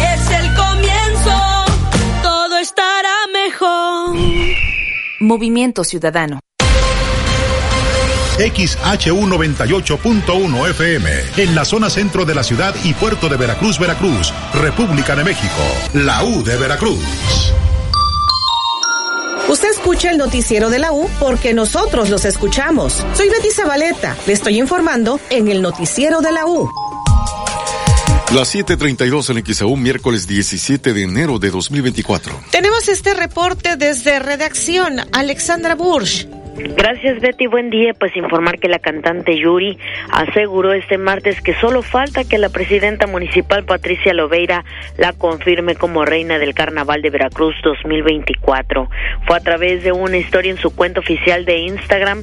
[0.00, 1.64] Es el comienzo,
[2.22, 4.16] todo estará mejor.
[5.20, 6.40] Movimiento Ciudadano.
[8.38, 15.14] XHU98.1 FM, en la zona centro de la ciudad y puerto de Veracruz, Veracruz, República
[15.14, 15.62] de México,
[15.92, 17.54] la U de Veracruz.
[19.84, 23.04] Escucha el noticiero de la U porque nosotros los escuchamos.
[23.14, 26.70] Soy Betty Zabaleta, le estoy informando en el noticiero de la U.
[28.32, 32.32] Las 7:32 en XAU, miércoles 17 de enero de 2024.
[32.50, 36.28] Tenemos este reporte desde redacción, Alexandra Bursch.
[36.56, 37.94] Gracias Betty, buen día.
[37.94, 39.76] Pues informar que la cantante Yuri
[40.12, 44.64] aseguró este martes que solo falta que la presidenta municipal Patricia Loveira
[44.96, 48.88] la confirme como reina del Carnaval de Veracruz 2024.
[49.26, 52.22] Fue a través de una historia en su cuenta oficial de Instagram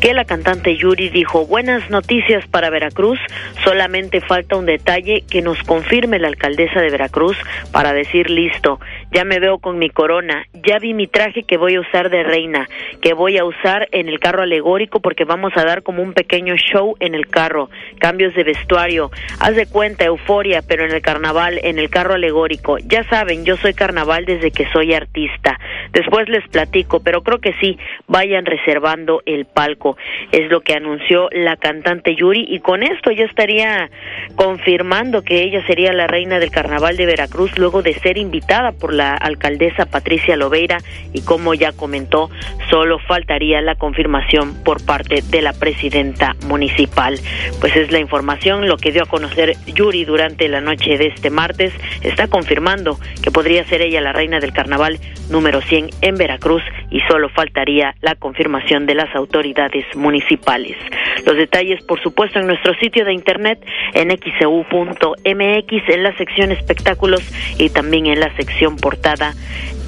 [0.00, 3.18] que la cantante Yuri dijo, buenas noticias para Veracruz,
[3.62, 7.36] solamente falta un detalle que nos confirme la alcaldesa de Veracruz
[7.72, 8.80] para decir listo,
[9.12, 12.22] ya me veo con mi corona, ya vi mi traje que voy a usar de
[12.22, 12.68] reina,
[13.00, 16.54] que voy a usar en el carro alegórico porque vamos a dar como un pequeño
[16.56, 21.60] show en el carro, cambios de vestuario, haz de cuenta, euforia, pero en el carnaval,
[21.62, 22.78] en el carro alegórico.
[22.78, 25.58] Ya saben, yo soy carnaval desde que soy artista.
[25.92, 29.96] Después les platico, pero creo que sí, vayan reservando el palco.
[30.32, 33.90] Es lo que anunció la cantante Yuri y con esto ya estaría
[34.34, 38.92] confirmando que ella sería la reina del carnaval de Veracruz luego de ser invitada por
[38.96, 40.78] la alcaldesa Patricia Loveira
[41.12, 42.30] y como ya comentó,
[42.70, 47.18] solo faltaría la confirmación por parte de la presidenta municipal.
[47.60, 51.30] Pues es la información, lo que dio a conocer Yuri durante la noche de este
[51.30, 51.72] martes,
[52.02, 54.98] está confirmando que podría ser ella la reina del carnaval
[55.30, 60.76] número 100 en Veracruz y solo faltaría la confirmación de las autoridades municipales.
[61.24, 67.22] Los detalles, por supuesto, en nuestro sitio de internet en xcu.mx en la sección espectáculos
[67.58, 69.34] y también en la sección portada.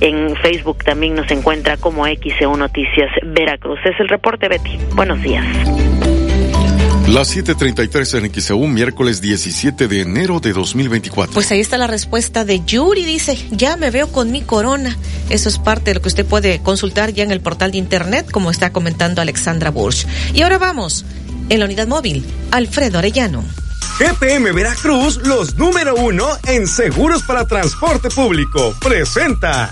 [0.01, 3.79] En Facebook también nos encuentra como XEU Noticias Veracruz.
[3.85, 4.77] Es el reporte, Betty.
[4.97, 5.47] Buenos días.
[7.07, 11.33] Las 7:33 en XEU, miércoles 17 de enero de 2024.
[11.33, 14.97] Pues ahí está la respuesta de Yuri, dice, ya me veo con mi corona.
[15.31, 18.29] Eso es parte de lo que usted puede consultar ya en el portal de internet,
[18.33, 20.09] como está comentando Alexandra Bursch.
[20.35, 21.07] Y ahora vamos,
[21.51, 23.45] en la unidad móvil, Alfredo Arellano.
[23.99, 29.71] GPM Veracruz, los número uno en seguros para transporte público, presenta.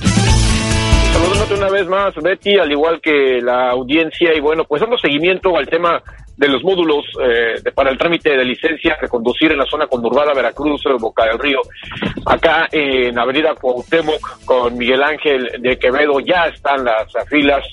[1.13, 5.57] Saludándote una vez más, Betty, al igual que la audiencia, y bueno, pues dando seguimiento
[5.57, 6.03] al tema
[6.37, 9.87] de los módulos eh, de, para el trámite de licencia de conducir en la zona
[9.87, 11.61] conurbada Veracruz, Boca del Río.
[12.27, 17.65] Acá en Avenida Cuauhtémoc con Miguel Ángel de Quevedo ya están las filas,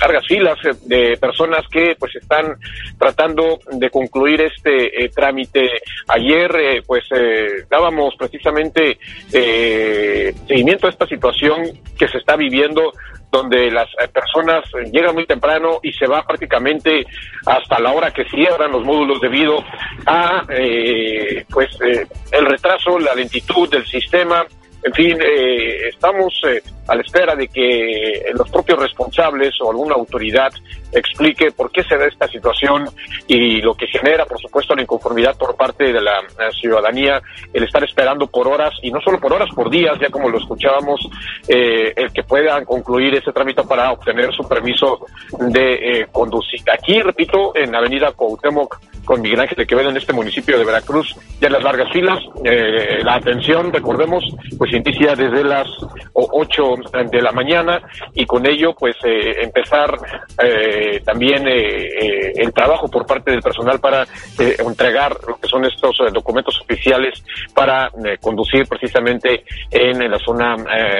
[0.00, 2.56] largas filas de personas que pues están
[2.98, 5.68] tratando de concluir este eh, trámite.
[6.08, 8.98] Ayer eh, pues eh, dábamos precisamente
[9.32, 11.64] eh, seguimiento a esta situación
[11.98, 12.92] que se está viviendo
[13.36, 17.06] donde las eh, personas eh, llegan muy temprano y se va prácticamente
[17.46, 19.62] hasta la hora que cierran los módulos debido
[20.06, 24.44] a eh, pues eh, el retraso, la lentitud del sistema.
[24.82, 29.94] En fin, eh, estamos eh, a la espera de que los propios responsables o alguna
[29.94, 30.52] autoridad
[30.92, 32.88] explique por qué se da esta situación
[33.26, 36.22] y lo que genera, por supuesto, la inconformidad por parte de la
[36.60, 37.20] ciudadanía,
[37.52, 40.38] el estar esperando por horas, y no solo por horas, por días, ya como lo
[40.38, 41.00] escuchábamos,
[41.48, 45.06] eh, el que puedan concluir ese trámite para obtener su permiso
[45.38, 46.60] de eh, conducir.
[46.72, 51.14] Aquí, repito, en Avenida Cuauhtémoc, con Miguel Ángel de Quevedo en este municipio de Veracruz,
[51.40, 54.22] ya en las largas filas, eh, la atención, recordemos,
[54.58, 55.66] pues inicia desde las
[56.12, 56.74] o- 8
[57.10, 57.80] de la mañana
[58.14, 59.96] y con ello pues eh, empezar
[60.42, 64.02] eh, también eh, eh, el trabajo por parte del personal para
[64.38, 67.22] eh, entregar lo que son estos documentos oficiales
[67.54, 67.90] para
[68.20, 70.56] conducir precisamente en, la zona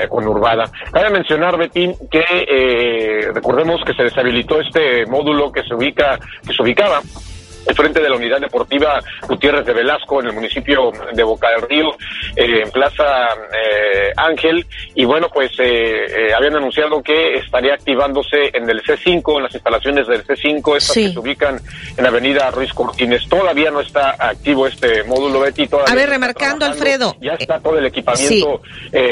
[0.08, 0.70] conurbada.
[0.92, 6.62] Cabe mencionar, Betín, que recordemos que se deshabilitó este módulo que se ubica, que se
[6.62, 7.00] ubicaba
[7.74, 11.90] frente de la unidad deportiva Gutiérrez de Velasco en el municipio de Boca del Río,
[12.36, 13.04] eh, en Plaza
[13.52, 14.66] eh, Ángel.
[14.94, 19.54] Y bueno, pues eh, eh, habían anunciado que estaría activándose en el C5, en las
[19.54, 21.06] instalaciones del C5, estas Sí.
[21.06, 21.60] que se ubican
[21.96, 23.28] en Avenida Ruiz Cortines.
[23.28, 25.66] Todavía no está activo este módulo, Betty.
[25.66, 26.64] todavía A ver, remarcando.
[26.66, 27.14] Alfredo.
[27.20, 28.60] Ya está todo el equipamiento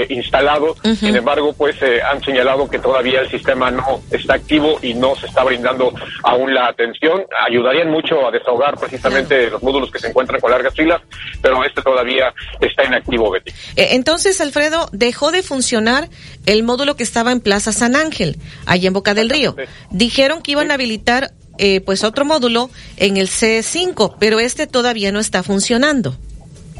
[0.09, 0.75] instalado.
[0.99, 5.15] Sin embargo, pues eh, han señalado que todavía el sistema no está activo y no
[5.17, 5.93] se está brindando
[6.23, 7.25] aún la atención.
[7.47, 11.01] Ayudarían mucho a desahogar precisamente los módulos que se encuentran con largas filas,
[11.41, 13.51] pero este todavía está inactivo, Betty.
[13.77, 16.09] Eh, Entonces, Alfredo, dejó de funcionar
[16.47, 18.37] el módulo que estaba en Plaza San Ángel,
[18.67, 19.57] allá en Boca del Río.
[19.91, 25.13] Dijeron que iban a habilitar eh, pues otro módulo en el C5, pero este todavía
[25.13, 26.17] no está funcionando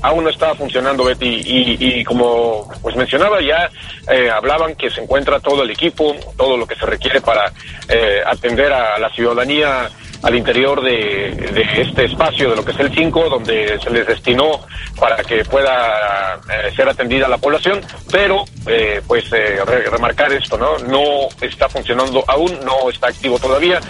[0.05, 3.71] aún no estaba funcionando Betty y, y como pues mencionaba ya
[4.13, 7.51] eh, hablaban que se encuentra todo el equipo todo lo que se requiere para
[7.89, 9.89] eh, atender a la ciudadanía
[10.25, 11.29] al interior de,
[11.77, 14.59] este espacio, de lo que es el 5, donde se les destinó
[14.99, 19.59] para que pueda eh, ser atendida la población, pero eh, pues eh,
[19.91, 20.79] remarcar esto, ¿no?
[20.79, 23.81] No está funcionando aún, no está activo todavía,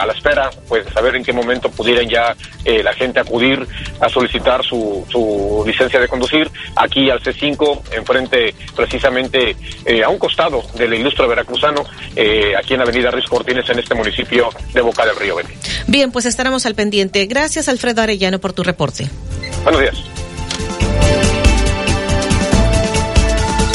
[0.00, 3.66] a la espera pues de saber en qué momento pudieran ya la gente acudir
[4.00, 9.54] a solicitar su, licencia de conducir aquí al C5, enfrente precisamente
[10.02, 11.84] a un costado del ilustre veracruzano,
[12.58, 15.33] aquí en Avenida Ruiz Cortines, en este municipio de Boca del Río.
[15.86, 17.26] Bien, pues estaremos al pendiente.
[17.26, 19.08] Gracias, Alfredo Arellano, por tu reporte.
[19.64, 19.96] Buenos días.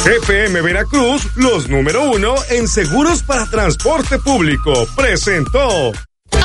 [0.04, 5.92] GPM Veracruz, los número uno en seguros para transporte público, presentó.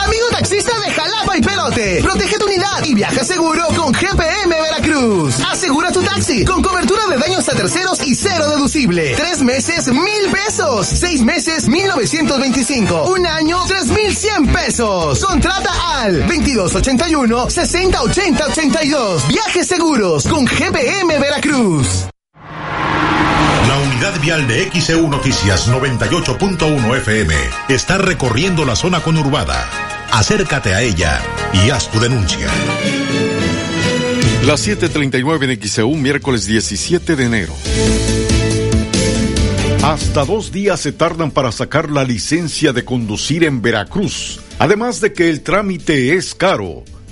[0.05, 5.41] Amigo taxista de Jalapa y Pelote, protege tu unidad y viaja seguro con GPM Veracruz.
[5.51, 9.15] Asegura tu taxi con cobertura de daños a terceros y cero deducible.
[9.17, 10.87] Tres meses, mil pesos.
[10.87, 13.05] Seis meses, mil novecientos veinticinco.
[13.05, 15.25] Un año, tres mil cien pesos.
[15.25, 15.73] Contrata
[16.03, 19.29] al 2281 6080 82.
[19.29, 22.09] Viajes seguros con GPM Veracruz.
[23.69, 27.35] La unidad vial de XEU Noticias 98.1 FM
[27.69, 29.94] está recorriendo la zona conurbada.
[30.15, 31.21] Acércate a ella
[31.53, 32.47] y haz tu denuncia.
[34.47, 37.53] Las 7:39 en XEU, miércoles 17 de enero.
[39.83, 44.39] Hasta dos días se tardan para sacar la licencia de conducir en Veracruz.
[44.61, 46.85] Además de que el trámite es caro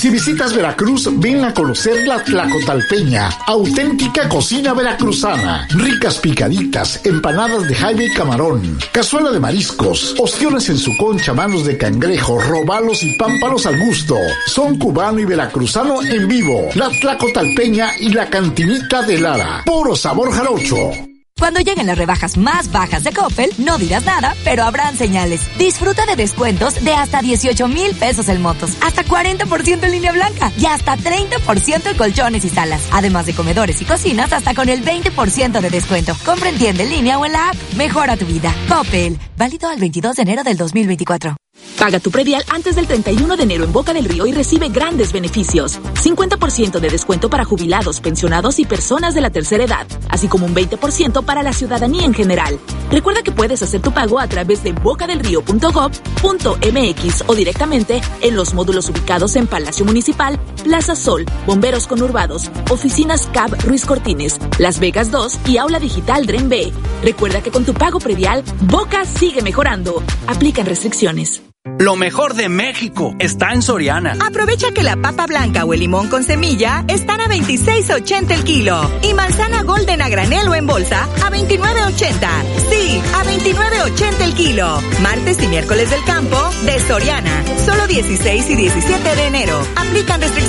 [0.00, 5.68] Si visitas Veracruz, ven a conocer la Tlacotalpeña, auténtica cocina veracruzana.
[5.68, 11.66] Ricas picaditas, empanadas de jaime y camarón, cazuela de mariscos, ostiones en su concha, manos
[11.66, 14.16] de cangrejo, robalos y pámpanos al gusto.
[14.46, 16.70] Son cubano y veracruzano en vivo.
[16.76, 19.64] La Tlacotalpeña y la cantinita de Lara.
[19.66, 21.09] Puro sabor jarocho.
[21.40, 25.40] Cuando lleguen las rebajas más bajas de Coppel, no dirás nada, pero habrán señales.
[25.56, 30.52] Disfruta de descuentos de hasta 18 mil pesos en motos, hasta 40% en línea blanca
[30.58, 32.86] y hasta 30% en colchones y salas.
[32.92, 36.14] Además de comedores y cocinas, hasta con el 20% de descuento.
[36.26, 37.56] Compra en tienda en línea o en la app.
[37.74, 38.54] Mejora tu vida.
[38.68, 39.18] Coppel.
[39.38, 41.36] Válido al 22 de enero del 2024.
[41.80, 45.14] Paga tu predial antes del 31 de enero en Boca del Río y recibe grandes
[45.14, 45.80] beneficios.
[45.94, 50.54] 50% de descuento para jubilados, pensionados y personas de la tercera edad, así como un
[50.54, 52.60] 20% para la ciudadanía en general.
[52.90, 58.90] Recuerda que puedes hacer tu pago a través de bocadelrío.gov.mx o directamente en los módulos
[58.90, 65.38] ubicados en Palacio Municipal, Plaza Sol, Bomberos Conurbados, Oficinas CAB Ruiz Cortines, Las Vegas 2
[65.46, 66.74] y Aula Digital Dren B.
[67.02, 70.02] Recuerda que con tu pago predial, Boca sigue mejorando.
[70.26, 71.40] Aplican restricciones.
[71.78, 74.16] Lo mejor de México está en Soriana.
[74.26, 78.90] Aprovecha que la papa blanca o el limón con semilla están a 26.80 el kilo
[79.02, 82.28] y manzana golden a granel o en bolsa a 29.80.
[82.70, 84.80] Sí, a 29.80 el kilo.
[85.02, 87.44] Martes y miércoles del campo de Soriana.
[87.66, 89.60] Solo 16 y 17 de enero.
[89.76, 90.39] Aplican restricciones.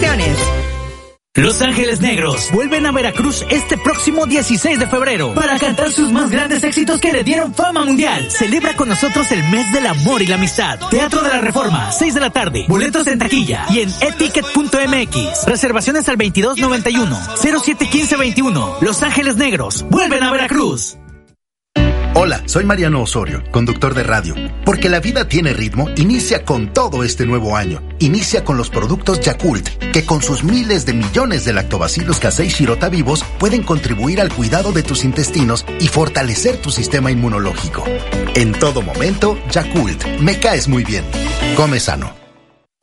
[1.35, 6.29] Los Ángeles Negros vuelven a Veracruz este próximo 16 de febrero para cantar sus más
[6.29, 8.29] grandes éxitos que le dieron fama mundial.
[8.29, 10.77] Celebra con nosotros el mes del amor y la amistad.
[10.89, 12.65] Teatro de la Reforma, 6 de la tarde.
[12.67, 15.45] Boletos en taquilla y en eticket.mx.
[15.47, 18.77] Reservaciones al 2291 071521.
[18.81, 20.97] Los Ángeles Negros vuelven a Veracruz.
[22.13, 24.35] Hola, soy Mariano Osorio, conductor de radio.
[24.65, 27.81] Porque la vida tiene ritmo, inicia con todo este nuevo año.
[27.99, 32.89] Inicia con los productos Yakult, que con sus miles de millones de lactobacilos casei shirota
[32.89, 37.85] vivos pueden contribuir al cuidado de tus intestinos y fortalecer tu sistema inmunológico.
[38.35, 41.05] En todo momento, Yakult, me caes muy bien.
[41.55, 42.20] Come sano.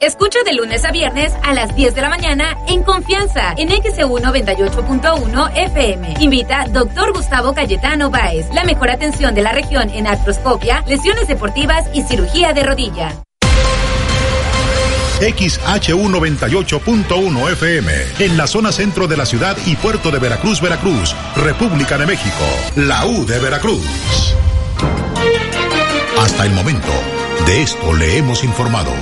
[0.00, 4.20] Escucha de lunes a viernes a las 10 de la mañana en Confianza en XEU
[4.20, 6.14] 98.1 FM.
[6.20, 7.12] Invita Dr.
[7.12, 8.46] Gustavo Cayetano Báez.
[8.54, 13.08] La mejor atención de la región en artroscopia, lesiones deportivas y cirugía de rodilla.
[15.18, 21.16] XHU 98.1 FM, en la zona centro de la ciudad y puerto de Veracruz, Veracruz,
[21.34, 22.44] República de México,
[22.76, 23.84] la U de Veracruz.
[26.20, 26.92] Hasta el momento
[27.46, 28.92] De esto le hemos informado.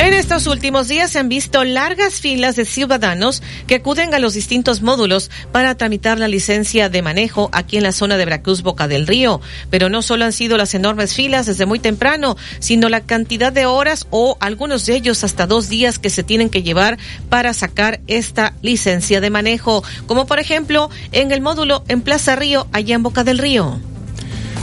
[0.00, 4.32] En estos últimos días se han visto largas filas de ciudadanos que acuden a los
[4.32, 8.88] distintos módulos para tramitar la licencia de manejo aquí en la zona de Veracruz, Boca
[8.88, 9.42] del Río.
[9.68, 13.66] Pero no solo han sido las enormes filas desde muy temprano, sino la cantidad de
[13.66, 16.96] horas o algunos de ellos hasta dos días que se tienen que llevar
[17.28, 22.68] para sacar esta licencia de manejo, como por ejemplo en el módulo en Plaza Río,
[22.72, 23.78] allá en Boca del Río.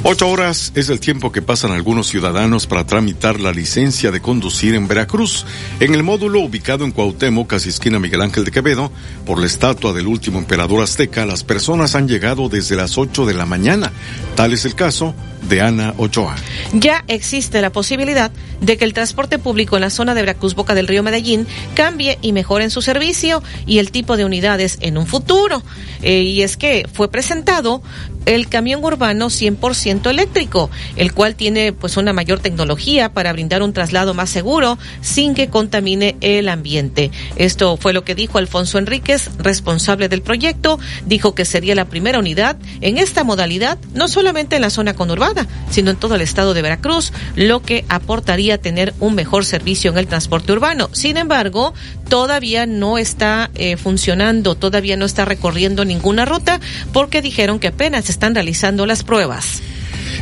[0.03, 4.75] Ocho horas es el tiempo que pasan algunos ciudadanos para tramitar la licencia de conducir
[4.75, 5.45] en Veracruz.
[5.79, 8.91] En el módulo ubicado en Cuauhtémoc, casi esquina Miguel Ángel de Quevedo,
[9.25, 13.33] por la estatua del último emperador azteca, las personas han llegado desde las ocho de
[13.33, 13.91] la mañana.
[14.35, 15.15] Tal es el caso
[15.49, 16.35] de Ana Ochoa.
[16.73, 20.75] Ya existe la posibilidad de que el transporte público en la zona de Veracruz Boca
[20.75, 24.97] del Río Medellín cambie y mejore en su servicio y el tipo de unidades en
[24.97, 25.63] un futuro.
[26.01, 27.81] Eh, y es que fue presentado
[28.27, 33.73] el camión urbano 100% eléctrico, el cual tiene pues una mayor tecnología para brindar un
[33.73, 37.09] traslado más seguro sin que contamine el ambiente.
[37.37, 42.19] Esto fue lo que dijo Alfonso Enríquez, responsable del proyecto, dijo que sería la primera
[42.19, 46.53] unidad en esta modalidad, no solamente en la zona conurbada, sino en todo el estado
[46.53, 50.89] de Veracruz, lo que aportaría tener un mejor servicio en el transporte urbano.
[50.91, 51.73] Sin embargo,
[52.09, 56.59] todavía no está eh, funcionando, todavía no está recorriendo ninguna ruta
[56.91, 59.61] porque dijeron que apenas están realizando las pruebas.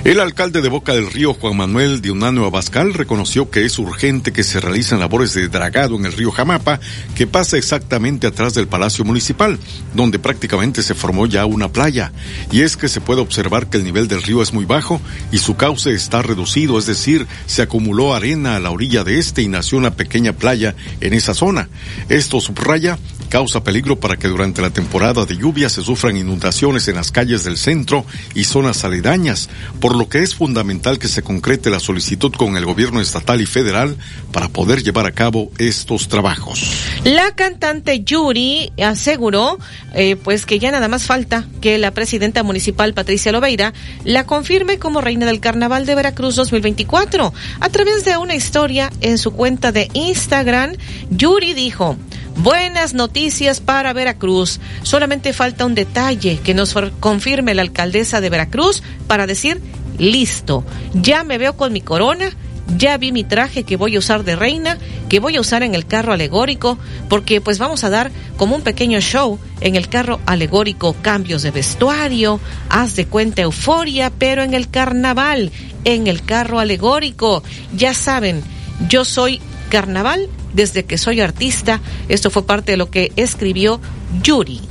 [0.04, 4.44] El alcalde de Boca del Río, Juan Manuel Dionano Abascal, reconoció que es urgente que
[4.44, 6.82] se realicen labores de dragado en el río Jamapa,
[7.16, 9.58] que pasa exactamente atrás del Palacio Municipal,
[9.94, 12.12] donde prácticamente se formó ya una playa.
[12.52, 15.00] Y es que se puede observar que el nivel del río es muy bajo
[15.32, 19.42] y su cauce está reducido, es decir, se acumuló arena a la orilla de este
[19.42, 21.70] y nació una pequeña playa en esa zona.
[22.10, 26.96] Esto subraya causa peligro para que durante la temporada de lluvia se sufran inundaciones en
[26.96, 31.70] las calles del centro y zonas aledañas, por lo que es fundamental que se concrete
[31.70, 33.98] la solicitud con el gobierno estatal y federal
[34.32, 36.62] para poder llevar a cabo estos trabajos.
[37.03, 39.58] La cantante Yuri aseguró
[39.94, 44.79] eh, pues que ya nada más falta que la presidenta municipal Patricia Loveira la confirme
[44.79, 47.34] como reina del Carnaval de Veracruz 2024.
[47.60, 50.74] A través de una historia en su cuenta de Instagram,
[51.10, 51.98] Yuri dijo,
[52.38, 54.60] Buenas noticias para Veracruz.
[54.84, 59.62] Solamente falta un detalle que nos confirme la alcaldesa de Veracruz para decir,
[59.98, 62.32] listo, ya me veo con mi corona,
[62.77, 64.77] ya vi mi traje que voy a usar de reina,
[65.08, 66.77] que voy a usar en el carro alegórico,
[67.08, 71.51] porque pues vamos a dar como un pequeño show en el carro alegórico, cambios de
[71.51, 75.51] vestuario, haz de cuenta euforia, pero en el carnaval,
[75.86, 77.44] en el carro alegórico.
[77.74, 78.44] Ya saben,
[78.89, 79.39] yo soy
[79.70, 81.81] carnaval desde que soy artista.
[82.09, 83.79] Esto fue parte de lo que escribió
[84.24, 84.62] Yuri.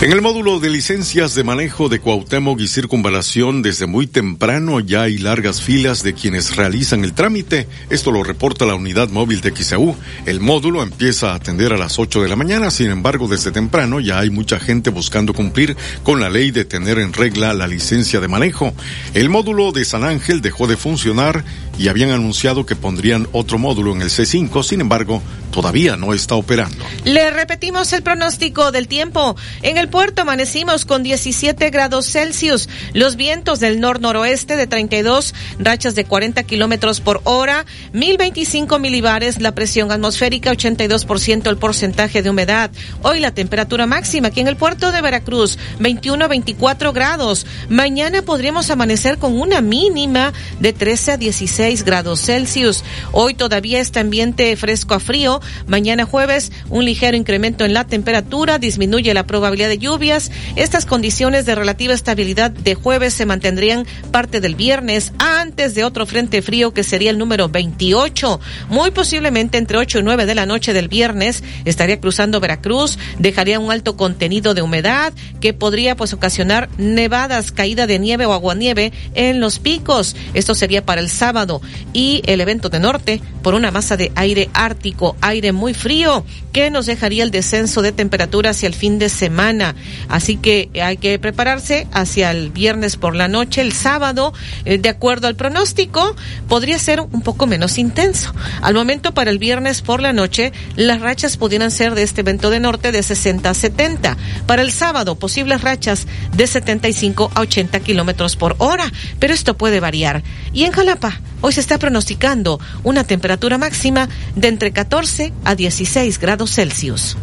[0.00, 5.02] En el módulo de licencias de manejo de Cuauhtémoc y circunvalación, desde muy temprano ya
[5.02, 7.68] hay largas filas de quienes realizan el trámite.
[7.88, 9.96] Esto lo reporta la unidad móvil de XAU.
[10.26, 13.98] El módulo empieza a atender a las 8 de la mañana, sin embargo, desde temprano
[13.98, 18.20] ya hay mucha gente buscando cumplir con la ley de tener en regla la licencia
[18.20, 18.74] de manejo.
[19.14, 21.44] El módulo de San Ángel dejó de funcionar
[21.78, 26.34] y habían anunciado que pondrían otro módulo en el C5, sin embargo, todavía no está
[26.34, 26.84] operando.
[27.04, 29.36] Le repetimos el pronóstico del tiempo.
[29.62, 35.94] En el puerto amanecimos con 17 grados Celsius, los vientos del nor-noroeste de 32, rachas
[35.94, 42.70] de 40 kilómetros por hora, 1025 milibares, la presión atmosférica, 82% el porcentaje de humedad.
[43.02, 47.46] Hoy la temperatura máxima aquí en el puerto de Veracruz, 21 a 24 grados.
[47.68, 52.84] Mañana podríamos amanecer con una mínima de 13 a 16 grados Celsius.
[53.12, 55.40] Hoy todavía está ambiente fresco a frío.
[55.66, 60.30] Mañana jueves, un ligero incremento en la temperatura, disminuye la probabilidad de lluvias.
[60.56, 66.04] Estas condiciones de relativa estabilidad de jueves se mantendrían parte del viernes antes de otro
[66.04, 68.40] frente frío que sería el número 28.
[68.68, 73.58] Muy posiblemente entre 8 y 9 de la noche del viernes estaría cruzando Veracruz, dejaría
[73.58, 78.92] un alto contenido de humedad que podría pues ocasionar nevadas, caída de nieve o aguanieve
[79.14, 80.14] en los picos.
[80.34, 81.53] Esto sería para el sábado
[81.92, 86.70] y el evento de norte por una masa de aire ártico, aire muy frío que
[86.70, 89.74] nos dejaría el descenso de temperatura hacia el fin de semana.
[90.08, 94.32] Así que hay que prepararse hacia el viernes por la noche, el sábado,
[94.64, 96.14] eh, de acuerdo al pronóstico,
[96.48, 98.32] podría ser un poco menos intenso.
[98.62, 102.50] Al momento para el viernes por la noche, las rachas pudieran ser de este evento
[102.50, 104.16] de norte de 60 a 70.
[104.46, 106.06] Para el sábado, posibles rachas
[106.36, 110.22] de 75 a 80 kilómetros por hora, pero esto puede variar.
[110.52, 116.18] Y en Jalapa, hoy se está pronosticando una temperatura máxima de entre 14 a 16
[116.18, 117.18] grados Celsius.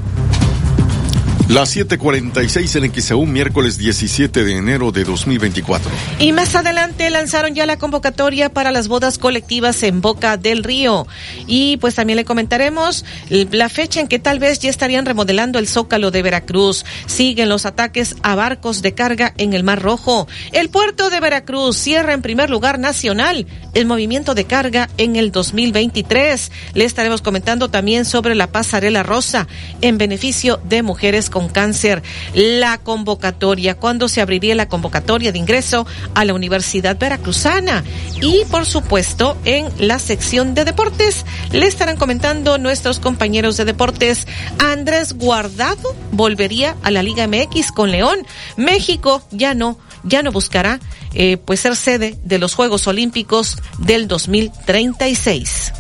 [1.52, 5.92] Las 7:46 en XEU, miércoles 17 de enero de 2024.
[6.18, 11.08] Y más adelante lanzaron ya la convocatoria para las bodas colectivas en Boca del Río.
[11.48, 15.68] Y pues también le comentaremos la fecha en que tal vez ya estarían remodelando el
[15.68, 16.86] Zócalo de Veracruz.
[17.06, 20.30] Siguen los ataques a barcos de carga en el Mar Rojo.
[20.54, 25.34] El puerto de Veracruz cierra en primer lugar nacional el movimiento de carga en el
[25.34, 26.50] 2023.
[26.76, 29.50] Le estaremos comentando también sobre la pasarela rosa
[29.82, 32.04] en beneficio de mujeres con cáncer.
[32.34, 37.84] La convocatoria, cuando se abriría la convocatoria de ingreso a la Universidad Veracruzana.
[38.22, 44.28] Y por supuesto, en la sección de deportes, le estarán comentando nuestros compañeros de deportes.
[44.60, 48.20] Andrés Guardado volvería a la Liga MX con León.
[48.58, 50.80] México ya no, ya no buscará
[51.14, 55.74] eh, pues ser sede de los Juegos Olímpicos del 2036.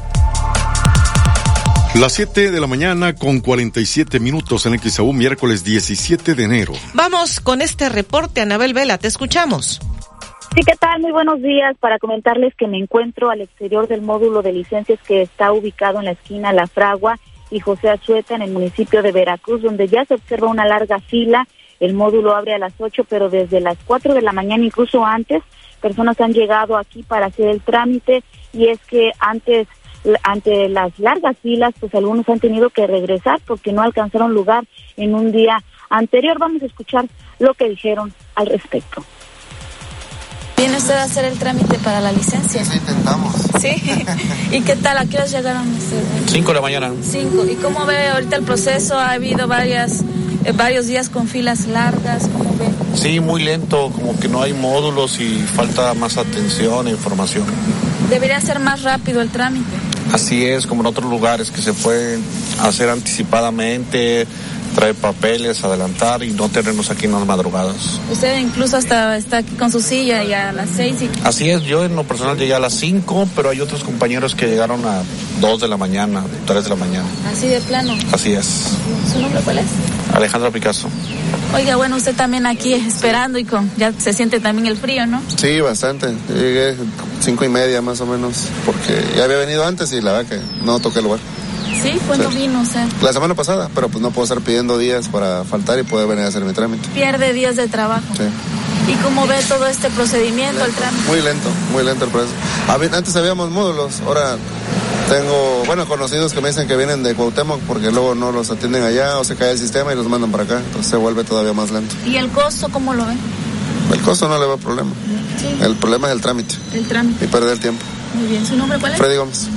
[1.93, 6.71] Las 7 de la mañana con 47 minutos en XAU, miércoles 17 de enero.
[6.93, 9.81] Vamos con este reporte, Anabel Vela, te escuchamos.
[10.55, 11.01] Sí, ¿qué tal?
[11.01, 11.75] Muy buenos días.
[11.81, 16.05] Para comentarles que me encuentro al exterior del módulo de licencias que está ubicado en
[16.05, 17.19] la esquina La Fragua
[17.49, 21.45] y José Azueta en el municipio de Veracruz, donde ya se observa una larga fila.
[21.81, 25.43] El módulo abre a las 8, pero desde las 4 de la mañana, incluso antes,
[25.81, 29.67] personas han llegado aquí para hacer el trámite y es que antes
[30.23, 34.65] ante las largas filas, pues algunos han tenido que regresar porque no alcanzaron lugar
[34.97, 36.39] en un día anterior.
[36.39, 37.05] Vamos a escuchar
[37.39, 39.03] lo que dijeron al respecto.
[40.61, 42.63] ¿Viene usted a hacer el trámite para la licencia?
[42.63, 43.33] Sí, intentamos.
[43.59, 43.69] ¿Sí?
[44.51, 44.95] ¿Y qué tal?
[44.99, 46.05] ¿A qué hora llegaron ustedes?
[46.27, 46.91] Cinco de la mañana.
[47.01, 47.45] Cinco.
[47.45, 48.95] ¿Y cómo ve ahorita el proceso?
[48.95, 50.03] ¿Ha habido varias,
[50.45, 52.27] eh, varios días con filas largas?
[52.27, 52.67] ¿Cómo ve?
[52.93, 57.45] Sí, muy lento, como que no hay módulos y falta más atención e información.
[58.09, 59.77] Debería ser más rápido el trámite.
[60.11, 62.23] Así es, como en otros lugares que se pueden
[62.61, 64.27] hacer anticipadamente,
[64.75, 67.99] traer papeles, adelantar y no tenernos aquí en las madrugadas.
[68.11, 71.01] Usted incluso hasta está aquí con su silla y a las seis.
[71.01, 71.09] Y...
[71.23, 74.47] Así es, yo en lo personal llegué a las cinco, pero hay otros compañeros que
[74.47, 75.03] llegaron a
[75.39, 77.07] dos de la mañana, tres de la mañana.
[77.31, 77.93] Así de plano.
[78.11, 78.45] Así es.
[79.11, 79.65] ¿Su nombre cuál es?
[80.13, 80.89] Alejandro Picasso.
[81.53, 85.21] Oiga, bueno, usted también aquí esperando y con ya se siente también el frío, ¿no?
[85.35, 86.07] Sí, bastante.
[86.29, 86.75] Llegué
[87.21, 90.65] cinco y media más o menos, porque ya había venido antes y la verdad que
[90.65, 91.19] no toqué el lugar.
[91.81, 91.99] ¿Sí?
[92.07, 92.37] ¿Cuándo sí.
[92.37, 92.85] vino usted?
[93.01, 96.25] La semana pasada, pero pues no puedo estar pidiendo días para faltar y poder venir
[96.25, 96.87] a hacer mi trámite.
[96.89, 98.05] Pierde días de trabajo.
[98.15, 98.23] Sí.
[98.91, 101.07] ¿Y cómo ve todo este procedimiento, el trámite?
[101.07, 102.33] Muy lento, muy lento el proceso.
[102.67, 104.37] Antes habíamos módulos, ahora
[105.09, 108.83] tengo, bueno, conocidos que me dicen que vienen de Cuauhtémoc porque luego no los atienden
[108.83, 111.53] allá o se cae el sistema y los mandan para acá, entonces se vuelve todavía
[111.53, 111.95] más lento.
[112.05, 113.13] ¿Y el costo cómo lo ve?
[113.93, 114.91] El costo no le va a problema.
[115.37, 115.63] Sí.
[115.63, 116.55] El problema es el trámite.
[116.73, 117.25] El trámite.
[117.25, 117.83] Y perder tiempo.
[118.15, 118.97] Muy bien, ¿su nombre cuál es?
[118.97, 119.47] Freddy Gómez.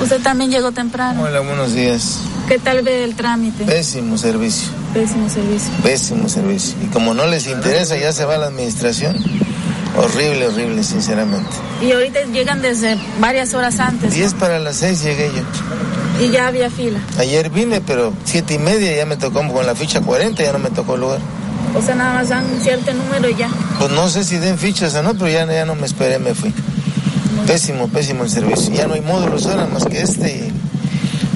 [0.00, 1.22] Usted también llegó temprano.
[1.22, 2.20] Hola, buenos días.
[2.48, 3.64] ¿Qué tal ve el trámite?
[3.64, 4.68] Pésimo servicio.
[4.92, 5.70] Pésimo servicio.
[5.82, 6.74] Pésimo servicio.
[6.82, 9.16] Y como no les interesa, ya se va la administración.
[9.96, 11.48] Horrible, horrible, sinceramente.
[11.80, 14.12] Y ahorita llegan desde varias horas antes.
[14.12, 16.24] Diez para las seis llegué yo.
[16.24, 16.98] Y ya había fila.
[17.18, 20.58] Ayer vine, pero siete y media ya me tocó con la ficha 40, ya no
[20.58, 21.20] me tocó lugar.
[21.76, 23.48] O sea, nada más dan un cierto número y ya.
[23.78, 26.34] Pues no sé si den fichas o no, pero ya, ya no me esperé, me
[26.34, 26.52] fui.
[27.46, 28.72] Pésimo, pésimo el servicio.
[28.74, 30.50] Ya no hay módulos ahora más que este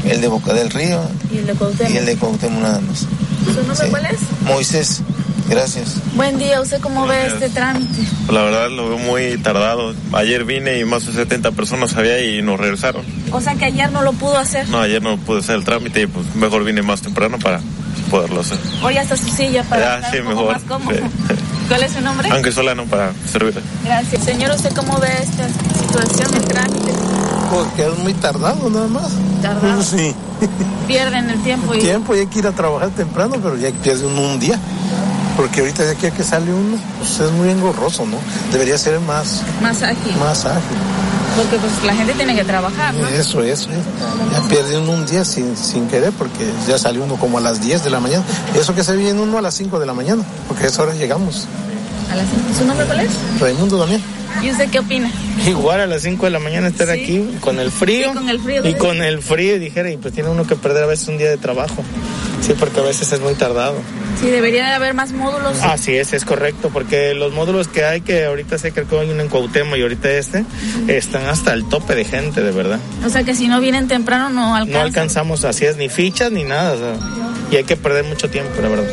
[0.05, 1.01] y el de Boca del Río.
[1.33, 1.92] Y el de Cuauhtémoc.
[1.92, 2.99] Y el de Cuauhtémoc nada más.
[3.01, 3.90] ¿Su nombre sí.
[3.90, 4.18] cuál es?
[4.42, 5.03] Moisés.
[5.49, 5.97] Gracias.
[6.14, 8.03] Buen día, ¿usted cómo ve este trámite?
[8.31, 9.94] La verdad lo veo muy tardado.
[10.12, 13.03] Ayer vine y más de 70 personas había y nos regresaron.
[13.33, 14.68] O sea que ayer no lo pudo hacer.
[14.68, 17.61] No, ayer no pude hacer el trámite y pues mejor vine más temprano para
[18.11, 18.59] poderlo hacer.
[18.83, 20.53] Hoy hasta su silla para ya, estar sí, un poco mejor.
[20.53, 20.97] más cómodo.
[20.97, 21.03] Sí.
[21.69, 22.31] ¿Cuál es su nombre?
[22.31, 23.61] Ángel Solano para servirle.
[23.85, 24.25] Gracias.
[24.25, 25.47] Señor, ¿usted cómo ve esta
[25.79, 26.93] situación del trámite?
[27.51, 29.11] Porque es muy tardado nada más.
[29.43, 29.83] ¿Tardado?
[29.83, 30.15] Sí.
[30.87, 31.75] Pierden el tiempo.
[31.75, 31.83] El y...
[31.83, 34.59] tiempo y hay que ir a trabajar temprano, pero ya pierde uno un día.
[35.37, 38.17] Porque ahorita de aquí a que sale uno, pues es muy engorroso, ¿no?
[38.51, 39.43] Debería ser más...
[39.63, 40.17] Más ágil.
[40.19, 40.79] Más ágil.
[41.38, 43.07] Porque pues la gente tiene que trabajar, ¿no?
[43.07, 43.68] Eso, eso.
[44.33, 47.61] Ya pierde uno un día sin, sin querer porque ya sale uno como a las
[47.61, 48.24] 10 de la mañana.
[48.57, 50.83] Y eso que se viene uno a las 5 de la mañana, porque a esa
[50.83, 51.46] hora llegamos.
[52.11, 52.42] ¿A las 5?
[52.59, 53.11] ¿Su nombre cuál es?
[53.38, 54.03] Raimundo también.
[54.42, 55.11] ¿Y usted qué opina?
[55.46, 57.01] Igual a las 5 de la mañana estar ¿Sí?
[57.01, 58.11] aquí con el frío.
[58.11, 58.66] Y con el frío.
[58.68, 61.31] Y con el frío, dijera, y pues tiene uno que perder a veces un día
[61.31, 61.85] de trabajo.
[62.40, 63.77] Sí, porque a veces es muy tardado.
[64.21, 65.59] Sí, debería de haber más módulos.
[65.63, 69.23] Así es, es correcto, porque los módulos que hay, que ahorita sé que hay uno
[69.23, 70.45] en Cuauhtémoc y ahorita este,
[70.89, 72.81] están hasta el tope de gente, de verdad.
[73.05, 74.73] O sea que si no vienen temprano no alcanzan.
[74.73, 76.95] No alcanzamos, así es, ni fichas ni nada, o sea,
[77.51, 78.87] y hay que perder mucho tiempo, la verdad.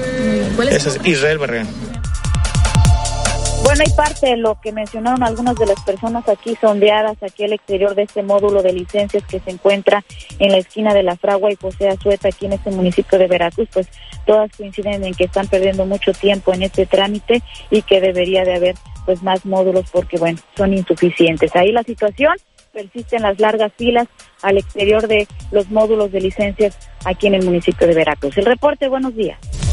[0.56, 1.94] ¿Cuál es Eso es Israel Barragán.
[3.76, 7.52] Bueno, hay parte de lo que mencionaron algunas de las personas aquí sondeadas, aquí al
[7.52, 10.02] exterior de este módulo de licencias que se encuentra
[10.40, 13.68] en la esquina de La Fragua y José Azueta, aquí en este municipio de Veracruz,
[13.74, 13.90] pues
[14.26, 18.56] todas coinciden en que están perdiendo mucho tiempo en este trámite y que debería de
[18.56, 21.54] haber pues más módulos porque bueno, son insuficientes.
[21.54, 22.34] Ahí la situación
[22.72, 24.08] persisten las largas filas
[24.42, 28.38] al exterior de los módulos de licencias aquí en el municipio de Veracruz.
[28.38, 29.64] El reporte, buenos días.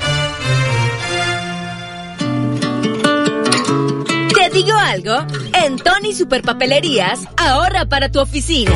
[4.53, 5.15] digo algo?
[5.63, 8.71] En Tony Superpapelerías, ahorra para tu oficina.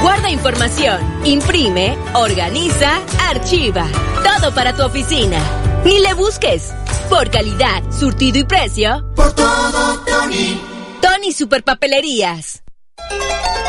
[0.00, 3.86] Guarda información, imprime, organiza, archiva.
[4.22, 5.40] Todo para tu oficina.
[5.84, 6.72] Ni le busques.
[7.08, 9.04] Por calidad, surtido y precio.
[9.14, 10.60] Por todo, Tony.
[11.00, 12.62] Tony Superpapelerías.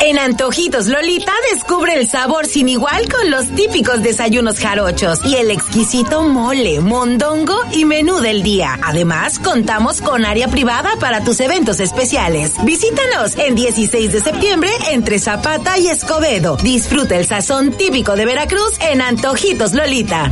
[0.01, 5.51] En Antojitos Lolita descubre el sabor sin igual con los típicos desayunos jarochos y el
[5.51, 8.79] exquisito mole, mondongo y menú del día.
[8.81, 12.53] Además, contamos con área privada para tus eventos especiales.
[12.63, 16.55] Visítanos en 16 de septiembre entre Zapata y Escobedo.
[16.55, 20.31] Disfruta el sazón típico de Veracruz en Antojitos Lolita.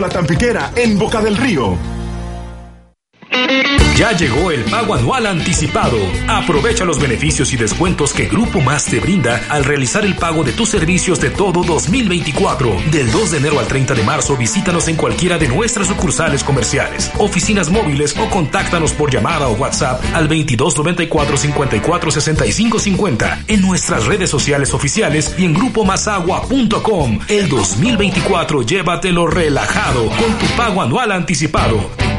[0.01, 2.00] la Tampiquera, en Boca del Río.
[4.01, 5.97] Ya llegó el pago anual anticipado.
[6.27, 10.53] Aprovecha los beneficios y descuentos que Grupo Más te brinda al realizar el pago de
[10.53, 12.77] tus servicios de todo 2024.
[12.91, 17.11] Del 2 de enero al 30 de marzo, visítanos en cualquiera de nuestras sucursales comerciales,
[17.19, 24.07] oficinas móviles o contáctanos por llamada o WhatsApp al 2294 54 65 50 en nuestras
[24.07, 27.19] redes sociales oficiales y en grupomasagua.com.
[27.27, 32.10] El 2024 llévatelo relajado con tu pago anual anticipado.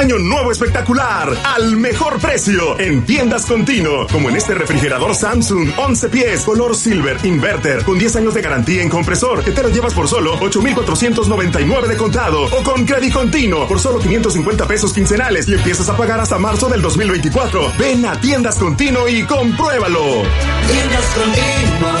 [0.00, 6.08] Año nuevo espectacular al mejor precio en tiendas continuo, como en este refrigerador Samsung 11
[6.08, 9.92] pies color silver inverter con 10 años de garantía en compresor que te lo llevas
[9.92, 15.52] por solo 8,499 de contado o con crédito continuo por solo 550 pesos quincenales y
[15.52, 17.72] empiezas a pagar hasta marzo del 2024.
[17.78, 20.00] Ven a tiendas continuo y compruébalo.
[20.00, 21.92] Tiendas continuo,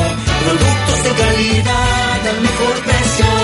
[0.46, 3.39] productos de calidad al mejor precio.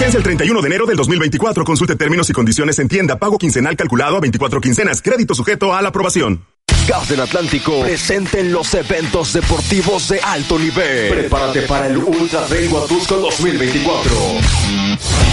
[0.00, 1.62] Vigencia el 31 de enero del 2024.
[1.62, 3.18] Consulte términos y condiciones en tienda.
[3.18, 5.02] Pago quincenal calculado a 24 quincenas.
[5.02, 6.46] Crédito sujeto a la aprobación.
[6.88, 11.12] Gas del Atlántico presenten los eventos deportivos de alto nivel.
[11.12, 14.79] Prepárate para el Ultra Trail Huatusco 2024.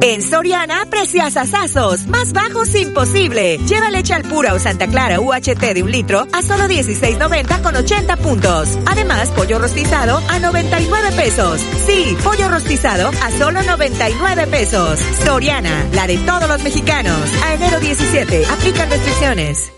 [0.00, 3.58] En Soriana, precios asazos, más bajos imposible.
[3.58, 7.76] Lleva leche al pura o Santa Clara UHT de un litro a solo 16.90 con
[7.76, 8.78] 80 puntos.
[8.86, 11.60] Además, pollo rostizado a 99 pesos.
[11.86, 15.00] Sí, pollo rostizado a solo 99 pesos.
[15.24, 17.20] Soriana, la de todos los mexicanos.
[17.44, 19.77] A enero 17, aplican restricciones.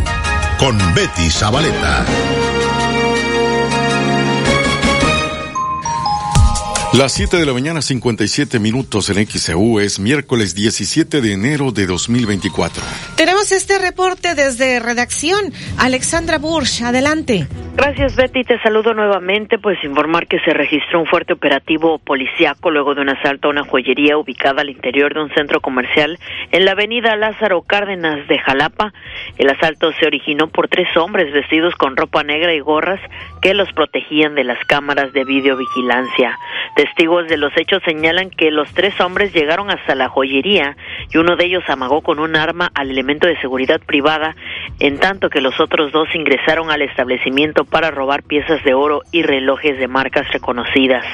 [0.61, 2.40] con Betty Zabaleta.
[6.93, 11.85] Las 7 de la mañana, 57 minutos en XEU, es miércoles 17 de enero de
[11.85, 12.83] 2024.
[13.15, 15.53] Tenemos este reporte desde redacción.
[15.77, 17.47] Alexandra Bursch, adelante.
[17.77, 18.43] Gracias, Betty.
[18.43, 19.57] Te saludo nuevamente.
[19.57, 23.63] Pues informar que se registró un fuerte operativo policiaco luego de un asalto a una
[23.63, 26.19] joyería ubicada al interior de un centro comercial
[26.51, 28.93] en la avenida Lázaro Cárdenas de Jalapa.
[29.37, 32.99] El asalto se originó por tres hombres vestidos con ropa negra y gorras
[33.41, 36.37] que los protegían de las cámaras de videovigilancia.
[36.81, 40.75] Testigos de los hechos señalan que los tres hombres llegaron hasta la joyería
[41.13, 44.35] y uno de ellos amagó con un arma al elemento de seguridad privada,
[44.79, 49.21] en tanto que los otros dos ingresaron al establecimiento para robar piezas de oro y
[49.21, 51.05] relojes de marcas reconocidas.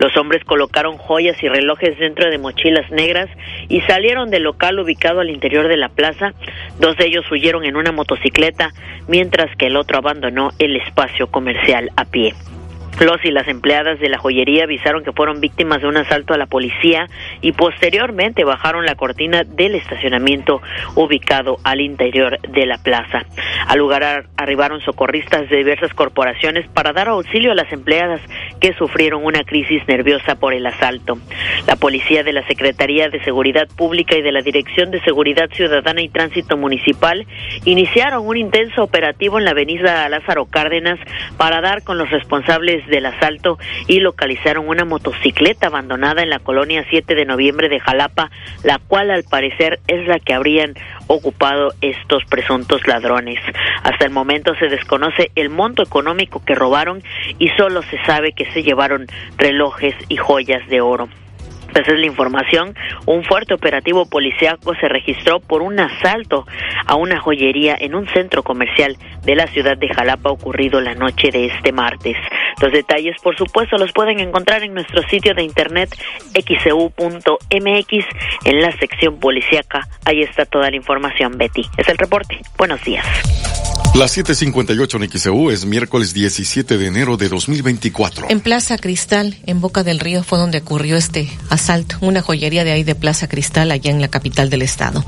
[0.00, 3.28] Los hombres colocaron joyas y relojes dentro de mochilas negras
[3.68, 6.32] y salieron del local ubicado al interior de la plaza.
[6.80, 8.72] Dos de ellos huyeron en una motocicleta,
[9.06, 12.34] mientras que el otro abandonó el espacio comercial a pie.
[13.00, 16.38] Los y las empleadas de la joyería avisaron que fueron víctimas de un asalto a
[16.38, 17.08] la policía
[17.40, 20.62] y posteriormente bajaron la cortina del estacionamiento
[20.94, 23.24] ubicado al interior de la plaza.
[23.66, 28.20] Al lugar arribaron socorristas de diversas corporaciones para dar auxilio a las empleadas
[28.60, 31.18] que sufrieron una crisis nerviosa por el asalto.
[31.66, 36.02] La policía de la Secretaría de Seguridad Pública y de la Dirección de Seguridad Ciudadana
[36.02, 37.26] y Tránsito Municipal
[37.64, 40.98] iniciaron un intenso operativo en la avenida Lázaro Cárdenas
[41.36, 46.84] para dar con los responsables del asalto y localizaron una motocicleta abandonada en la colonia
[46.88, 48.30] 7 de noviembre de Jalapa,
[48.62, 50.74] la cual al parecer es la que habrían
[51.06, 53.40] ocupado estos presuntos ladrones.
[53.82, 57.02] Hasta el momento se desconoce el monto económico que robaron
[57.38, 61.08] y solo se sabe que se llevaron relojes y joyas de oro.
[61.74, 62.74] Esa es la información.
[63.06, 66.46] Un fuerte operativo policíaco se registró por un asalto
[66.86, 71.30] a una joyería en un centro comercial de la ciudad de Jalapa ocurrido la noche
[71.30, 72.16] de este martes.
[72.60, 75.90] Los detalles, por supuesto, los pueden encontrar en nuestro sitio de internet
[76.34, 78.06] xcu.mx
[78.44, 79.86] en la sección policíaca.
[80.04, 81.62] Ahí está toda la información, Betty.
[81.78, 82.38] Es el reporte.
[82.58, 83.06] Buenos días.
[83.94, 88.28] Las 7:58 en es miércoles 17 de enero de 2024.
[88.30, 92.72] En Plaza Cristal, en Boca del Río, fue donde ocurrió este asalto, una joyería de
[92.72, 95.04] ahí de Plaza Cristal, allá en la capital del estado.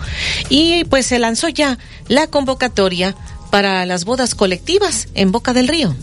[0.50, 3.16] Y pues se lanzó ya la convocatoria
[3.50, 5.96] para las bodas colectivas en Boca del Río.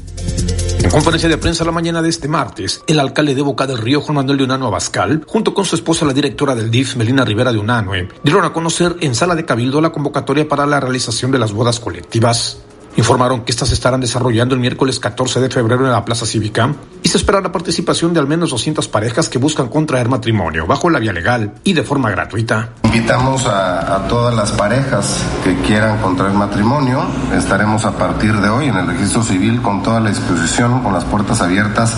[0.84, 4.02] En conferencia de prensa la mañana de este martes, el alcalde de Boca del Río,
[4.02, 7.52] Juan Manuel de Unano Abascal, junto con su esposa, la directora del DIF, Melina Rivera
[7.54, 11.38] de Unanue, dieron a conocer en sala de cabildo la convocatoria para la realización de
[11.38, 12.58] las bodas colectivas.
[12.98, 16.74] Informaron que estas estarán desarrollando el miércoles 14 de febrero en la Plaza Cívica
[17.04, 20.90] y se espera la participación de al menos 200 parejas que buscan contraer matrimonio bajo
[20.90, 22.70] la vía legal y de forma gratuita.
[22.84, 27.06] Invitamos a, a, todas las parejas que quieran contraer matrimonio.
[27.34, 31.06] Estaremos a partir de hoy en el registro civil con toda la disposición, con las
[31.06, 31.96] puertas abiertas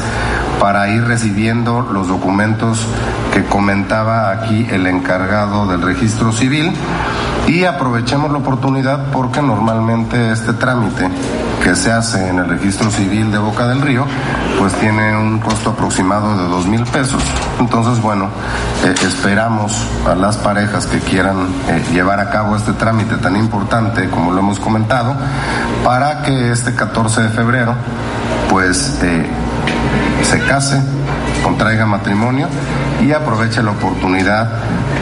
[0.63, 2.79] para ir recibiendo los documentos
[3.33, 6.71] que comentaba aquí el encargado del registro civil
[7.47, 11.09] y aprovechemos la oportunidad porque normalmente este trámite
[11.61, 14.05] que se hace en el registro civil de Boca del Río
[14.57, 17.21] pues tiene un costo aproximado de dos mil pesos.
[17.59, 18.29] Entonces, bueno,
[18.85, 24.09] eh, esperamos a las parejas que quieran eh, llevar a cabo este trámite tan importante
[24.09, 25.13] como lo hemos comentado
[25.83, 27.75] para que este 14 de febrero
[28.49, 29.27] pues eh,
[30.23, 30.81] se case,
[31.43, 32.47] contraiga matrimonio
[33.01, 34.49] y aproveche la oportunidad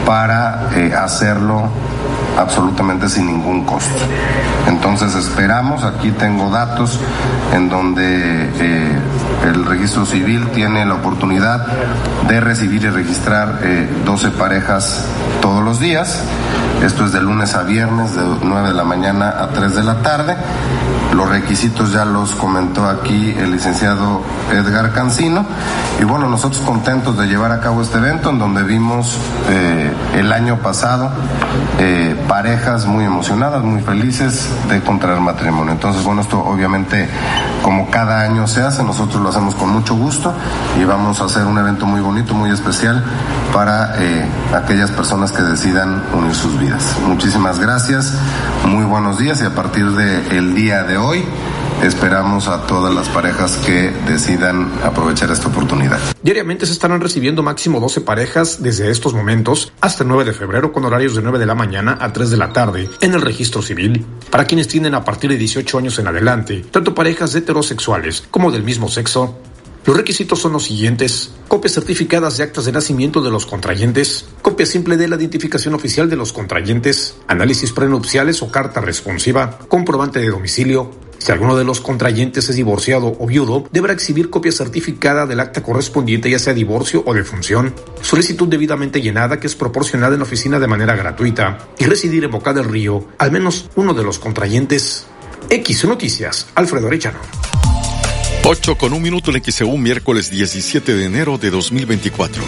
[0.04, 1.68] para eh, hacerlo
[2.38, 4.04] absolutamente sin ningún costo.
[4.66, 6.98] Entonces esperamos, aquí tengo datos
[7.52, 8.98] en donde eh,
[9.44, 11.66] el registro civil tiene la oportunidad
[12.28, 15.04] de recibir y registrar eh, 12 parejas
[15.40, 16.20] todos los días.
[16.82, 20.02] Esto es de lunes a viernes, de 9 de la mañana a 3 de la
[20.02, 20.36] tarde.
[21.12, 25.44] Los requisitos ya los comentó aquí el licenciado Edgar Cancino.
[26.00, 29.18] Y bueno, nosotros contentos de llevar a cabo este evento en donde vimos
[29.50, 31.10] eh, el año pasado
[31.78, 35.72] eh, parejas muy emocionadas, muy felices de contraer matrimonio.
[35.72, 37.08] Entonces, bueno, esto obviamente
[37.62, 40.32] como cada año se hace, nosotros lo hacemos con mucho gusto
[40.80, 43.04] y vamos a hacer un evento muy bonito, muy especial
[43.52, 46.96] para eh, aquellas personas que decidan unir sus vidas.
[47.06, 48.14] Muchísimas gracias,
[48.66, 51.01] muy buenos días y a partir del el día de hoy
[51.82, 55.98] esperamos a todas las parejas que decidan aprovechar esta oportunidad.
[56.22, 60.72] Diariamente se estarán recibiendo máximo 12 parejas desde estos momentos hasta el 9 de febrero
[60.72, 63.62] con horarios de 9 de la mañana a 3 de la tarde en el registro
[63.62, 64.06] civil.
[64.30, 68.62] Para quienes tienen a partir de 18 años en adelante, tanto parejas heterosexuales como del
[68.62, 69.38] mismo sexo,
[69.84, 71.32] los requisitos son los siguientes.
[71.48, 76.08] Copias certificadas de actas de nacimiento de los contrayentes, copia simple de la identificación oficial
[76.08, 80.92] de los contrayentes, análisis prenupciales o carta responsiva, comprobante de domicilio.
[81.18, 85.62] Si alguno de los contrayentes es divorciado o viudo, deberá exhibir copia certificada del acta
[85.62, 90.60] correspondiente ya sea divorcio o defunción, solicitud debidamente llenada que es proporcionada en la oficina
[90.60, 95.06] de manera gratuita y residir en Boca del Río al menos uno de los contrayentes.
[95.50, 97.71] X Noticias, Alfredo Arechano.
[98.44, 102.42] 8 con un minuto en XEU, miércoles 17 de enero de 2024.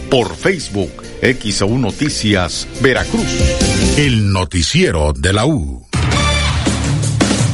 [0.08, 3.26] por Facebook, XEU Noticias, Veracruz.
[3.96, 5.83] El noticiero de la U.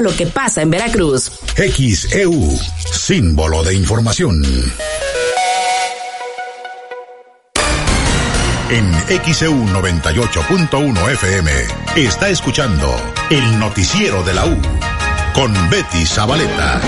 [0.00, 1.30] lo que pasa en Veracruz.
[1.56, 2.58] XEU,
[2.92, 4.42] símbolo de información.
[8.70, 8.92] En
[9.32, 11.50] XEU 98.1 FM
[11.96, 12.94] está escuchando
[13.30, 14.56] el noticiero de la U
[15.34, 16.80] con Betty Zabaleta.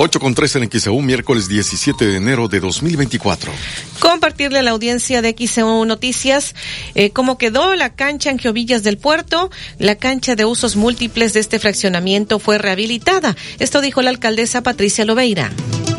[0.00, 3.50] 8 con 3 en XEU, miércoles 17 de enero de 2024.
[3.98, 6.54] Compartirle a la audiencia de XEU Noticias
[6.94, 9.50] eh, cómo quedó la cancha en Geovillas del Puerto.
[9.78, 13.36] La cancha de usos múltiples de este fraccionamiento fue rehabilitada.
[13.58, 15.50] Esto dijo la alcaldesa Patricia Lobeira.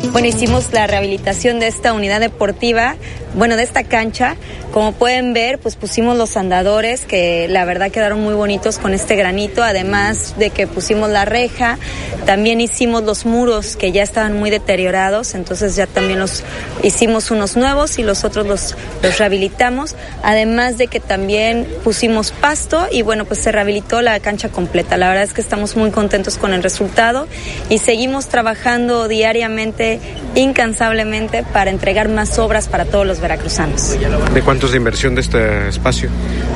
[0.08, 2.96] Bueno, hicimos la rehabilitación de esta unidad deportiva,
[3.34, 4.36] bueno, de esta cancha.
[4.72, 9.14] Como pueden ver, pues pusimos los andadores que la verdad quedaron muy bonitos con este
[9.16, 11.78] granito, además de que pusimos la reja.
[12.24, 16.44] También hicimos los muros que ya estaban muy deteriorados, entonces ya también los
[16.82, 19.96] hicimos unos nuevos y los otros los, los rehabilitamos.
[20.22, 24.96] Además de que también pusimos pasto y bueno, pues se rehabilitó la cancha completa.
[24.96, 27.26] La verdad es que estamos muy contentos con el resultado
[27.68, 29.89] y seguimos trabajando diariamente
[30.34, 33.96] incansablemente para entregar más obras para todos los veracruzanos.
[34.34, 36.10] ¿De cuánto es la inversión de este espacio?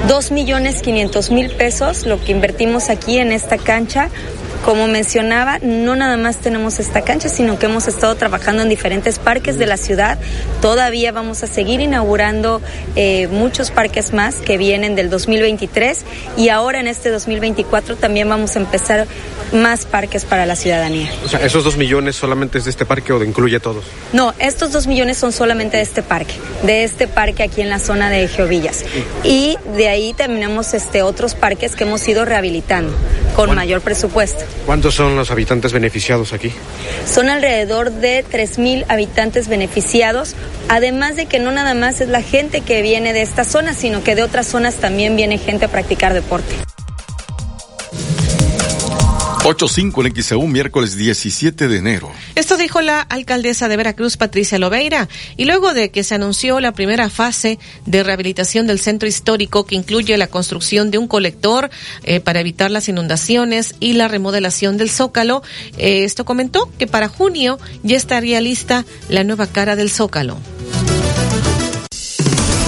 [0.07, 4.11] Dos millones quinientos mil pesos lo que invertimos aquí en esta cancha.
[4.65, 9.19] Como mencionaba, no nada más tenemos esta cancha, sino que hemos estado trabajando en diferentes
[9.19, 10.19] parques de la ciudad.
[10.63, 12.63] Todavía vamos a seguir inaugurando
[12.97, 16.05] eh, muchos parques más que vienen del 2023
[16.39, 19.07] y ahora en este 2024 también vamos a empezar
[19.53, 21.11] más parques para la ciudadanía.
[21.27, 23.85] O sea, ¿esos dos millones solamente es de este parque o de incluye todos?
[24.15, 27.79] No, estos dos millones son solamente de este parque, de este parque aquí en la
[27.79, 28.87] zona de Geovillas.
[29.25, 32.95] Y de ahí terminamos este, otros parques que hemos ido rehabilitando
[33.37, 34.45] con mayor presupuesto.
[34.67, 36.53] ¿Cuántos son los habitantes beneficiados aquí?
[37.07, 40.35] Son alrededor de 3.000 habitantes beneficiados,
[40.69, 44.03] además de que no nada más es la gente que viene de esta zona, sino
[44.03, 46.55] que de otras zonas también viene gente a practicar deporte.
[49.45, 52.11] 8.5 en XEU, miércoles 17 de enero.
[52.35, 56.73] Esto dijo la alcaldesa de Veracruz, Patricia Loveira, y luego de que se anunció la
[56.73, 61.69] primera fase de rehabilitación del centro histórico que incluye la construcción de un colector
[62.05, 65.43] eh, para evitar las inundaciones y la remodelación del zócalo,
[65.77, 70.39] eh, esto comentó que para junio ya estaría lista la nueva cara del zócalo.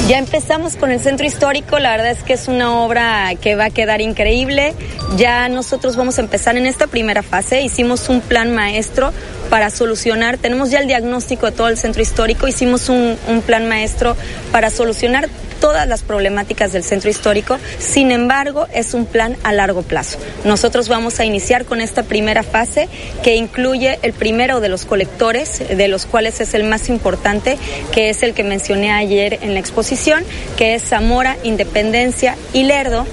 [0.09, 3.65] Ya empezamos con el centro histórico, la verdad es que es una obra que va
[3.65, 4.73] a quedar increíble.
[5.17, 9.13] Ya nosotros vamos a empezar en esta primera fase, hicimos un plan maestro
[9.51, 13.69] para solucionar, tenemos ya el diagnóstico de todo el centro histórico, hicimos un, un plan
[13.69, 14.17] maestro
[14.53, 15.29] para solucionar
[15.61, 20.19] todas las problemáticas del centro histórico, sin embargo es un plan a largo plazo.
[20.45, 22.89] Nosotros vamos a iniciar con esta primera fase
[23.23, 27.59] que incluye el primero de los colectores, de los cuales es el más importante,
[27.93, 29.96] que es el que mencioné ayer en la exposición,
[30.57, 33.07] que es Zamora, Independencia y Lerdo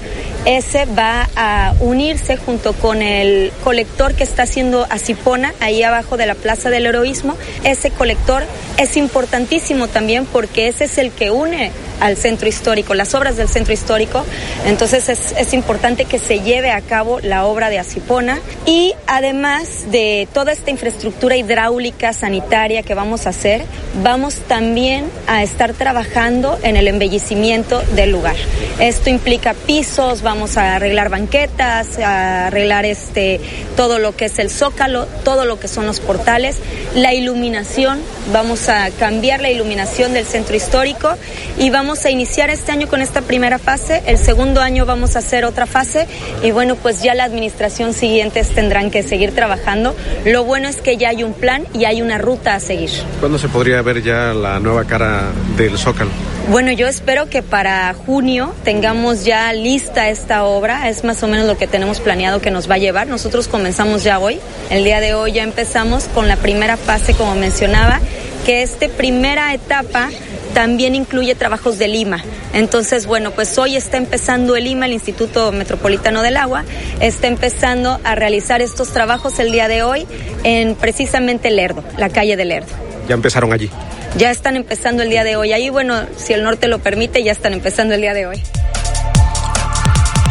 [0.44, 6.26] ese va a unirse junto con el colector que está haciendo Asipona, ahí abajo de
[6.26, 7.34] la Plaza del Heroísmo.
[7.64, 8.44] Ese colector
[8.76, 11.70] es importantísimo también porque ese es el que une
[12.00, 14.24] al centro histórico, las obras del centro histórico.
[14.66, 19.90] Entonces es, es, importante que se lleve a cabo la obra de Asipona y además
[19.90, 23.64] de toda esta infraestructura hidráulica, sanitaria que vamos a hacer,
[24.02, 28.36] vamos también a estar trabajando en el embellecimiento del lugar.
[28.80, 33.40] Esto implica pisos, vamos a arreglar banquetas, a arreglar este
[33.76, 36.56] todo lo que es el zócalo, todo lo que son los portales,
[36.94, 38.00] la iluminación,
[38.32, 41.14] vamos a cambiar la iluminación del centro histórico
[41.58, 45.18] y vamos a iniciar este año con esta primera fase, el segundo año vamos a
[45.18, 46.08] hacer otra fase
[46.42, 49.94] y bueno, pues ya la administración siguientes tendrán que seguir trabajando.
[50.24, 52.90] Lo bueno es que ya hay un plan y hay una ruta a seguir.
[53.20, 55.24] ¿Cuándo se podría ver ya la nueva cara
[55.58, 56.10] del Zócalo?
[56.50, 60.88] Bueno, yo espero que para junio tengamos ya lista esta obra.
[60.88, 63.06] Es más o menos lo que tenemos planeado que nos va a llevar.
[63.06, 64.40] Nosotros comenzamos ya hoy.
[64.70, 68.00] El día de hoy ya empezamos con la primera fase, como mencionaba,
[68.46, 70.10] que esta primera etapa
[70.54, 72.24] también incluye trabajos de Lima.
[72.52, 76.64] Entonces, bueno, pues hoy está empezando el Lima, el Instituto Metropolitano del Agua,
[77.00, 80.06] está empezando a realizar estos trabajos el día de hoy
[80.44, 82.72] en precisamente Lerdo, la calle de Lerdo.
[83.08, 83.68] Ya empezaron allí.
[84.16, 85.52] Ya están empezando el día de hoy.
[85.52, 88.40] Ahí, bueno, si el norte lo permite, ya están empezando el día de hoy.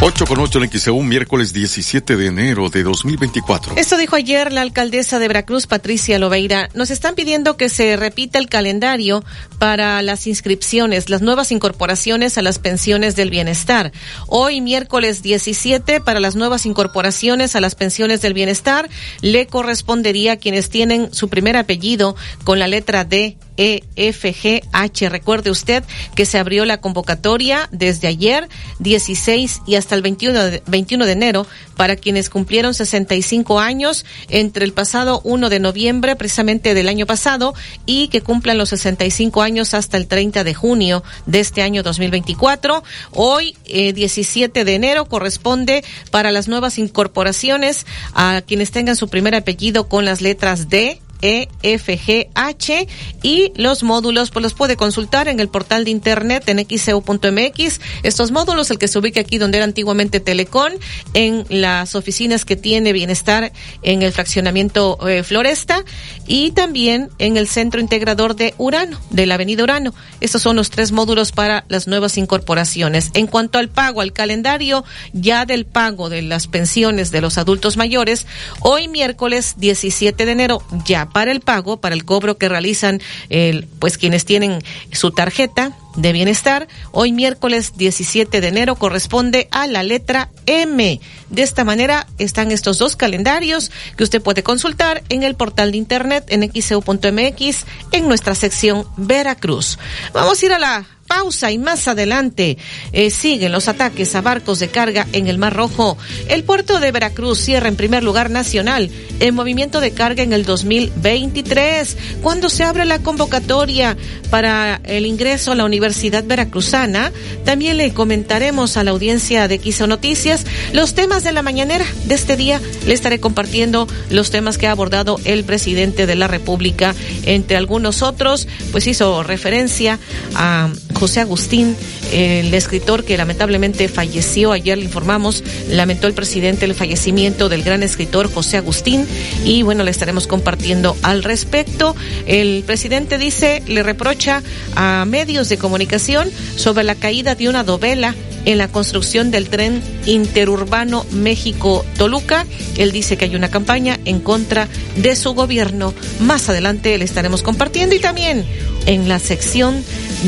[0.00, 3.76] 8 con 8 en XEU, miércoles 17 de enero de 2024.
[3.76, 6.68] Esto dijo ayer la alcaldesa de Veracruz, Patricia Loveira.
[6.74, 9.24] Nos están pidiendo que se repita el calendario
[9.58, 13.92] para las inscripciones, las nuevas incorporaciones a las pensiones del bienestar.
[14.26, 18.90] Hoy, miércoles 17, para las nuevas incorporaciones a las pensiones del bienestar,
[19.22, 25.08] le correspondería a quienes tienen su primer apellido con la letra D EFGH.
[25.08, 25.84] Recuerde usted
[26.14, 28.48] que se abrió la convocatoria desde ayer
[28.80, 34.64] 16 y hasta el 21 de, 21 de enero para quienes cumplieron 65 años entre
[34.64, 37.54] el pasado 1 de noviembre precisamente del año pasado
[37.86, 42.82] y que cumplan los 65 años hasta el 30 de junio de este año 2024.
[43.12, 49.34] Hoy, eh, 17 de enero, corresponde para las nuevas incorporaciones a quienes tengan su primer
[49.34, 52.86] apellido con las letras D, EFGH
[53.22, 57.80] y los módulos pues los puede consultar en el portal de internet en xeu.mx.
[58.02, 60.72] Estos módulos, el que se ubica aquí donde era antiguamente Telecom,
[61.14, 63.52] en las oficinas que tiene Bienestar
[63.82, 65.84] en el fraccionamiento eh, Floresta
[66.26, 69.94] y también en el centro integrador de Urano, de la avenida Urano.
[70.20, 73.10] Estos son los tres módulos para las nuevas incorporaciones.
[73.14, 77.76] En cuanto al pago, al calendario ya del pago de las pensiones de los adultos
[77.76, 78.26] mayores,
[78.60, 83.68] hoy miércoles 17 de enero ya para el pago, para el cobro que realizan el,
[83.78, 84.58] pues quienes tienen
[84.90, 91.00] su tarjeta de bienestar, hoy miércoles 17 de enero corresponde a la letra M.
[91.30, 95.78] De esta manera están estos dos calendarios que usted puede consultar en el portal de
[95.78, 99.78] internet en xeu.mx en nuestra sección Veracruz.
[100.12, 102.58] Vamos a ir a la pausa y más adelante
[102.92, 105.96] eh, siguen los ataques a barcos de carga en el Mar Rojo.
[106.28, 108.90] El puerto de Veracruz cierra en primer lugar nacional
[109.20, 113.96] en movimiento de carga en el 2023, cuando se abre la convocatoria
[114.30, 117.12] para el ingreso a la Universidad Veracruzana.
[117.44, 122.14] También le comentaremos a la audiencia de Quiso Noticias los temas de la mañanera de
[122.14, 122.60] este día.
[122.86, 126.94] Le estaré compartiendo los temas que ha abordado el presidente de la República.
[127.24, 129.98] Entre algunos otros, pues hizo referencia
[130.34, 131.76] a José Agustín,
[132.12, 137.82] el escritor que lamentablemente falleció, ayer le informamos, lamentó el presidente el fallecimiento del gran
[137.82, 139.06] escritor José Agustín
[139.44, 141.94] y bueno, le estaremos compartiendo al respecto.
[142.26, 144.42] El presidente dice, le reprocha
[144.76, 148.14] a medios de comunicación sobre la caída de una dovela
[148.44, 152.46] en la construcción del tren interurbano México-Toluca.
[152.76, 155.94] Él dice que hay una campaña en contra de su gobierno.
[156.20, 158.44] Más adelante le estaremos compartiendo y también
[158.86, 159.82] en la sección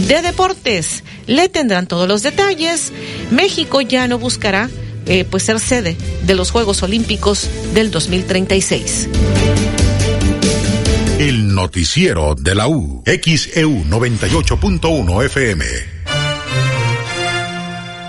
[0.09, 0.56] de deportes
[1.27, 2.93] le tendrán todos los detalles.
[3.31, 4.69] México ya no buscará
[5.07, 9.09] eh, pues ser sede de los Juegos Olímpicos del 2036.
[11.19, 15.96] El noticiero de la U, XEU 98.1 FM.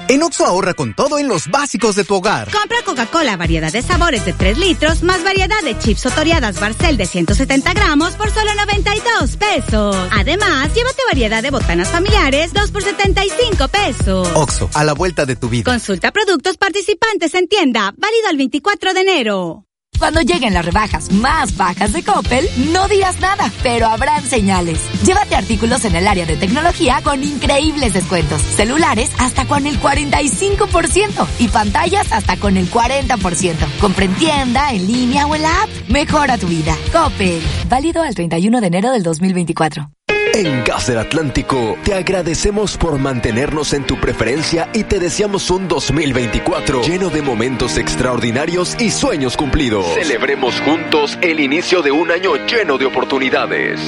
[0.10, 2.49] En Oxo ahorra con todo en los básicos de tu hogar.
[2.49, 6.95] Compra Coca-Cola variedad de sabores de 3 litros más variedad de chips o toreadas Barcel
[6.95, 9.95] de 170 gramos por solo 92 pesos.
[10.12, 14.30] Además, llévate variedad de botanas familiares 2 por 75 pesos.
[14.34, 15.70] Oxo, a la vuelta de tu vida.
[15.70, 17.93] Consulta productos participantes en tienda.
[17.97, 19.66] Válido el 24 de enero.
[19.97, 24.79] Cuando lleguen las rebajas más bajas de Coppel, no digas nada, pero habrán señales.
[25.03, 28.41] Llévate artículos en el área de tecnología con increíbles descuentos.
[28.41, 33.55] Celulares hasta con el 45% y pantallas hasta con el 40%.
[33.79, 35.69] Compra en tienda, en línea o en la app.
[35.89, 36.75] Mejora tu vida.
[36.91, 37.41] Coppel.
[37.67, 39.96] Válido al 31 de enero del 2024.
[40.38, 45.67] En Gas del Atlántico te agradecemos por mantenernos en tu preferencia y te deseamos un
[45.67, 49.88] 2024 lleno de momentos extraordinarios y sueños cumplidos.
[49.95, 53.79] Celebremos juntos el inicio de un año lleno de oportunidades.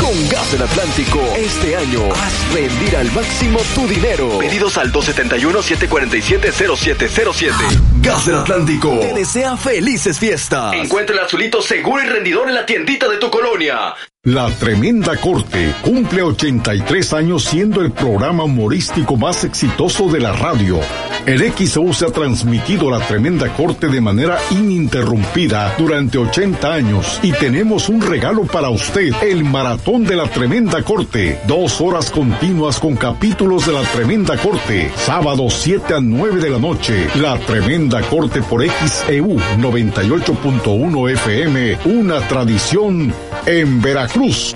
[0.00, 4.38] Con Gas del Atlántico, este año haz rendir al máximo tu dinero.
[4.38, 7.52] Pedidos al 271-747-0707.
[8.00, 10.72] Gas del Atlántico te desea felices fiestas.
[10.72, 13.94] Encuentra el azulito seguro y rendidor en la tiendita de tu colonia.
[14.24, 20.80] La Tremenda Corte cumple 83 años siendo el programa humorístico más exitoso de la radio.
[21.24, 27.30] El XO se ha transmitido La Tremenda Corte de manera ininterrumpida durante 80 años y
[27.30, 31.38] tenemos un regalo para usted, el Maratón de la Tremenda Corte.
[31.46, 36.58] Dos horas continuas con capítulos de La Tremenda Corte, sábado 7 a 9 de la
[36.58, 37.06] noche.
[37.14, 43.14] La Tremenda Corte por XEU 98.1 FM, una tradición
[43.48, 44.54] en Veracruz.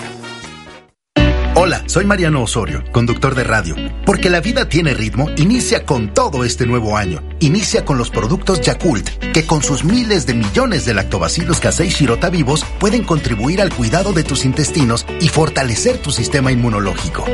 [1.55, 3.75] Hola, soy Mariano Osorio, conductor de radio.
[4.05, 7.23] Porque la vida tiene ritmo, inicia con todo este nuevo año.
[7.41, 12.29] Inicia con los productos Yakult, que con sus miles de millones de lactobacilos casei shirota
[12.29, 17.25] vivos pueden contribuir al cuidado de tus intestinos y fortalecer tu sistema inmunológico.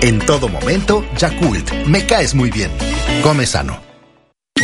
[0.00, 2.70] En todo momento, Yakult, me caes muy bien.
[3.22, 3.87] Come sano.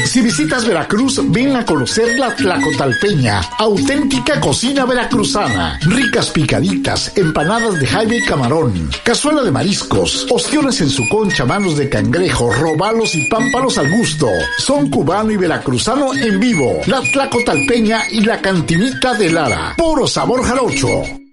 [0.05, 5.79] Si visitas Veracruz, ven a conocer la Tlacotalpeña, auténtica cocina veracruzana.
[5.83, 11.77] Ricas picaditas, empanadas de jaime y camarón, cazuela de mariscos, ostiones en su concha, manos
[11.77, 14.29] de cangrejo, robalos y pámpanos al gusto.
[14.59, 16.81] Son cubano y veracruzano en vivo.
[16.87, 19.75] La Tlacotalpeña y la cantinita de Lara.
[19.77, 21.24] Puro sabor jarocho.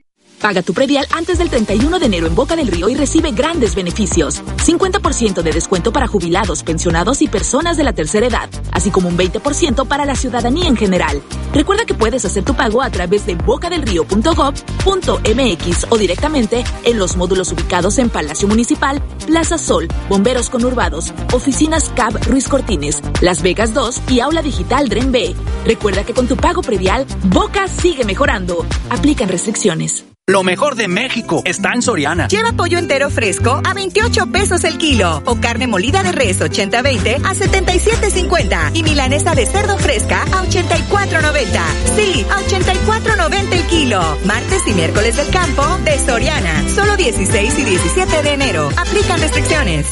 [0.42, 3.76] Paga tu predial antes del 31 de enero en Boca del Río y recibe grandes
[3.76, 4.42] beneficios.
[4.66, 9.18] 50% de descuento para jubilados, pensionados y personas de la tercera edad, así como un
[9.18, 11.22] 20% para la ciudadanía en general.
[11.54, 17.52] Recuerda que puedes hacer tu pago a través de bocadelrío.gov.mx o directamente en los módulos
[17.52, 24.02] ubicados en Palacio Municipal, Plaza Sol, Bomberos Conurbados, Oficinas CAB Ruiz Cortines, Las Vegas 2
[24.10, 25.36] y Aula Digital Dren B.
[25.66, 28.66] Recuerda que con tu pago predial, Boca sigue mejorando.
[28.90, 30.11] Aplican restricciones.
[30.28, 32.28] Lo mejor de México está en Soriana.
[32.28, 37.26] Lleva pollo entero fresco a 28 pesos el kilo o carne molida de res 80-20
[37.26, 41.62] a 77.50 y milanesa de cerdo fresca a 84.90.
[41.96, 44.18] Sí, a 84.90 el kilo.
[44.26, 46.70] Martes y miércoles del campo de Soriana.
[46.70, 48.70] Solo 16 y 17 de enero.
[48.78, 49.88] Aplican restricciones.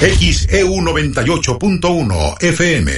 [0.00, 2.92] XEU 98.1 FM.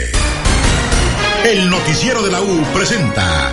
[1.46, 3.52] El noticiero de la U presenta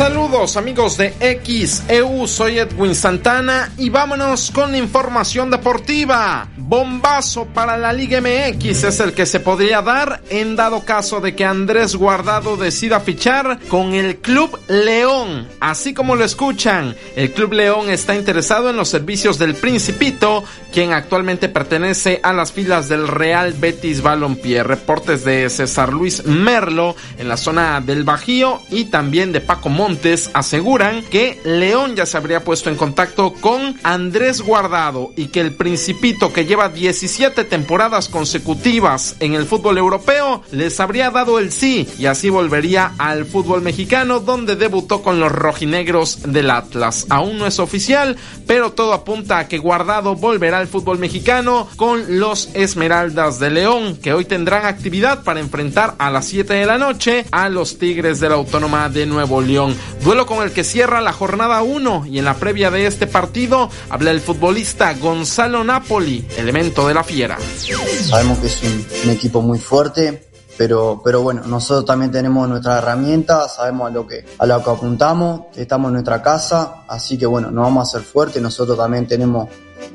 [0.00, 6.48] Saludos amigos de XEU, soy Edwin Santana y vámonos con información deportiva.
[6.56, 11.34] Bombazo para la Liga MX es el que se podría dar en dado caso de
[11.34, 15.46] que Andrés Guardado decida fichar con el Club León.
[15.60, 20.94] Así como lo escuchan, el Club León está interesado en los servicios del Principito, quien
[20.94, 24.62] actualmente pertenece a las filas del Real Betis Balompié.
[24.62, 29.89] Reportes de César Luis Merlo en la zona del Bajío y también de Paco Montes
[30.34, 35.52] Aseguran que León ya se habría puesto en contacto con Andrés Guardado y que el
[35.52, 41.88] principito que lleva 17 temporadas consecutivas en el fútbol europeo les habría dado el sí
[41.98, 47.06] y así volvería al fútbol mexicano donde debutó con los rojinegros del Atlas.
[47.08, 48.16] Aún no es oficial,
[48.46, 53.96] pero todo apunta a que Guardado volverá al fútbol mexicano con los Esmeraldas de León
[53.96, 58.20] que hoy tendrán actividad para enfrentar a las 7 de la noche a los Tigres
[58.20, 59.79] de la Autónoma de Nuevo León.
[60.02, 63.68] Duelo con el que cierra la jornada 1 y en la previa de este partido
[63.90, 67.38] habla el futbolista Gonzalo Napoli, elemento de la fiera.
[68.08, 73.56] Sabemos que es un, equipo muy fuerte, pero, pero bueno, nosotros también tenemos nuestras herramientas,
[73.56, 77.50] sabemos a lo que, a lo que apuntamos, estamos en nuestra casa, así que bueno,
[77.50, 79.48] nos vamos a hacer fuertes, nosotros también tenemos,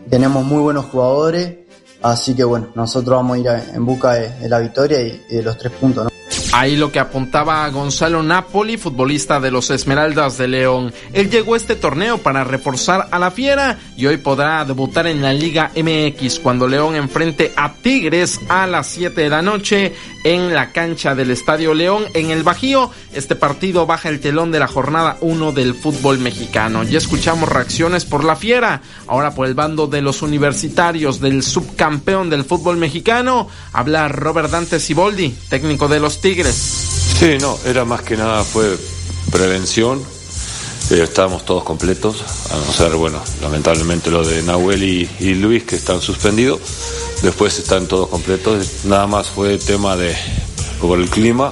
[0.09, 1.55] tenemos muy buenos jugadores,
[2.01, 5.35] así que bueno, nosotros vamos a ir en busca de, de la victoria y, y
[5.35, 6.14] de los tres puntos, ¿no?
[6.53, 10.93] Ahí lo que apuntaba Gonzalo Napoli, futbolista de los Esmeraldas de León.
[11.13, 15.21] Él llegó a este torneo para reforzar a la fiera y hoy podrá debutar en
[15.21, 19.93] la Liga MX cuando León enfrente a Tigres a las 7 de la noche
[20.25, 22.89] en la cancha del Estadio León en el Bajío.
[23.13, 26.83] Este partido baja el telón de la jornada 1 del fútbol mexicano.
[26.83, 32.31] Ya escuchamos reacciones por la fiera, ahora por el bando de los universitarios del subcampeón
[32.31, 33.47] del fútbol mexicano.
[33.71, 36.55] Habla Robert Dante Siboldi, técnico de los Tigres.
[36.55, 38.77] Sí, no, era más que nada fue
[39.31, 40.01] prevención.
[40.89, 45.63] Eh, estábamos todos completos, a no ser, bueno, lamentablemente lo de Nahuel y, y Luis
[45.63, 46.61] que están suspendidos.
[47.25, 48.85] Después están todos completos.
[48.85, 50.15] Nada más fue tema de
[50.79, 51.51] por el clima,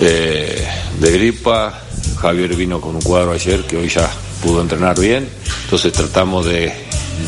[0.00, 0.66] eh,
[0.98, 1.82] de gripa.
[2.18, 4.10] Javier vino con un cuadro ayer que hoy ya
[4.42, 5.28] pudo entrenar bien.
[5.64, 6.72] Entonces tratamos de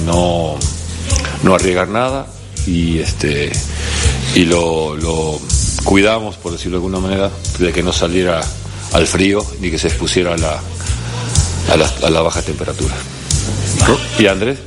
[0.06, 0.54] no,
[1.42, 2.26] no arriesgar nada
[2.66, 3.52] y este
[4.34, 5.38] y lo, lo
[5.84, 8.40] cuidamos, por decirlo de alguna manera, de que no saliera
[8.94, 10.58] al frío ni que se expusiera a la,
[11.70, 12.94] a la, a la baja temperatura.
[14.18, 14.58] Y Andrés,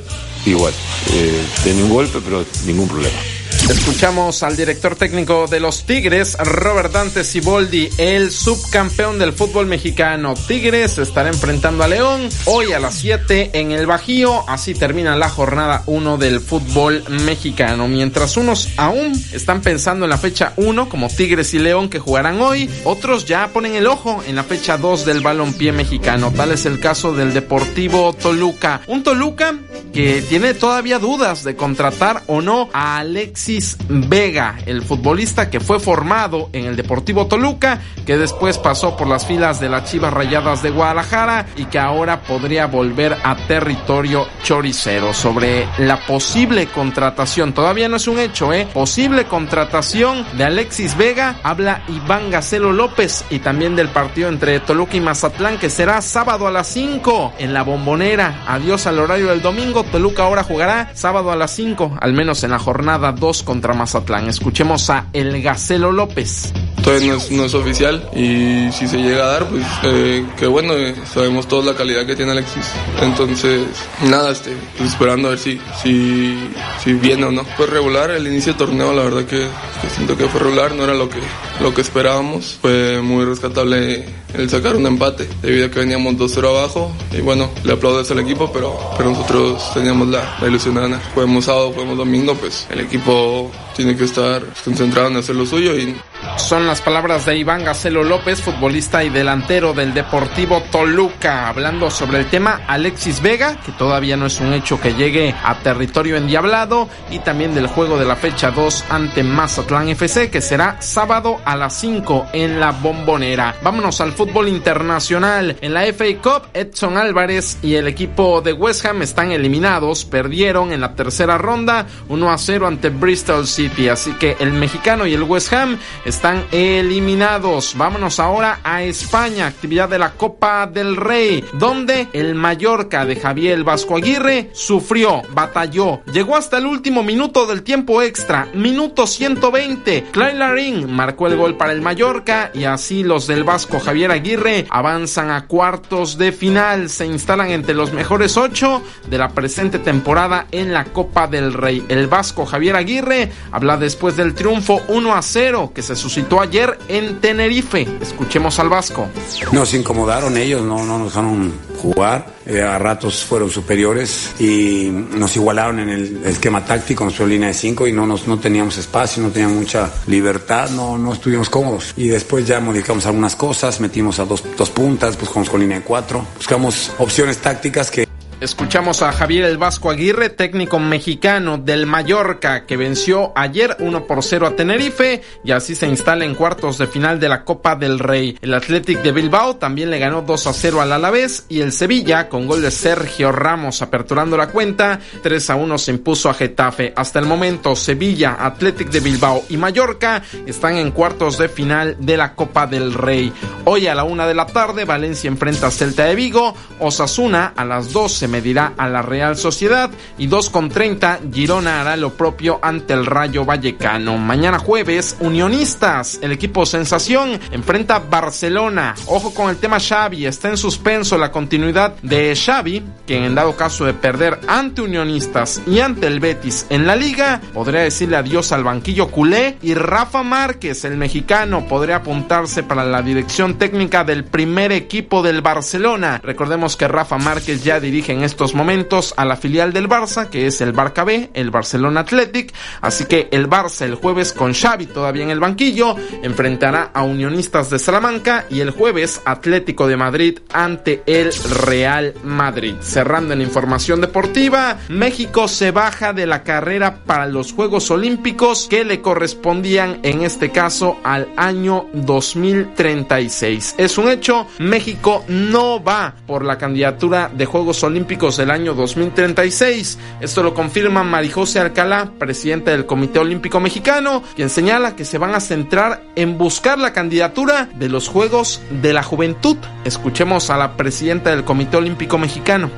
[0.45, 0.73] igual,
[1.13, 3.34] eh, tenía un golpe, pero ningún problema.
[3.70, 10.36] Escuchamos al director técnico de los Tigres, Robert Dante Siboldi, el subcampeón del fútbol mexicano.
[10.36, 14.47] Tigres estará enfrentando a León hoy a las 7 en el Bajío.
[14.47, 17.88] Así termina la jornada 1 del fútbol mexicano.
[17.88, 22.41] Mientras unos aún están pensando en la fecha 1 como Tigres y León que jugarán
[22.41, 26.32] hoy, otros ya ponen el ojo en la fecha 2 del balompié mexicano.
[26.36, 28.82] Tal es el caso del Deportivo Toluca.
[28.86, 29.57] Un Toluca
[29.91, 33.54] que tiene todavía dudas de contratar o no a Alexis
[33.87, 39.25] Vega, el futbolista que fue formado en el Deportivo Toluca, que después pasó por las
[39.25, 45.13] filas de las Chivas Rayadas de Guadalajara y que ahora podría volver a territorio choricero.
[45.13, 48.67] Sobre la posible contratación, todavía no es un hecho, ¿eh?
[48.73, 54.97] Posible contratación de Alexis Vega, habla Iván Gacelo López y también del partido entre Toluca
[54.97, 58.43] y Mazatlán que será sábado a las 5 en la bombonera.
[58.47, 62.51] Adiós al horario del domingo, Toluca ahora jugará sábado a las 5, al menos en
[62.51, 64.27] la jornada 2 contra Mazatlán.
[64.27, 66.51] Escuchemos a El Gacelo López.
[66.83, 70.45] Todavía no es, no es oficial y si se llega a dar, pues eh, que
[70.45, 72.65] bueno, eh, sabemos toda la calidad que tiene Alexis.
[73.01, 73.63] Entonces,
[74.03, 76.49] nada, este, pues esperando a ver si, si,
[76.83, 77.45] si viene o no.
[77.57, 79.47] Fue regular el inicio del torneo, la verdad que,
[79.81, 81.19] que siento que fue regular, no era lo que,
[81.61, 82.59] lo que esperábamos.
[82.61, 84.05] Fue muy rescatable
[84.38, 86.91] el sacar un empate, debido a que veníamos 2-0 abajo.
[87.11, 91.01] Y bueno, le aplaudo al equipo, pero, pero nosotros teníamos la, la ilusión de ganar.
[91.13, 95.76] Juguemos sábado, juguemos domingo, pues el equipo tiene que estar concentrado en hacer lo suyo
[95.76, 95.95] y
[96.38, 102.19] Son las palabras de Iván Gacelo López, futbolista y delantero del Deportivo Toluca, hablando sobre
[102.19, 106.89] el tema Alexis Vega, que todavía no es un hecho que llegue a territorio endiablado,
[107.11, 111.55] y también del juego de la fecha 2 ante Mazatlán FC, que será sábado a
[111.55, 113.55] las 5 en la bombonera.
[113.61, 115.57] Vámonos al fútbol internacional.
[115.61, 120.71] En la FA Cup, Edson Álvarez y el equipo de West Ham están eliminados, perdieron
[120.71, 125.13] en la tercera ronda 1 a 0 ante Bristol City, así que el mexicano y
[125.13, 127.74] el West Ham están eliminados.
[127.76, 133.63] Vámonos ahora a España, actividad de la Copa del Rey, donde el Mallorca de Javier
[133.63, 140.05] Vasco Aguirre sufrió, batalló, llegó hasta el último minuto del tiempo extra, minuto 120.
[140.11, 144.68] Clay Larín marcó el gol para el Mallorca y así los del Vasco Javier Aguirre
[144.70, 150.47] avanzan a cuartos de final, se instalan entre los mejores ocho de la presente temporada
[150.51, 151.84] en la Copa del Rey.
[151.89, 156.77] El Vasco Javier Aguirre habla después del triunfo 1 a 0 que se suscitó ayer
[156.89, 157.87] en Tenerife.
[158.01, 159.07] Escuchemos al Vasco.
[159.53, 162.35] Nos incomodaron ellos, no, no nos dejaron jugar.
[162.45, 167.53] Eh, a ratos fueron superiores y nos igualaron en el esquema táctico, su línea de
[167.53, 171.93] cinco y no, nos, no teníamos espacio, no teníamos mucha libertad, no, no estuvimos cómodos.
[171.95, 175.83] Y después ya modificamos algunas cosas, metimos a dos, dos puntas, pues con línea de
[175.83, 176.25] cuatro.
[176.35, 178.04] Buscamos opciones tácticas que
[178.45, 184.21] Escuchamos a Javier El Vasco Aguirre, técnico mexicano del Mallorca, que venció ayer 1 por
[184.21, 187.97] 0 a Tenerife y así se instala en cuartos de final de la Copa del
[187.97, 188.37] Rey.
[188.43, 192.29] El Athletic de Bilbao también le ganó 2 a 0 al Alavés y el Sevilla,
[192.29, 196.93] con gol de Sergio Ramos aperturando la cuenta, 3 a 1 se impuso a Getafe.
[196.95, 202.15] Hasta el momento, Sevilla, Athletic de Bilbao y Mallorca están en cuartos de final de
[202.15, 203.33] la Copa del Rey.
[203.63, 207.65] Hoy a la 1 de la tarde, Valencia enfrenta a Celta de Vigo, Osasuna a
[207.65, 212.59] las 12 medirá a la Real Sociedad y 2 con 30 Girona hará lo propio
[212.61, 214.17] ante el Rayo Vallecano.
[214.17, 218.93] Mañana jueves, Unionistas, el equipo sensación, enfrenta Barcelona.
[219.05, 223.55] Ojo con el tema Xavi, está en suspenso la continuidad de Xavi, quien en dado
[223.55, 228.51] caso de perder ante Unionistas y ante el Betis en la liga, podría decirle adiós
[228.51, 234.25] al banquillo culé y Rafa Márquez, el mexicano, podría apuntarse para la dirección técnica del
[234.25, 236.19] primer equipo del Barcelona.
[236.21, 240.47] Recordemos que Rafa Márquez ya dirige en estos momentos a la filial del Barça, que
[240.47, 242.53] es el Barca B, el Barcelona Athletic.
[242.82, 247.70] Así que el Barça el jueves con Xavi todavía en el banquillo enfrentará a Unionistas
[247.70, 251.34] de Salamanca y el jueves Atlético de Madrid ante el
[251.66, 252.76] Real Madrid.
[252.82, 258.86] Cerrando en información deportiva, México se baja de la carrera para los Juegos Olímpicos que
[258.86, 263.76] le correspondían en este caso al año 2036.
[263.78, 269.97] Es un hecho, México no va por la candidatura de Juegos Olímpicos del año 2036.
[270.21, 275.33] Esto lo confirma Marijose Alcalá, presidenta del Comité Olímpico Mexicano, quien señala que se van
[275.33, 279.57] a centrar en buscar la candidatura de los Juegos de la Juventud.
[279.85, 282.69] Escuchemos a la presidenta del Comité Olímpico Mexicano.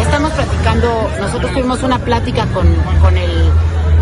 [0.00, 2.66] Estamos platicando, nosotros tuvimos una plática con,
[3.02, 3.30] con el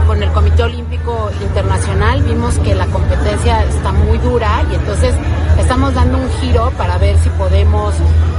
[0.06, 5.14] con el Comité Olímpico Internacional vimos que la competencia está muy dura y entonces
[5.58, 7.94] estamos dando un giro para ver si podemos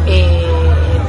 [0.07, 0.58] eh,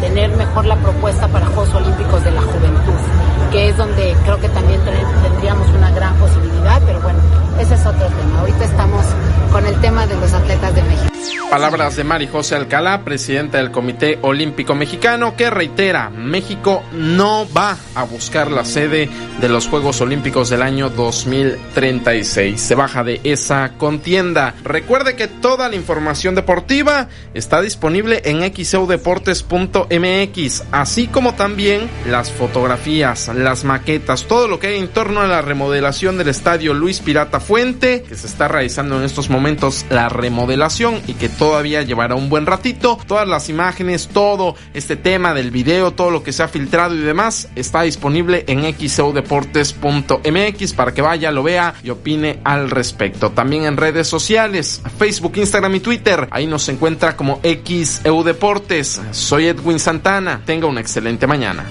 [0.00, 4.48] tener mejor la propuesta para Juegos Olímpicos de la Juventud, que es donde creo que
[4.48, 4.80] también
[5.22, 7.18] tendríamos una gran posibilidad, pero bueno,
[7.60, 8.40] ese es otro tema.
[8.40, 9.04] Ahorita estamos
[9.52, 11.10] con el tema de los atletas de México.
[11.50, 17.76] Palabras de Mari José Alcalá, presidenta del Comité Olímpico Mexicano, que reitera, México no va
[17.96, 22.60] a buscar la sede de los Juegos Olímpicos del año 2036.
[22.60, 24.54] Se baja de esa contienda.
[24.62, 33.26] Recuerde que toda la información deportiva está disponible en xeudeportes.mx, así como también las fotografías,
[33.34, 37.40] las maquetas, todo lo que hay en torno a la remodelación del estadio Luis Pirata
[37.50, 42.46] Que se está realizando en estos momentos la remodelación y que todavía llevará un buen
[42.46, 42.96] ratito.
[43.08, 46.98] Todas las imágenes, todo este tema del video, todo lo que se ha filtrado y
[46.98, 53.32] demás está disponible en xeudeportes.mx para que vaya, lo vea y opine al respecto.
[53.32, 56.28] También en redes sociales, Facebook, Instagram y Twitter.
[56.30, 59.00] Ahí nos encuentra como XEUDeportes.
[59.10, 60.42] Soy Edwin Santana.
[60.46, 61.66] Tenga una excelente mañana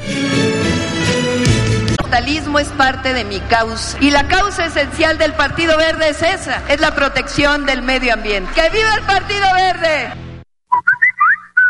[2.09, 3.95] capitalismo es parte de mi causa.
[4.01, 8.49] Y la causa esencial del Partido Verde es esa, es la protección del medio ambiente.
[8.55, 10.11] ¡Que viva el Partido Verde!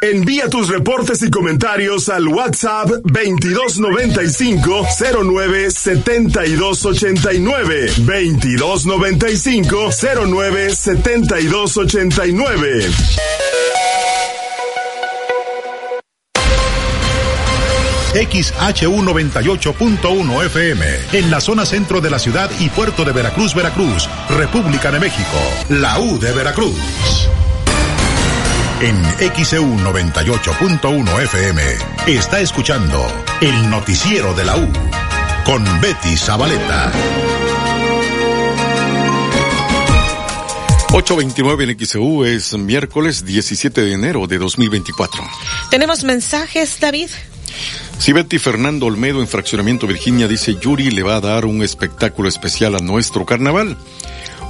[0.02, 4.88] Envía tus reportes y comentarios al WhatsApp 2295
[5.26, 9.90] 09 7289 2295
[10.26, 12.88] 09 7289
[18.14, 24.92] XHU98.1 FM, en la zona centro de la ciudad y puerto de Veracruz, Veracruz, República
[24.92, 25.38] de México,
[25.70, 27.30] la U de Veracruz.
[28.82, 29.00] En
[29.44, 31.62] XEU 98.1 FM
[32.08, 33.06] está escuchando
[33.42, 34.68] el noticiero de la U
[35.46, 36.92] con Betty Zabaleta.
[40.92, 45.24] 829 en XEU es miércoles 17 de enero de 2024.
[45.70, 47.10] Tenemos mensajes, David.
[48.00, 52.30] Si Betty Fernando Olmedo en Fraccionamiento Virginia dice Yuri le va a dar un espectáculo
[52.30, 53.76] especial a nuestro carnaval.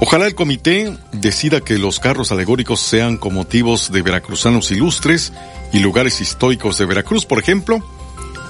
[0.00, 5.32] Ojalá el comité decida que los carros alegóricos sean con motivos de veracruzanos ilustres
[5.72, 7.84] y lugares históricos de Veracruz, por ejemplo.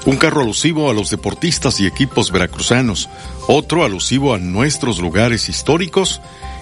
[0.05, 3.09] Un carro alusivo a los deportistas y equipos veracruzanos,
[3.49, 6.21] otro alusivo a nuestros lugares históricos,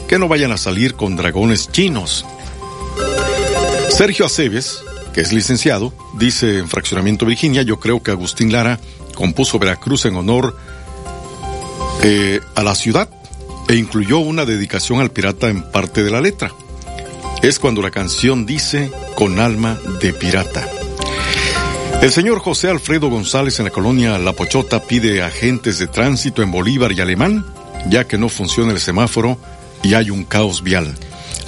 [0.09, 2.25] que no vayan a salir con dragones chinos.
[3.91, 4.83] Sergio Aceves,
[5.21, 8.79] es licenciado, dice en Fraccionamiento Virginia, yo creo que Agustín Lara
[9.15, 10.57] compuso Veracruz en honor
[12.03, 13.09] eh, a la ciudad.
[13.69, 16.51] e incluyó una dedicación al pirata en parte de la letra.
[17.43, 20.67] Es cuando la canción dice con alma de pirata.
[22.01, 26.51] El señor José Alfredo González en la colonia La Pochota pide agentes de tránsito en
[26.51, 27.45] Bolívar y Alemán,
[27.91, 29.37] ya que no funciona el semáforo
[29.83, 30.95] y hay un caos vial.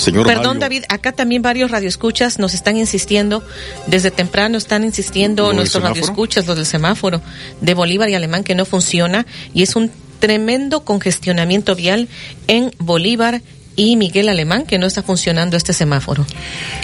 [0.00, 3.44] Señor Perdón, David, acá también varios radioescuchas nos están insistiendo,
[3.86, 7.20] desde temprano están insistiendo nuestros radioescuchas, los del semáforo
[7.60, 12.08] de Bolívar y Alemán, que no funciona y es un tremendo congestionamiento vial
[12.46, 13.42] en Bolívar
[13.76, 16.26] y Miguel Alemán, que no está funcionando este semáforo.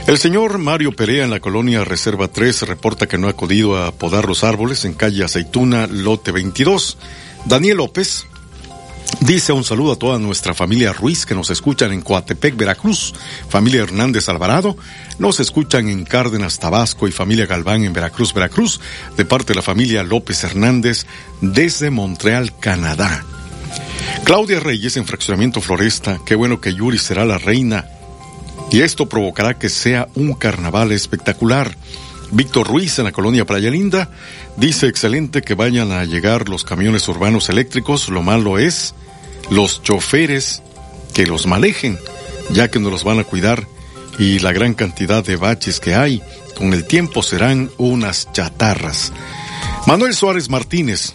[0.07, 3.93] El señor Mario Perea en la colonia Reserva 3 reporta que no ha acudido a
[3.93, 6.97] podar los árboles en calle Aceituna, lote 22.
[7.45, 8.27] Daniel López
[9.21, 13.15] Dice un saludo a toda nuestra familia Ruiz que nos escuchan en Coatepec, Veracruz,
[13.49, 14.77] familia Hernández Alvarado,
[15.19, 18.81] nos escuchan en Cárdenas, Tabasco y familia Galván en Veracruz, Veracruz,
[19.17, 21.07] de parte de la familia López Hernández
[21.41, 23.25] desde Montreal, Canadá.
[24.25, 27.87] Claudia Reyes en Fraccionamiento Floresta, qué bueno que Yuri será la reina
[28.71, 31.75] y esto provocará que sea un carnaval espectacular.
[32.33, 34.11] Víctor Ruiz en la colonia Playa Linda
[34.57, 38.95] dice excelente que vayan a llegar los camiones urbanos eléctricos, lo malo es
[39.51, 40.63] los choferes
[41.15, 41.99] que los manejen,
[42.51, 43.67] ya que no los van a cuidar
[44.19, 46.23] y la gran cantidad de baches que hay,
[46.57, 49.13] con el tiempo serán unas chatarras.
[49.87, 51.15] Manuel Suárez Martínez,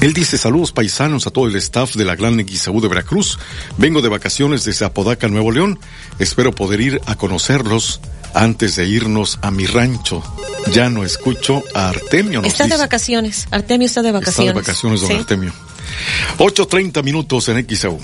[0.00, 3.38] él dice saludos paisanos a todo el staff de la Gran Guisaú de Veracruz.
[3.76, 5.78] Vengo de vacaciones desde Apodaca, Nuevo León.
[6.18, 8.00] Espero poder ir a conocerlos
[8.32, 10.22] antes de irnos a mi rancho.
[10.72, 12.42] Ya no escucho a Artemio.
[12.42, 13.46] está de vacaciones.
[13.50, 14.48] Artemio está de vacaciones.
[14.48, 15.52] Está de vacaciones, don Artemio.
[16.38, 17.98] 8.30 minutos en XEU.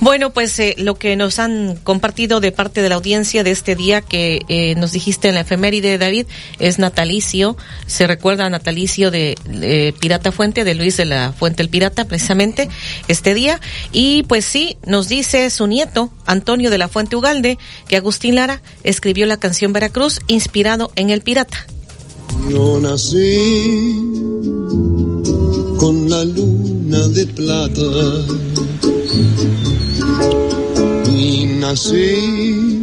[0.00, 3.76] Bueno, pues eh, lo que nos han compartido de parte de la audiencia de este
[3.76, 6.26] día que eh, nos dijiste en la efeméride, David,
[6.58, 7.56] es natalicio.
[7.86, 12.68] Se recuerda a natalicio de Pirata Fuente, de Luis de la Fuente el Pirata, precisamente
[13.08, 13.60] este día.
[13.92, 18.62] Y pues sí, nos dice su nieto, Antonio de la Fuente Ugalde, que Agustín Lara
[18.82, 21.66] escribió la canción Veracruz inspirado en el pirata.
[22.50, 24.00] Yo nací
[25.78, 26.24] con la
[26.94, 27.82] de plata
[31.10, 32.78] y nací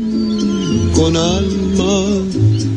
[0.94, 2.26] con alma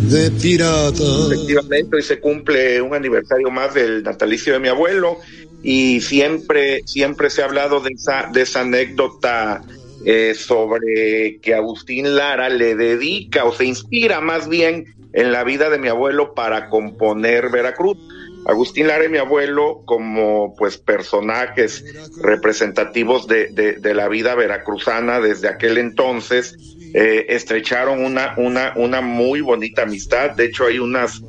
[0.09, 1.03] de pirata.
[1.33, 5.19] Efectivamente, hoy se cumple un aniversario más del natalicio de mi abuelo
[5.61, 9.63] y siempre, siempre se ha hablado de esa, de esa anécdota
[10.07, 15.69] eh, sobre que Agustín Lara le dedica o se inspira más bien en la vida
[15.69, 17.99] de mi abuelo para componer Veracruz.
[18.47, 21.85] Agustín Lara y mi abuelo como pues personajes
[22.23, 26.57] representativos de, de, la vida veracruzana desde aquel entonces
[26.95, 30.33] eh, estrecharon una, una, una muy bonita amistad.
[30.33, 31.23] De hecho hay unas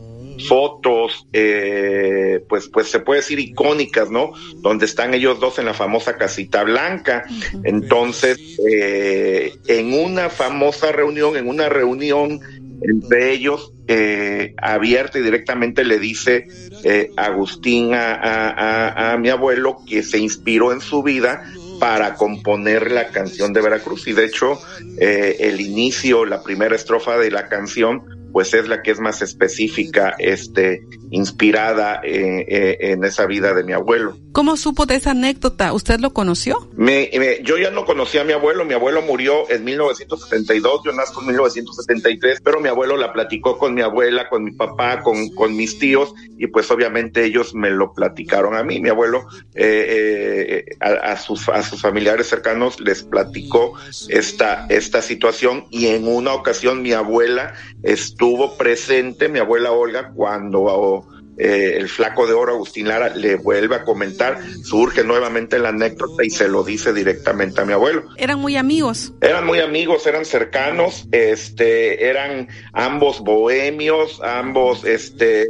[0.47, 4.34] fotos, eh, pues, pues se puede decir icónicas, ¿no?
[4.57, 7.26] Donde están ellos dos en la famosa casita blanca.
[7.63, 8.38] Entonces,
[8.70, 12.41] eh, en una famosa reunión, en una reunión
[12.82, 16.47] entre ellos, eh, abierta y directamente le dice
[16.88, 21.43] eh, Agustín a, a, mi abuelo que se inspiró en su vida
[21.79, 24.07] para componer la canción de Veracruz.
[24.07, 24.59] Y de hecho
[24.99, 29.21] eh, el inicio, la primera estrofa de la canción pues es la que es más
[29.21, 34.17] específica, este, inspirada eh, eh, en esa vida de mi abuelo.
[34.33, 35.71] ¿Cómo supo de esa anécdota?
[35.71, 36.69] ¿Usted lo conoció?
[36.75, 37.09] Me,
[37.43, 41.27] yo ya no conocía a mi abuelo, mi abuelo murió en 1972, yo nazco en
[41.27, 45.79] 1973, pero mi abuelo la platicó con mi abuela, con mi papá, con, con mis
[45.79, 48.81] tíos, y pues obviamente ellos me lo platicaron a mí.
[48.81, 53.75] Mi abuelo eh, a, a, sus, a sus familiares cercanos les platicó
[54.09, 58.24] esta, esta situación y en una ocasión mi abuela estuvo
[58.57, 61.05] presente, mi abuela Olga, cuando
[61.38, 66.23] eh, el flaco de oro Agustín Lara le vuelve a comentar, surge nuevamente la anécdota
[66.23, 68.03] y se lo dice directamente a mi abuelo.
[68.17, 69.13] Eran muy amigos.
[69.21, 75.45] Eran muy amigos, eran cercanos, este, eran ambos bohemios, ambos, este,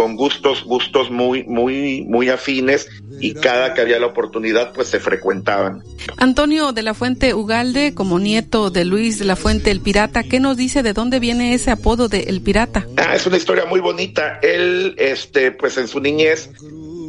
[0.00, 2.88] con gustos, gustos muy, muy, muy afines
[3.20, 5.82] y cada que había la oportunidad pues se frecuentaban.
[6.16, 10.40] Antonio de la Fuente Ugalde, como nieto de Luis de la Fuente el Pirata, ¿qué
[10.40, 12.86] nos dice de dónde viene ese apodo de El Pirata?
[12.96, 14.38] Ah, es una historia muy bonita.
[14.40, 16.48] Él, este, pues en su niñez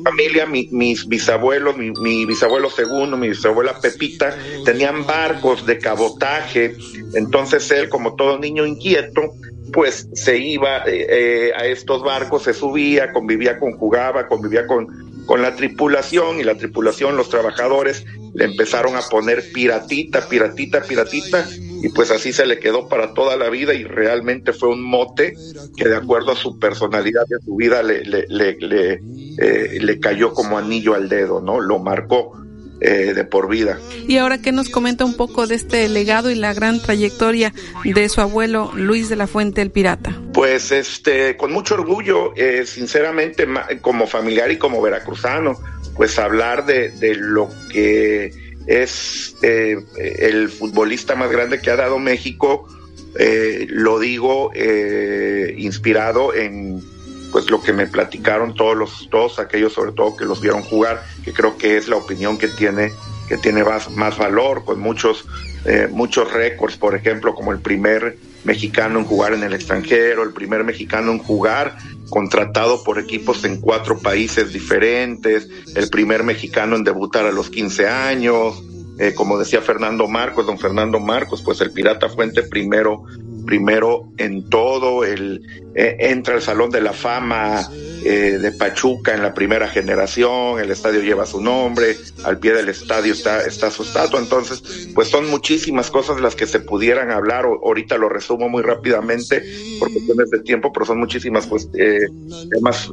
[0.04, 4.36] familia, mis bisabuelos, mi, mi, bisabuelo segundo, mi bisabuela Pepita,
[4.66, 6.76] tenían barcos de cabotaje.
[7.14, 9.34] Entonces él, como todo niño inquieto,
[9.72, 15.42] pues se iba eh, eh, a estos barcos, se subía, convivía, conjugaba, convivía con, con
[15.42, 21.48] la tripulación y la tripulación, los trabajadores, le empezaron a poner piratita, piratita, piratita,
[21.84, 25.36] y pues así se le quedó para toda la vida y realmente fue un mote
[25.76, 29.02] que de acuerdo a su personalidad y a su vida le, le, le, le,
[29.38, 31.60] eh, le cayó como anillo al dedo, ¿no?
[31.60, 32.41] Lo marcó.
[32.84, 33.80] Eh, de por vida.
[34.08, 37.54] Y ahora que nos comenta un poco de este legado y la gran trayectoria
[37.84, 40.20] de su abuelo Luis de la Fuente el Pirata.
[40.34, 43.48] Pues este, con mucho orgullo, eh, sinceramente,
[43.82, 45.60] como familiar y como veracruzano,
[45.96, 48.34] pues hablar de, de lo que
[48.66, 52.68] es eh, el futbolista más grande que ha dado México,
[53.68, 54.52] lo digo
[55.56, 56.82] inspirado en
[57.32, 61.04] pues lo que me platicaron todos los todos aquellos sobre todo que los vieron jugar
[61.24, 62.92] que creo que es la opinión que tiene
[63.28, 65.26] que tiene más, más valor con muchos
[65.66, 70.34] eh, muchos récords por ejemplo como el primer mexicano en jugar en el extranjero el
[70.34, 71.78] primer mexicano en jugar
[72.10, 77.88] contratado por equipos en cuatro países diferentes el primer mexicano en debutar a los 15
[77.88, 78.62] años
[79.02, 83.04] eh, como decía Fernando Marcos, don Fernando Marcos, pues el Pirata Fuente primero
[83.46, 85.42] primero en todo, el,
[85.76, 87.70] eh, entra al Salón de la Fama
[88.04, 92.70] eh, de Pachuca en la primera generación, el estadio lleva su nombre, al pie del
[92.70, 97.46] estadio está, está su estatua, entonces, pues son muchísimas cosas las que se pudieran hablar,
[97.46, 99.44] ahorita lo resumo muy rápidamente
[99.80, 102.08] por cuestiones de tiempo, pero son muchísimas pues, eh,
[102.50, 102.90] temas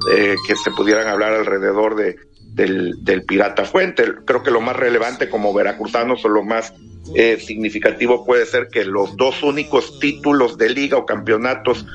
[0.46, 2.16] que se pudieran hablar alrededor de,
[2.54, 4.04] del, del Pirata Fuente.
[4.24, 6.72] Creo que lo más relevante como veracruzanos o lo más
[7.14, 11.86] eh, significativo puede ser que los dos únicos títulos de liga o campeonatos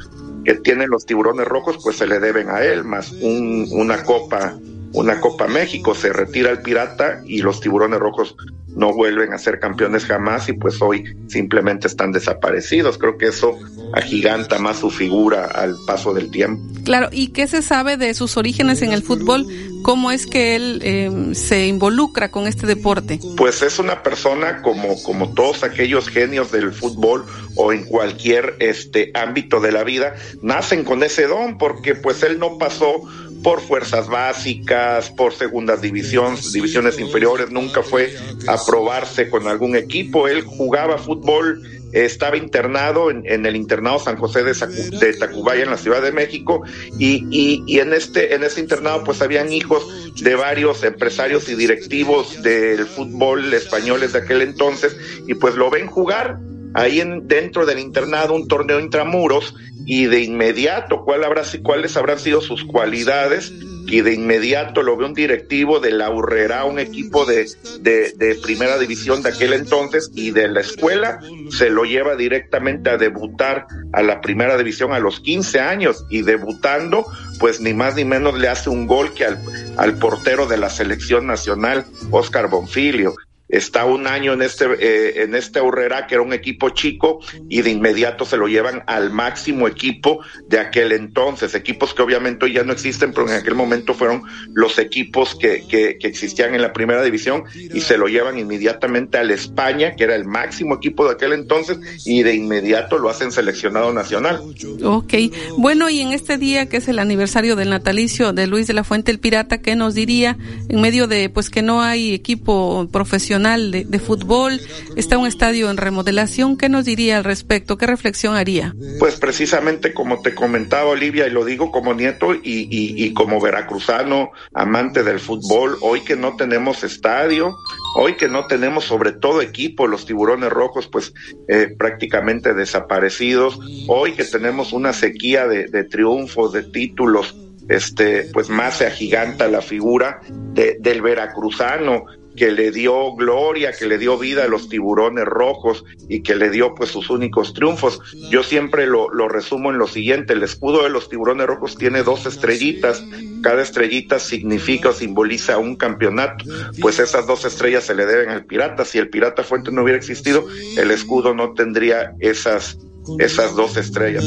[0.44, 4.58] que tienen los tiburones rojos, pues se le deben a él, más un, una copa,
[4.94, 8.36] una Copa México, se retira el pirata y los tiburones rojos
[8.76, 12.98] no vuelven a ser campeones jamás y pues hoy simplemente están desaparecidos.
[12.98, 13.58] Creo que eso
[13.94, 16.64] agiganta más su figura al paso del tiempo.
[16.84, 19.46] Claro, ¿y qué se sabe de sus orígenes en el fútbol?
[19.84, 23.20] ¿Cómo es que él eh, se involucra con este deporte?
[23.36, 27.26] Pues es una persona como, como todos aquellos genios del fútbol
[27.56, 32.40] o en cualquier este ámbito de la vida, nacen con ese don porque pues él
[32.40, 33.02] no pasó
[33.44, 38.16] por fuerzas básicas, por segundas divisiones, divisiones inferiores, nunca fue
[38.48, 41.62] a probarse con algún equipo, él jugaba fútbol
[41.94, 46.64] estaba internado en, el internado San José de, de, Tacubaya en la Ciudad de México
[46.98, 49.86] y, y, y, en este en ese internado pues habían hijos
[50.20, 55.86] de varios empresarios y directivos del fútbol españoles de aquel entonces y pues lo ven
[55.86, 56.40] jugar
[56.74, 59.56] ahí en, dentro del internado un torneo intramuros
[59.86, 63.54] y de inmediato cuál habrá, cuáles habrán sido sus cualidades
[63.86, 67.48] y de inmediato lo ve un directivo de la Urrera, un equipo de,
[67.82, 71.20] de, de, primera división de aquel entonces, y de la escuela
[71.50, 76.22] se lo lleva directamente a debutar a la primera división a los 15 años, y
[76.22, 77.06] debutando,
[77.40, 79.40] pues ni más ni menos le hace un gol que al,
[79.78, 83.16] al portero de la selección nacional, Oscar Bonfilio
[83.54, 87.62] está un año en este, eh, en este Aurrera, que era un equipo chico, y
[87.62, 92.54] de inmediato se lo llevan al máximo equipo de aquel entonces, equipos que obviamente hoy
[92.54, 94.24] ya no existen, pero en aquel momento fueron
[94.54, 99.20] los equipos que, que, que existían en la primera división, y se lo llevan inmediatamente
[99.20, 103.32] al España, que era el máximo equipo de aquel entonces, y de inmediato lo hacen
[103.32, 104.42] seleccionado nacional.
[104.84, 105.14] Ok,
[105.58, 108.84] bueno, y en este día que es el aniversario del natalicio de Luis de la
[108.84, 110.38] Fuente el Pirata, ¿qué nos diría
[110.70, 113.43] en medio de pues que no hay equipo profesional?
[113.44, 114.62] De, fútbol,
[114.96, 116.56] está un estadio en remodelación.
[116.58, 117.78] ¿Qué nos diría al respecto?
[117.78, 118.74] ¿Qué reflexión haría?
[119.00, 124.32] Pues precisamente como te comentaba Olivia, y lo digo como nieto y, y, como veracruzano,
[124.54, 127.56] amante del fútbol, hoy que no tenemos estadio,
[127.96, 131.14] hoy que no tenemos sobre todo equipo, los tiburones rojos pues
[131.50, 137.36] eh, prácticamente desaparecidos, hoy que tenemos una sequía de, de triunfos, de títulos,
[137.70, 142.06] este, pues más se agiganta la figura de, del veracruzano
[142.36, 146.50] que le dio gloria, que le dio vida a los tiburones rojos y que le
[146.50, 148.02] dio pues sus únicos triunfos.
[148.30, 152.04] Yo siempre lo, lo resumo en lo siguiente, el escudo de los tiburones rojos tiene
[152.04, 153.04] dos estrellitas,
[153.42, 156.46] cada estrellita significa o simboliza un campeonato,
[156.82, 159.98] pues esas dos estrellas se le deben al pirata, si el pirata fuente no hubiera
[159.98, 162.78] existido, el escudo no tendría esas,
[163.20, 164.24] esas dos estrellas.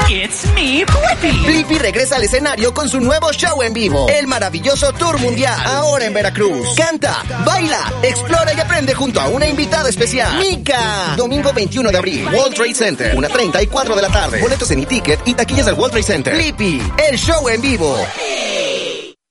[0.08, 1.46] It's me, Blippi.
[1.46, 6.04] Blippi regresa al escenario con su nuevo show en vivo, el maravilloso Tour Mundial, ahora
[6.04, 6.74] en Veracruz.
[6.76, 11.14] Canta, baila, explora y aprende junto a una invitada especial, Mika.
[11.16, 14.40] Domingo 21 de abril, World Trade Center, 1.34 de la tarde.
[14.40, 16.34] Boletos en e-ticket y taquillas del World Trade Center.
[16.34, 17.96] Blippi, el show en vivo.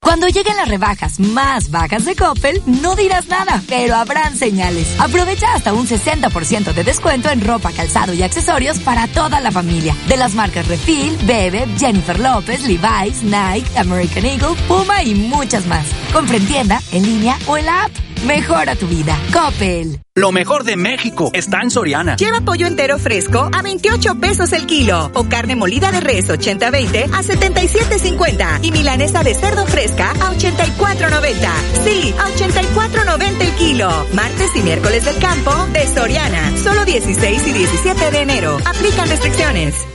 [0.06, 4.88] Cuando lleguen las rebajas más bajas de Coppel, no dirás nada, pero habrán señales.
[4.99, 9.95] Aprovecha hasta un 60% de descuento en ropa, calzado y accesorios para toda la familia.
[10.08, 15.88] De las marcas Refil, Bebe, Jennifer López, Levi's, Nike, American Eagle, Puma y muchas más.
[16.14, 17.91] Compra en tienda, en línea o en la app.
[18.26, 19.18] Mejora tu vida.
[19.34, 20.01] Coppel.
[20.16, 22.16] Lo mejor de México está en Soriana.
[22.16, 27.11] Lleva pollo entero fresco a 28 pesos el kilo o carne molida de res 80-20
[27.11, 31.49] a 77.50 y milanesa de cerdo fresca a 84.90.
[31.84, 33.89] Sí, a 84.90 el kilo.
[34.13, 36.57] Martes y miércoles del campo de Soriana.
[36.57, 38.57] Solo 16 y 17 de enero.
[38.66, 39.95] Aplican restricciones.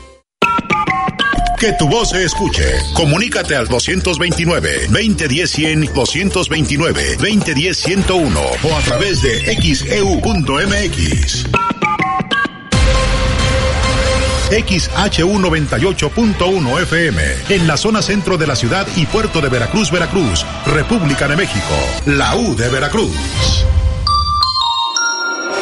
[1.60, 2.64] Que tu voz se escuche.
[2.94, 11.44] Comunícate al 229-2010-100, 229-2010-101 o a través de xeu.mx.
[14.50, 21.28] XHU98.1 FM, en la zona centro de la ciudad y puerto de Veracruz, Veracruz, República
[21.28, 21.74] de México,
[22.06, 23.66] la U de Veracruz.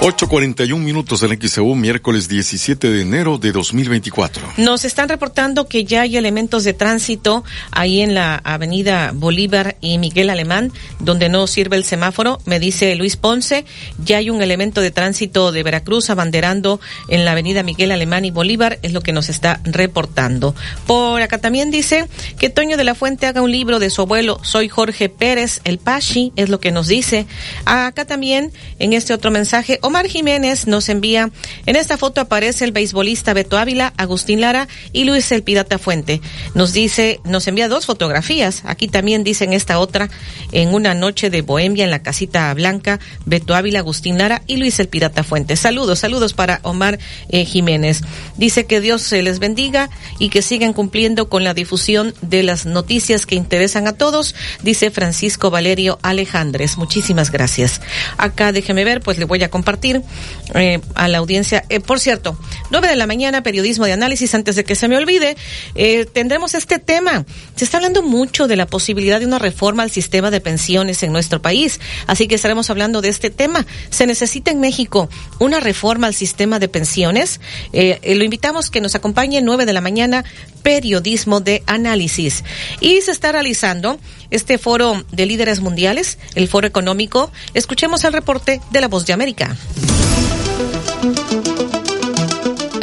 [0.00, 4.44] 8.41 minutos en XEU, miércoles 17 de enero de 2024.
[4.56, 7.42] Nos están reportando que ya hay elementos de tránsito
[7.72, 12.38] ahí en la avenida Bolívar y Miguel Alemán, donde no sirve el semáforo.
[12.44, 13.64] Me dice Luis Ponce,
[14.04, 16.78] ya hay un elemento de tránsito de Veracruz abanderando
[17.08, 20.54] en la avenida Miguel Alemán y Bolívar, es lo que nos está reportando.
[20.86, 22.06] Por acá también dice
[22.38, 25.78] que Toño de la Fuente haga un libro de su abuelo, soy Jorge Pérez, el
[25.78, 27.26] Pachi, es lo que nos dice.
[27.64, 31.30] Acá también, en este otro mensaje, Omar Jiménez nos envía,
[31.64, 36.20] en esta foto aparece el beisbolista Beto Ávila, Agustín Lara y Luis el Pirata Fuente.
[36.52, 38.64] Nos dice, nos envía dos fotografías.
[38.66, 40.10] Aquí también dice en esta otra,
[40.52, 44.78] en una noche de bohemia en la casita blanca, Beto Ávila, Agustín Lara y Luis
[44.78, 45.56] el Pirata Fuente.
[45.56, 46.98] Saludos, saludos para Omar
[47.30, 48.02] eh, Jiménez.
[48.36, 52.66] Dice que Dios se les bendiga y que sigan cumpliendo con la difusión de las
[52.66, 56.76] noticias que interesan a todos, dice Francisco Valerio Alejandres.
[56.76, 57.80] Muchísimas gracias.
[58.18, 59.77] Acá déjeme ver, pues le voy a compartir
[60.54, 61.64] eh, a la audiencia.
[61.68, 62.38] Eh, por cierto,
[62.70, 65.36] 9 de la mañana, periodismo de análisis, antes de que se me olvide,
[65.74, 67.26] eh, tendremos este tema.
[67.54, 71.12] Se está hablando mucho de la posibilidad de una reforma al sistema de pensiones en
[71.12, 73.66] nuestro país, así que estaremos hablando de este tema.
[73.90, 75.08] ¿Se necesita en México
[75.38, 77.40] una reforma al sistema de pensiones?
[77.72, 80.24] lo invitamos que nos acompañe 9 de la mañana,
[80.62, 82.44] periodismo de análisis.
[82.80, 83.98] Y se está realizando
[84.30, 87.30] este foro de líderes mundiales, el foro económico.
[87.54, 89.56] Escuchemos el reporte de la Voz de América.
[89.74, 90.77] Thank you.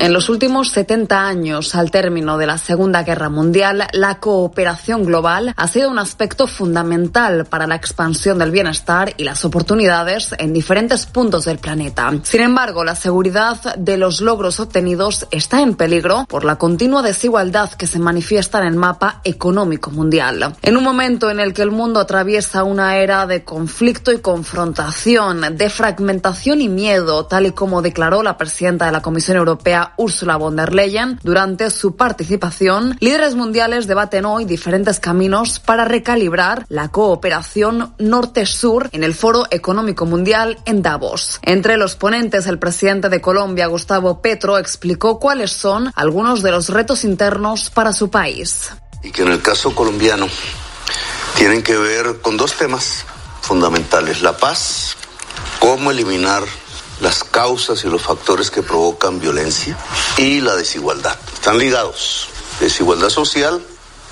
[0.06, 5.52] En los últimos 70 años, al término de la Segunda Guerra Mundial, la cooperación global
[5.58, 11.08] ha sido un aspecto fundamental para la expansión del bienestar y las oportunidades en diferentes
[11.08, 12.14] puntos del planeta.
[12.22, 17.72] Sin embargo, la seguridad de los logros obtenidos está en peligro por la continua desigualdad
[17.72, 20.56] que se manifiesta en el mapa económico mundial.
[20.62, 25.58] En un momento en el que el mundo atraviesa una era de conflicto y confrontación,
[25.58, 30.38] de fragmentación y miedo, tal y como declaró la presidenta de la Comisión Europea, Ursula
[30.38, 31.20] von der Leyen.
[31.24, 39.04] Durante su participación, líderes mundiales debaten hoy diferentes caminos para recalibrar la cooperación norte-sur en
[39.04, 41.40] el Foro Económico Mundial en Davos.
[41.42, 46.70] Entre los ponentes, el presidente de Colombia, Gustavo Petro, explicó cuáles son algunos de los
[46.70, 48.72] retos internos para su país.
[49.04, 50.28] Y que en el caso colombiano
[51.38, 53.06] tienen que ver con dos temas
[53.42, 54.96] fundamentales, la paz,
[55.60, 56.44] cómo eliminar
[57.02, 59.78] las causas y los factores que provocan violencia
[60.18, 61.18] y la desigualdad.
[61.34, 62.30] Están ligados.
[62.60, 63.62] Desigualdad social,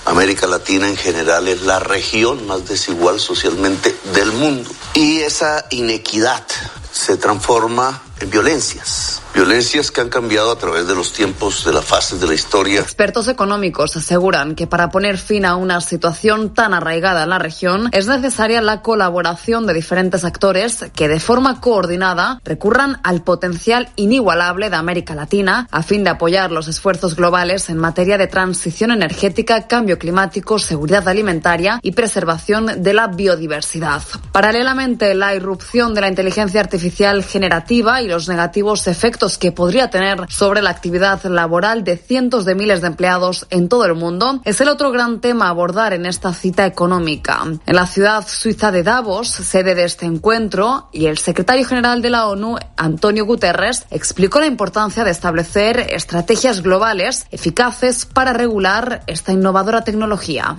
[0.06, 4.70] América Latina en general es la región más desigual socialmente del mundo.
[4.94, 6.46] Y esa inequidad
[6.92, 12.22] se transforma violencias Violencias que han cambiado a través de los tiempos, de las fases
[12.22, 12.82] de la historia.
[12.82, 17.90] Expertos económicos aseguran que para poner fin a una situación tan arraigada en la región
[17.94, 24.70] es necesaria la colaboración de diferentes actores que de forma coordinada recurran al potencial inigualable
[24.70, 29.66] de América Latina a fin de apoyar los esfuerzos globales en materia de transición energética,
[29.66, 34.04] cambio climático, seguridad alimentaria y preservación de la biodiversidad.
[34.32, 40.26] Paralelamente, la irrupción de la inteligencia artificial generativa y los negativos efectos que podría tener
[40.30, 44.60] sobre la actividad laboral de cientos de miles de empleados en todo el mundo es
[44.62, 47.42] el otro gran tema a abordar en esta cita económica.
[47.66, 52.10] En la ciudad suiza de Davos, sede de este encuentro, y el secretario general de
[52.10, 59.32] la ONU, Antonio Guterres, explicó la importancia de establecer estrategias globales eficaces para regular esta
[59.32, 60.58] innovadora tecnología.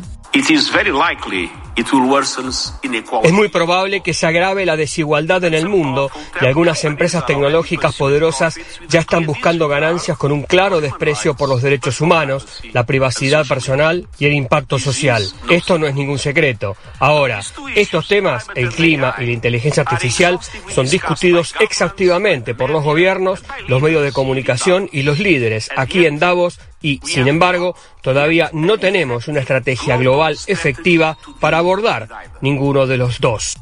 [3.23, 7.95] Es muy probable que se agrave la desigualdad en el mundo y algunas empresas tecnológicas
[7.95, 8.59] poderosas
[8.89, 14.07] ya están buscando ganancias con un claro desprecio por los derechos humanos, la privacidad personal
[14.19, 15.25] y el impacto social.
[15.51, 16.77] Esto no es ningún secreto.
[16.99, 17.41] Ahora,
[17.75, 20.39] estos temas, el clima y la inteligencia artificial,
[20.69, 26.19] son discutidos exhaustivamente por los gobiernos, los medios de comunicación y los líderes aquí en
[26.19, 32.11] Davos y, sin embargo, todavía no tenemos una estrategia global efectiva para abordar
[32.43, 33.57] ninguno de los dos.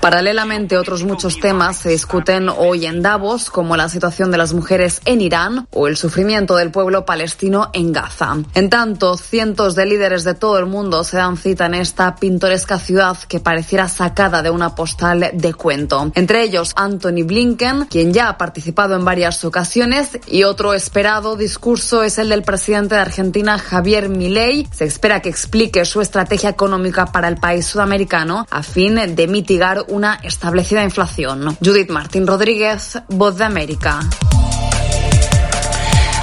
[0.00, 5.00] Paralelamente, otros muchos temas se discuten hoy en Davos, como la situación de las mujeres
[5.04, 8.36] en Irán o el sufrimiento del pueblo palestino en Gaza.
[8.54, 12.80] En tanto, cientos de líderes de todo el mundo se dan cita en esta pintoresca
[12.80, 16.10] ciudad que pareciera sacada de una postal de cuento.
[16.16, 21.75] Entre ellos, Anthony Blinken, quien ya ha participado en varias ocasiones, y otro esperado discurso
[21.76, 24.66] es el del presidente de Argentina, Javier Milei.
[24.72, 29.84] Se espera que explique su estrategia económica para el país sudamericano a fin de mitigar
[29.88, 31.56] una establecida inflación.
[31.62, 34.00] Judith Martín Rodríguez, Voz de América.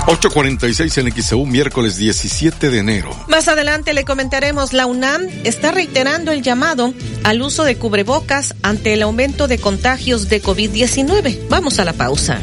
[0.07, 3.15] 8.46 en XEU, miércoles 17 de enero.
[3.27, 6.93] Más adelante le comentaremos, la UNAM está reiterando el llamado
[7.23, 11.47] al uso de cubrebocas ante el aumento de contagios de COVID-19.
[11.47, 12.39] Vamos a la pausa.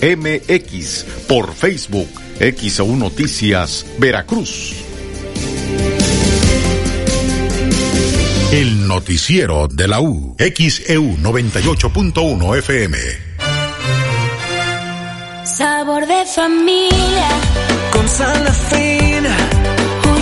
[0.00, 0.16] e
[1.28, 2.08] por Facebook,
[2.40, 4.74] XEU Noticias, Veracruz.
[8.54, 10.36] El noticiero de la U.
[10.38, 12.98] XEU 98.1 FM.
[15.44, 17.28] Sabor de familia.
[17.92, 19.36] Con sal fina.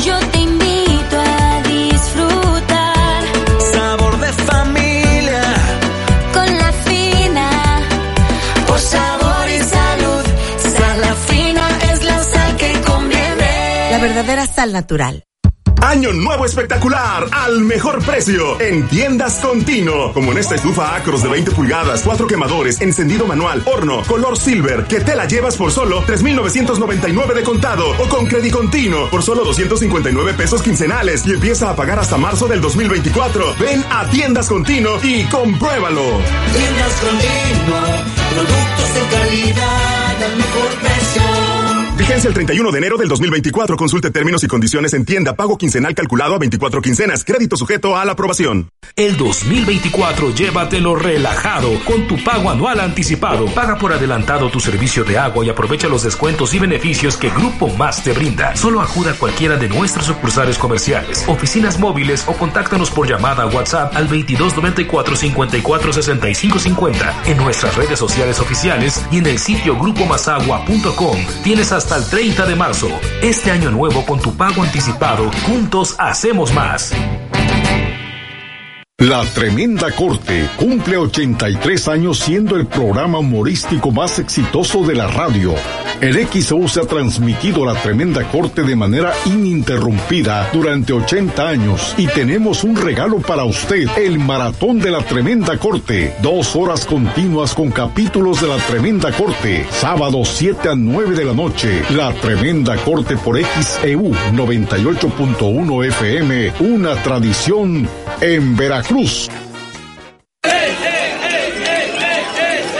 [0.07, 3.23] Yo te invito a disfrutar.
[3.75, 5.43] Sabor de familia.
[6.33, 7.81] Con la fina.
[8.67, 10.25] Por sabor y salud.
[10.57, 13.91] Sal fina es la sal que conviene.
[13.91, 15.23] La verdadera sal natural.
[15.83, 20.13] Año nuevo espectacular al mejor precio en tiendas Contino.
[20.13, 24.85] Como en esta estufa Acros de 20 pulgadas, cuatro quemadores, encendido manual, horno, color silver,
[24.85, 29.45] que te la llevas por solo 3,999 de contado o con crédito continuo por solo
[29.45, 33.57] 259 pesos quincenales y empieza a pagar hasta marzo del 2024.
[33.59, 36.03] Ven a tiendas Contino y compruébalo.
[36.53, 37.81] Tiendas Contino,
[38.31, 38.73] productos
[39.11, 40.92] calidad al mejor
[42.13, 43.75] Vigencia el 31 de enero del 2024.
[43.75, 45.35] Consulte términos y condiciones en tienda.
[45.35, 47.25] Pago quincenal calculado a 24 quincenas.
[47.25, 48.69] Crédito sujeto a la aprobación.
[48.97, 53.47] El 2024 llévatelo relajado con tu pago anual anticipado.
[53.55, 57.69] Paga por adelantado tu servicio de agua y aprovecha los descuentos y beneficios que Grupo
[57.69, 58.55] Más te brinda.
[58.57, 63.97] Solo acuda a cualquiera de nuestras sucursales comerciales, oficinas móviles o contáctanos por llamada WhatsApp
[63.97, 71.17] al 2294 54 65 50 en nuestras redes sociales oficiales y en el sitio grupomasagua.com.
[71.43, 72.89] Tienes hasta el 30 de marzo.
[73.23, 76.93] Este año nuevo con tu pago anticipado, juntos hacemos más.
[79.09, 85.57] La Tremenda Corte cumple 83 años siendo el programa humorístico más exitoso de la radio.
[86.01, 92.07] El XO se ha transmitido La Tremenda Corte de manera ininterrumpida durante 80 años y
[92.07, 96.15] tenemos un regalo para usted, el Maratón de la Tremenda Corte.
[96.23, 101.35] Dos horas continuas con capítulos de La Tremenda Corte, sábado 7 a 9 de la
[101.35, 101.83] noche.
[101.91, 107.89] La Tremenda Corte por XEU 98.1 FM, una tradición
[108.21, 108.92] en Veracruz.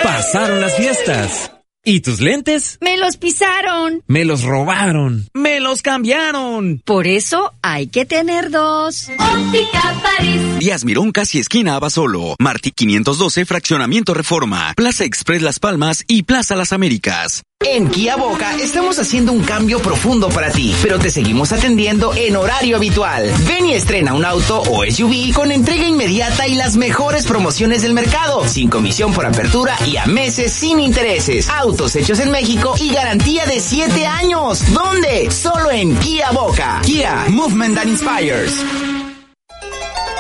[0.03, 1.53] Pasaron las fiestas.
[1.85, 2.79] ¿Y tus lentes?
[2.81, 4.05] Me los pisaron.
[4.07, 5.27] Me los robaron.
[5.35, 6.81] Me los cambiaron.
[6.85, 9.09] Por eso hay que tener dos.
[9.19, 10.61] Óptica París.
[10.61, 12.37] Díaz Mirón, casi esquina Abasolo.
[12.39, 14.75] Martí 512, Fraccionamiento Reforma.
[14.77, 17.43] Plaza Express Las Palmas y Plaza Las Américas.
[17.65, 22.35] En Kia Boca estamos haciendo un cambio profundo para ti, pero te seguimos atendiendo en
[22.35, 23.33] horario habitual.
[23.47, 27.95] Ven y estrena un auto o SUV con entrega inmediata y las mejores promociones del
[27.95, 31.49] mercado, sin comisión por apertura y a meses sin intereses.
[31.73, 34.63] Hechos en México y garantía de 7 años.
[34.73, 35.31] ¿Dónde?
[35.31, 36.81] Solo en Kia Boca.
[36.85, 38.63] Kia, Movement that Inspires.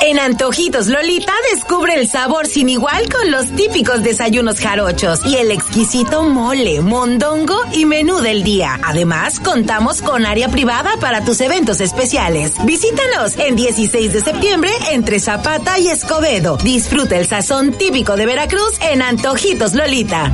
[0.00, 5.52] En Antojitos Lolita descubre el sabor sin igual con los típicos desayunos jarochos y el
[5.52, 8.80] exquisito mole, mondongo y menú del día.
[8.82, 12.54] Además, contamos con área privada para tus eventos especiales.
[12.64, 16.56] Visítanos en 16 de septiembre entre Zapata y Escobedo.
[16.56, 20.32] Disfruta el sazón típico de Veracruz en Antojitos Lolita.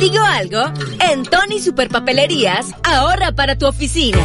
[0.00, 0.62] Digo algo?
[1.10, 4.18] En Tony Superpapelerías, ahorra para tu oficina.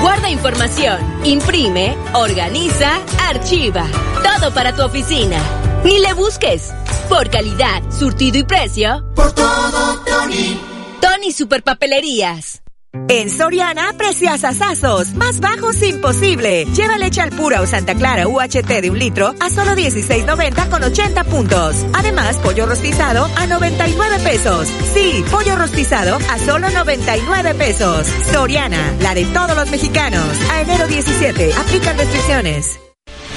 [0.00, 3.84] Guarda información, imprime, organiza, archiva.
[4.22, 5.36] Todo para tu oficina.
[5.84, 6.72] Ni le busques.
[7.08, 9.04] Por calidad, surtido y precio.
[9.16, 10.56] Por todo, Tony.
[11.00, 12.62] Tony Superpapelerías.
[13.08, 16.66] En Soriana, precios asazos, más bajos imposible.
[16.74, 20.82] Lleva leche al pura o Santa Clara UHT de un litro a solo 16.90 con
[20.82, 21.86] 80 puntos.
[21.94, 24.68] Además, pollo rostizado a 99 pesos.
[24.92, 28.06] Sí, pollo rostizado a solo 99 pesos.
[28.32, 30.26] Soriana, la de todos los mexicanos.
[30.50, 32.78] A enero 17, aplican restricciones.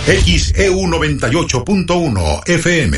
[0.05, 2.97] XEU 98.1 FM.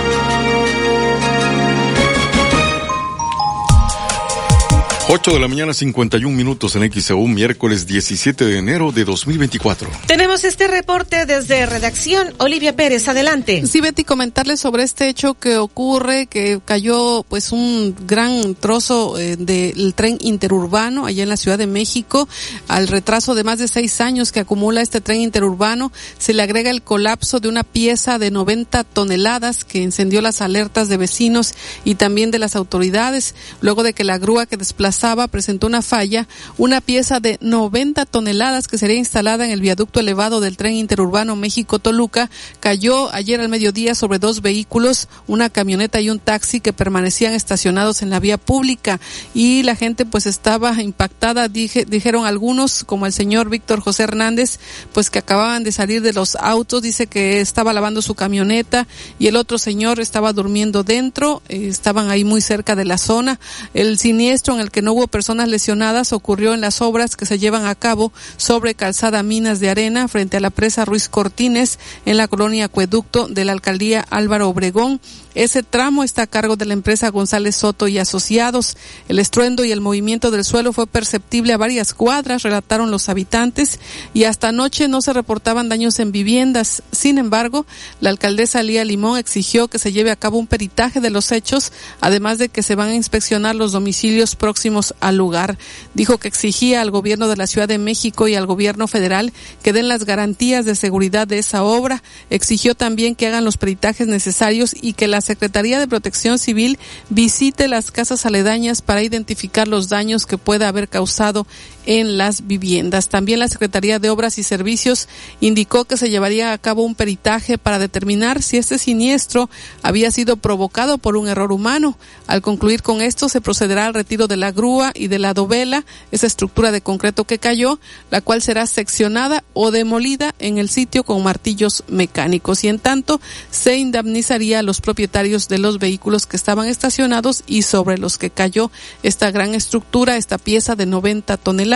[5.13, 9.89] 8 de la mañana, 51 minutos en XEU, miércoles 17 de enero de 2024.
[10.07, 12.33] Tenemos este reporte desde redacción.
[12.37, 13.67] Olivia Pérez, adelante.
[13.67, 19.35] Sí, Betty, comentarles sobre este hecho que ocurre, que cayó pues un gran trozo eh,
[19.35, 22.29] del tren interurbano allá en la Ciudad de México.
[22.69, 26.69] Al retraso de más de seis años que acumula este tren interurbano, se le agrega
[26.69, 31.95] el colapso de una pieza de 90 toneladas que encendió las alertas de vecinos y
[31.95, 34.55] también de las autoridades, luego de que la grúa que
[35.01, 39.99] desplazaba presentó una falla, una pieza de 90 toneladas que sería instalada en el viaducto
[39.99, 42.29] elevado del tren interurbano México-Toluca.
[42.59, 48.03] Cayó ayer al mediodía sobre dos vehículos, una camioneta y un taxi que permanecían estacionados
[48.03, 48.99] en la vía pública.
[49.33, 54.59] Y la gente pues estaba impactada, dije, dijeron algunos, como el señor Víctor José Hernández,
[54.93, 58.87] pues que acababan de salir de los autos, dice que estaba lavando su camioneta
[59.17, 63.39] y el otro señor estaba durmiendo dentro, eh, estaban ahí muy cerca de la zona.
[63.73, 67.39] El siniestro en el que no hubo personas lesionadas ocurrió en las obras que se
[67.39, 72.17] llevan a cabo sobre Calzada Minas de Arena frente a la presa Ruiz Cortines en
[72.17, 74.99] la colonia Acueducto de la alcaldía Álvaro Obregón.
[75.33, 78.75] Ese tramo está a cargo de la empresa González Soto y Asociados.
[79.07, 83.79] El estruendo y el movimiento del suelo fue perceptible a varias cuadras, relataron los habitantes,
[84.13, 86.83] y hasta anoche no se reportaban daños en viviendas.
[86.91, 87.65] Sin embargo,
[88.01, 91.71] la alcaldesa Lía Limón exigió que se lleve a cabo un peritaje de los hechos,
[92.01, 95.57] además de que se van a inspeccionar los domicilios próximos al lugar.
[95.93, 99.31] Dijo que exigía al gobierno de la Ciudad de México y al gobierno federal
[99.63, 102.03] que den las garantías de seguridad de esa obra.
[102.29, 106.79] Exigió también que hagan los peritajes necesarios y que las Secretaría de Protección Civil
[107.09, 111.45] visite las casas aledañas para identificar los daños que pueda haber causado
[111.85, 113.09] en las viviendas.
[113.09, 115.07] También la Secretaría de Obras y Servicios
[115.39, 119.49] indicó que se llevaría a cabo un peritaje para determinar si este siniestro
[119.81, 121.97] había sido provocado por un error humano.
[122.27, 125.85] Al concluir con esto, se procederá al retiro de la grúa y de la dovela,
[126.11, 127.79] esa estructura de concreto que cayó,
[128.09, 132.63] la cual será seccionada o demolida en el sitio con martillos mecánicos.
[132.63, 137.63] Y en tanto, se indemnizaría a los propietarios de los vehículos que estaban estacionados y
[137.63, 138.71] sobre los que cayó
[139.03, 141.70] esta gran estructura, esta pieza de 90 toneladas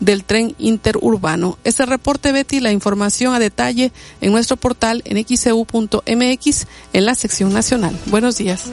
[0.00, 1.58] del tren interurbano.
[1.64, 7.52] Este reporte, Betty, la información a detalle en nuestro portal en xcu.mx en la sección
[7.52, 7.96] nacional.
[8.06, 8.70] Buenos días.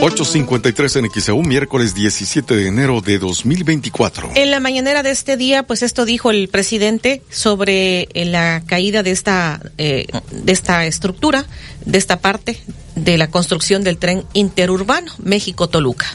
[0.00, 4.32] 853 en XEU, miércoles 17 de enero de 2024.
[4.34, 9.02] En la mañanera de este día, pues esto dijo el presidente sobre eh, la caída
[9.02, 11.46] de esta, eh, de esta estructura,
[11.84, 12.58] de esta parte
[12.96, 16.06] de la construcción del tren interurbano México-Toluca.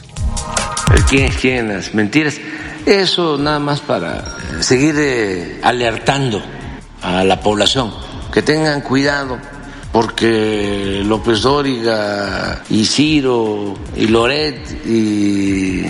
[1.10, 1.68] ¿Quién es quién?
[1.70, 2.36] Las mentiras.
[2.86, 4.24] Eso nada más para
[4.62, 6.42] seguir eh, alertando
[7.02, 7.94] a la población,
[8.34, 9.38] que tengan cuidado,
[9.92, 15.86] porque López Dóriga y Ciro y Loret y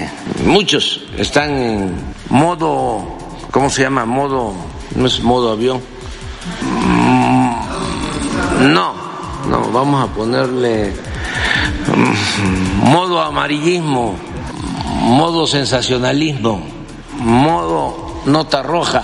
[0.45, 1.95] muchos están en
[2.30, 3.18] modo,
[3.52, 4.06] ¿cómo se llama?
[4.06, 4.53] Modo,
[4.95, 5.82] no es modo avión.
[6.61, 7.53] Mm,
[8.74, 8.94] no,
[9.48, 10.91] no, vamos a ponerle
[11.95, 14.18] mm, modo amarillismo,
[15.02, 16.79] modo sensacionalismo
[17.20, 19.04] modo nota roja,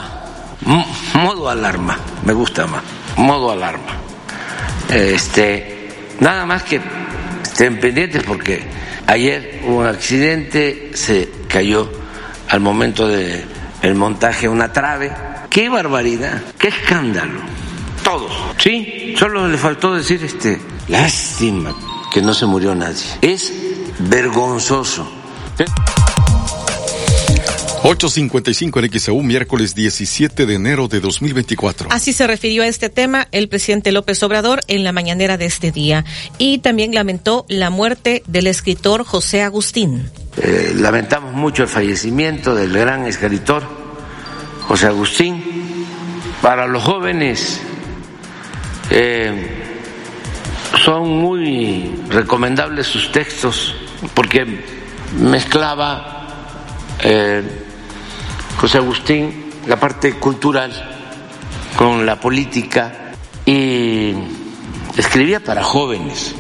[1.14, 2.82] modo alarma, me gusta más,
[3.18, 3.94] modo alarma.
[4.90, 5.90] Este,
[6.20, 6.82] nada más que
[7.44, 8.64] estén pendientes porque
[9.08, 11.90] ayer hubo un accidente, se cayó
[12.50, 13.46] al momento del
[13.82, 15.12] el montaje una trave.
[15.50, 16.42] ¡Qué barbaridad!
[16.58, 17.40] ¡Qué escándalo!
[18.04, 19.16] Todos, ¿sí?
[19.18, 21.74] Solo le faltó decir este, lástima
[22.12, 23.04] que no se murió nadie.
[23.22, 23.54] Es
[24.00, 25.08] vergonzoso.
[27.86, 31.90] 8.55 en XEU, miércoles 17 de enero de 2024.
[31.92, 35.72] Así se refirió a este tema el presidente López Obrador en la mañanera de este
[35.72, 36.04] día.
[36.40, 40.10] Y también lamentó la muerte del escritor José Agustín.
[40.38, 43.62] Eh, lamentamos mucho el fallecimiento del gran escritor
[44.62, 45.44] José Agustín.
[46.42, 47.62] Para los jóvenes
[48.90, 49.62] eh,
[50.84, 53.76] son muy recomendables sus textos
[54.16, 54.44] porque
[55.20, 56.16] mezclaba
[57.04, 57.62] eh,
[58.58, 60.72] José Agustín la parte cultural
[61.78, 63.14] con la política
[63.46, 64.14] y
[64.98, 66.36] escribía para jóvenes.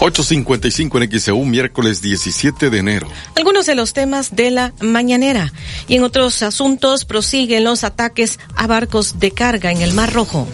[0.00, 3.06] 8.55 en XEU, miércoles 17 de enero.
[3.36, 5.52] Algunos de los temas de la mañanera.
[5.86, 10.48] Y en otros asuntos prosiguen los ataques a barcos de carga en el Mar Rojo.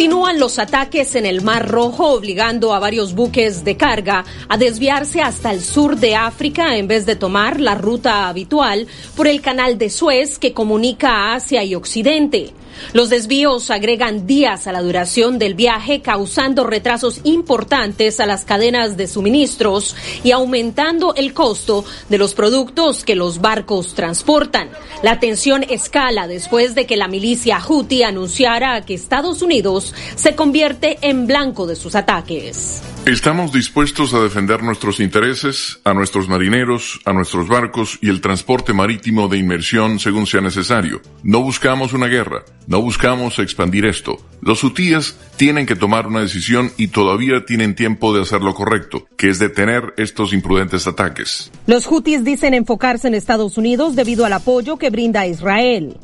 [0.00, 5.20] Continúan los ataques en el Mar Rojo, obligando a varios buques de carga a desviarse
[5.20, 9.76] hasta el sur de África en vez de tomar la ruta habitual por el canal
[9.76, 12.54] de Suez que comunica a Asia y Occidente.
[12.92, 18.96] Los desvíos agregan días a la duración del viaje, causando retrasos importantes a las cadenas
[18.96, 24.70] de suministros y aumentando el costo de los productos que los barcos transportan.
[25.02, 30.98] La tensión escala después de que la milicia Houthi anunciara que Estados Unidos se convierte
[31.02, 32.82] en blanco de sus ataques.
[33.06, 38.74] Estamos dispuestos a defender nuestros intereses, a nuestros marineros, a nuestros barcos y el transporte
[38.74, 41.00] marítimo de inmersión según sea necesario.
[41.22, 44.18] No buscamos una guerra, no buscamos expandir esto.
[44.42, 49.06] Los hutíes tienen que tomar una decisión y todavía tienen tiempo de hacer lo correcto,
[49.16, 51.50] que es detener estos imprudentes ataques.
[51.66, 55.96] Los hutíes dicen enfocarse en Estados Unidos debido al apoyo que brinda Israel.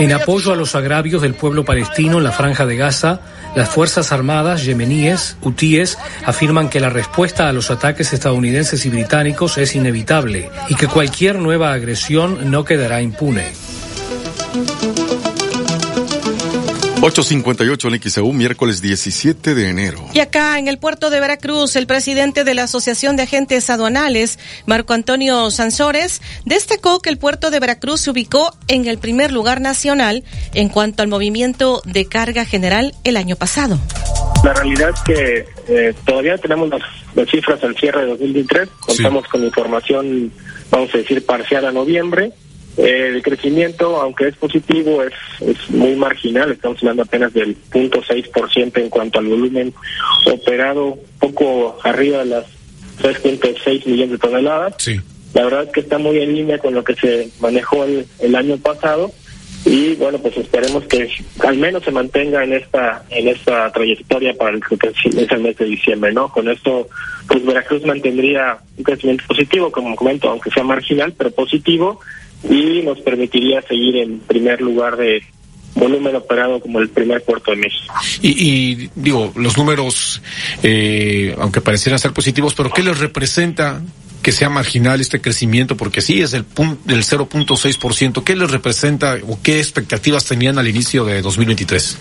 [0.00, 3.20] En apoyo a los agravios del pueblo palestino en la franja de Gaza,
[3.54, 9.58] las Fuerzas Armadas yemeníes, hutíes, afirman que la respuesta a los ataques estadounidenses y británicos
[9.58, 13.46] es inevitable y que cualquier nueva agresión no quedará impune.
[17.00, 20.04] 858 en XEU, miércoles 17 de enero.
[20.14, 24.40] Y acá en el puerto de Veracruz, el presidente de la Asociación de Agentes Aduanales,
[24.66, 29.60] Marco Antonio Sansores, destacó que el puerto de Veracruz se ubicó en el primer lugar
[29.60, 33.78] nacional en cuanto al movimiento de carga general el año pasado.
[34.42, 39.44] La realidad es que eh, todavía tenemos las, cifras al cierre de 2023, contamos con
[39.44, 40.32] información,
[40.70, 42.32] vamos a decir, parcial a noviembre
[42.78, 46.52] el crecimiento, aunque es positivo, es, es muy marginal.
[46.52, 49.74] Estamos hablando apenas del 0.6% en cuanto al volumen
[50.32, 52.46] operado, poco arriba de las
[53.02, 54.74] 3.6 millones de toneladas.
[55.34, 58.34] La verdad es que está muy en línea con lo que se manejó el, el
[58.34, 59.12] año pasado
[59.64, 61.08] y bueno, pues esperemos que
[61.40, 65.56] al menos se mantenga en esta en esta trayectoria para el que es el mes
[65.56, 66.30] de diciembre, ¿no?
[66.30, 66.88] Con esto,
[67.26, 72.00] pues Veracruz mantendría un crecimiento positivo, como comento, aunque sea marginal, pero positivo,
[72.44, 75.22] y nos permitiría seguir en primer lugar de
[75.74, 77.94] volumen operado como el primer puerto de México.
[78.20, 80.20] Y, y digo, los números,
[80.62, 83.80] eh, aunque parecieran ser positivos, pero ¿qué les representa
[84.22, 85.76] que sea marginal este crecimiento?
[85.76, 86.44] Porque sí, es el,
[86.84, 88.24] del 0.6%.
[88.24, 91.98] ¿Qué les representa o qué expectativas tenían al inicio de 2023?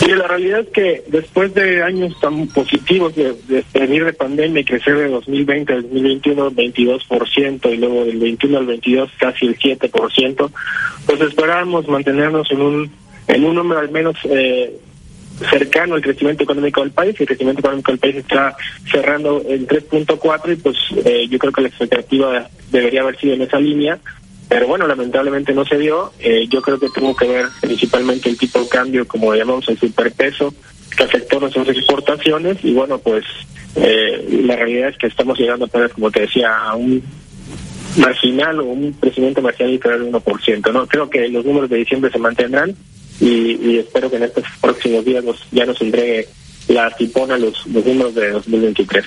[0.00, 4.60] Sí, la realidad es que después de años tan positivos de, de venir de pandemia
[4.60, 9.58] y crecer de 2020 al 2021 22% y luego del 21 al 22 casi el
[9.58, 10.50] 7%,
[11.06, 12.90] pues esperábamos mantenernos en un
[13.26, 14.78] en un número al menos eh,
[15.50, 17.14] cercano al crecimiento económico del país.
[17.18, 18.56] El crecimiento económico del país está
[18.90, 23.42] cerrando en 3.4 y pues eh, yo creo que la expectativa debería haber sido en
[23.42, 23.98] esa línea.
[24.48, 26.12] Pero bueno, lamentablemente no se dio.
[26.18, 29.78] Eh, yo creo que tuvo que ver principalmente el tipo de cambio, como llamamos el
[29.78, 30.54] superpeso,
[30.96, 32.58] que afectó nuestras exportaciones.
[32.64, 33.24] Y bueno, pues
[33.76, 37.02] eh, la realidad es que estamos llegando como te decía, a un
[37.98, 40.72] marginal o un crecimiento marginal inferior del 1%.
[40.72, 40.86] ¿no?
[40.86, 42.74] Creo que los números de diciembre se mantendrán
[43.20, 46.28] y, y espero que en estos próximos días nos, ya nos entregue
[46.68, 49.04] la tipona los, los números de 2023.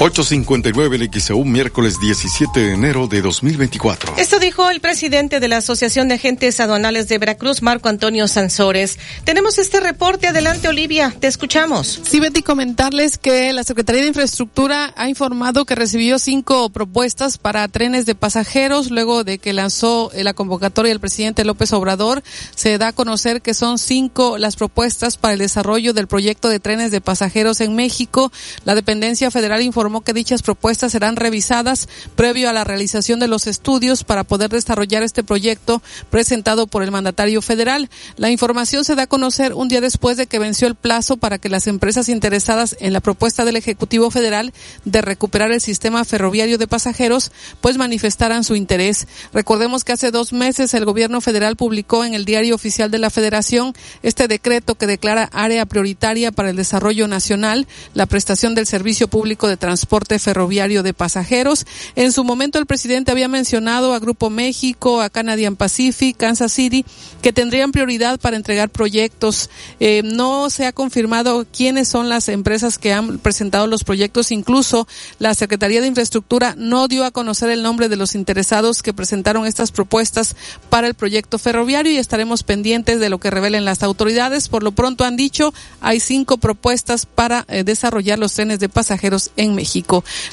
[0.00, 4.14] 859 en XEU, miércoles 17 de enero de 2024.
[4.16, 8.96] Esto dijo el presidente de la Asociación de Agentes Aduanales de Veracruz, Marco Antonio Sansores.
[9.24, 10.28] Tenemos este reporte.
[10.28, 11.12] Adelante, Olivia.
[11.18, 12.00] Te escuchamos.
[12.04, 17.66] Sí, Betty, comentarles que la Secretaría de Infraestructura ha informado que recibió cinco propuestas para
[17.66, 22.22] trenes de pasajeros luego de que lanzó eh, la convocatoria el presidente López Obrador.
[22.54, 26.60] Se da a conocer que son cinco las propuestas para el desarrollo del proyecto de
[26.60, 28.30] trenes de pasajeros en México.
[28.64, 33.46] La dependencia federal informó que dichas propuestas serán revisadas previo a la realización de los
[33.46, 37.88] estudios para poder desarrollar este proyecto presentado por el mandatario federal.
[38.16, 41.38] La información se da a conocer un día después de que venció el plazo para
[41.38, 44.52] que las empresas interesadas en la propuesta del Ejecutivo Federal
[44.84, 47.32] de recuperar el sistema ferroviario de pasajeros
[47.62, 49.08] pues manifestaran su interés.
[49.32, 53.10] Recordemos que hace dos meses el gobierno federal publicó en el diario oficial de la
[53.10, 59.08] Federación este decreto que declara área prioritaria para el desarrollo nacional la prestación del servicio
[59.08, 61.66] público de transporte ferroviario de pasajeros.
[61.96, 66.84] En su momento el presidente había mencionado a Grupo México, a Canadian Pacific, Kansas City,
[67.22, 69.50] que tendrían prioridad para entregar proyectos.
[69.80, 74.32] Eh, no se ha confirmado quiénes son las empresas que han presentado los proyectos.
[74.32, 74.86] Incluso
[75.18, 79.46] la Secretaría de Infraestructura no dio a conocer el nombre de los interesados que presentaron
[79.46, 80.36] estas propuestas
[80.70, 84.48] para el proyecto ferroviario y estaremos pendientes de lo que revelen las autoridades.
[84.48, 89.30] Por lo pronto han dicho, hay cinco propuestas para eh, desarrollar los trenes de pasajeros
[89.36, 89.67] en México.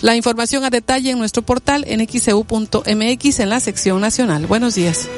[0.02, 4.48] La información a detalle en nuestro portal en xeu.mx en la sección nacional.
[4.48, 5.10] Buenos días.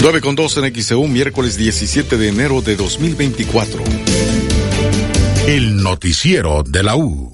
[0.00, 3.82] 9 con 2 en XEU, miércoles 17 de enero de 2024.
[5.46, 7.33] El noticiero de la U.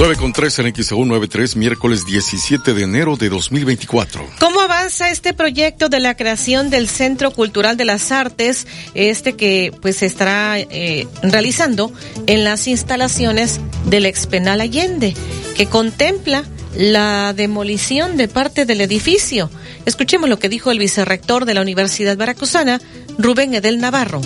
[0.00, 4.24] 9 con 3 en XEU 93, miércoles 17 de enero de 2024.
[4.40, 9.74] ¿Cómo avanza este proyecto de la creación del Centro Cultural de las Artes, este que
[9.82, 11.92] pues se estará eh, realizando
[12.26, 15.14] en las instalaciones del Expenal Allende,
[15.54, 16.44] que contempla
[16.74, 19.50] la demolición de parte del edificio?
[19.84, 22.80] Escuchemos lo que dijo el vicerrector de la Universidad Veracruzana,
[23.18, 24.22] Rubén Edel Navarro.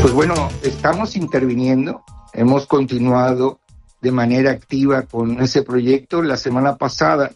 [0.00, 3.58] Pues bueno, estamos interviniendo, hemos continuado
[4.00, 6.22] de manera activa con ese proyecto.
[6.22, 7.30] La semana pasada,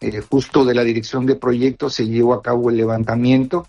[0.00, 3.66] eh, justo de la dirección de proyectos, se llevó a cabo el levantamiento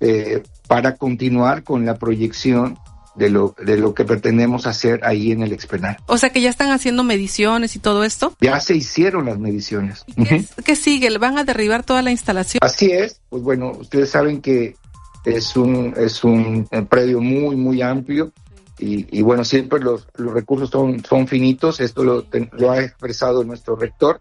[0.00, 2.78] eh, para continuar con la proyección
[3.16, 5.96] de lo, de lo que pretendemos hacer ahí en el expenal.
[6.06, 8.34] O sea que ya están haciendo mediciones y todo esto.
[8.40, 10.04] Ya se hicieron las mediciones.
[10.16, 11.10] ¿Qué, ¿Qué sigue?
[11.10, 12.60] ¿Le van a derribar toda la instalación?
[12.62, 13.20] Así es.
[13.28, 14.76] Pues bueno, ustedes saben que
[15.24, 18.32] es un, es un predio muy, muy amplio
[18.80, 23.44] y, y bueno, siempre los, los recursos son, son finitos, esto lo, lo ha expresado
[23.44, 24.18] nuestro rector,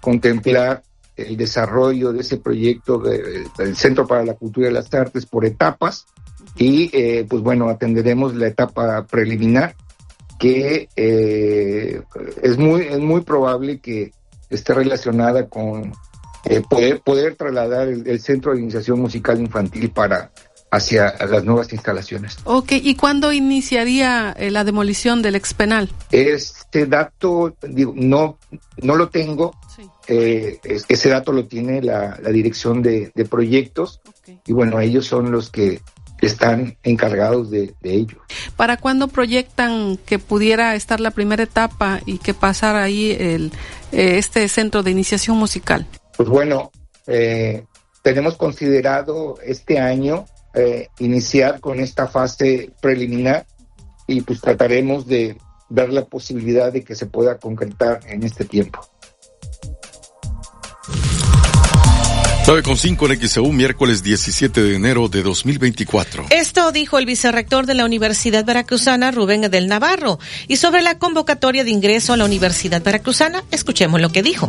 [0.00, 0.82] contemplar
[1.16, 5.44] el desarrollo de ese proyecto de- del Centro para la Cultura y las Artes por
[5.44, 6.06] etapas.
[6.56, 9.74] Y eh, pues bueno, atenderemos la etapa preliminar
[10.38, 12.02] que eh,
[12.42, 14.12] es muy es muy probable que
[14.50, 15.92] esté relacionada con
[16.44, 20.32] eh, poder poder trasladar el, el Centro de Iniciación Musical Infantil para
[20.72, 22.36] hacia las nuevas instalaciones.
[22.44, 25.90] Ok, ¿y cuándo iniciaría eh, la demolición del expenal?
[26.10, 28.38] Este dato, digo, no,
[28.78, 29.54] no lo tengo.
[30.08, 34.00] Eh, es- ese dato lo tiene la, la dirección de, de proyectos
[34.46, 35.80] y bueno, ellos son los que
[36.22, 38.16] están encargados de, de ello.
[38.56, 43.52] ¿Para cuándo proyectan que pudiera estar la primera etapa y que pasara ahí el,
[43.92, 45.86] eh, este centro de iniciación musical?
[46.16, 46.70] Pues bueno,
[47.06, 47.64] eh,
[48.02, 50.24] tenemos considerado este año
[50.54, 53.46] eh, iniciar con esta fase preliminar
[54.06, 55.36] y pues trataremos de
[55.68, 58.80] ver la posibilidad de que se pueda concretar en este tiempo.
[62.46, 66.26] 9.5 en XEU, miércoles 17 de enero de 2024.
[66.30, 70.18] Esto dijo el vicerrector de la Universidad Veracruzana, Rubén Edel Navarro.
[70.48, 74.48] Y sobre la convocatoria de ingreso a la Universidad Veracruzana, escuchemos lo que dijo.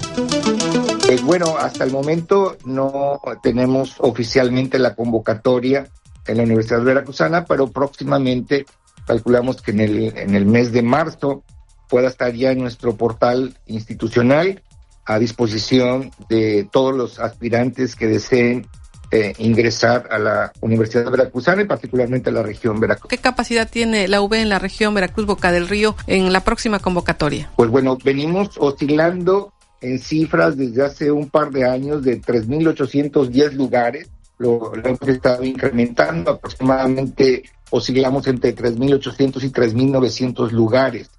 [1.13, 5.87] Pues bueno, hasta el momento no tenemos oficialmente la convocatoria
[6.25, 8.65] en la Universidad Veracruzana, pero próximamente
[9.05, 11.43] calculamos que en el, en el mes de marzo
[11.87, 14.63] pueda estar ya en nuestro portal institucional
[15.05, 18.65] a disposición de todos los aspirantes que deseen
[19.11, 23.07] eh, ingresar a la Universidad Veracruzana y particularmente a la región Veracruz.
[23.07, 26.79] ¿Qué capacidad tiene la UB en la región Veracruz Boca del Río en la próxima
[26.79, 27.51] convocatoria?
[27.55, 29.53] Pues bueno, venimos oscilando
[29.83, 34.09] en cifras desde hace un par de años de 3.810 lugares.
[34.39, 41.09] Lo, lo hemos estado incrementando, aproximadamente oscilamos entre 3.800 y 3.900 lugares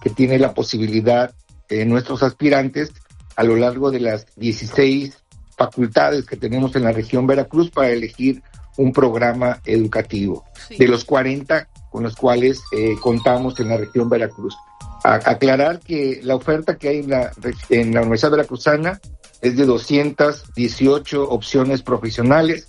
[0.00, 1.32] que tiene la posibilidad
[1.68, 2.92] eh, nuestros aspirantes
[3.36, 5.16] a lo largo de las 16
[5.56, 8.42] facultades que tenemos en la región Veracruz para elegir
[8.76, 10.44] un programa educativo
[10.76, 14.56] de los 40 con los cuales eh, contamos en la región Veracruz.
[15.04, 17.32] Aclarar que la oferta que hay en la,
[17.70, 19.00] en la Universidad Veracruzana
[19.40, 22.68] es de 218 opciones profesionales,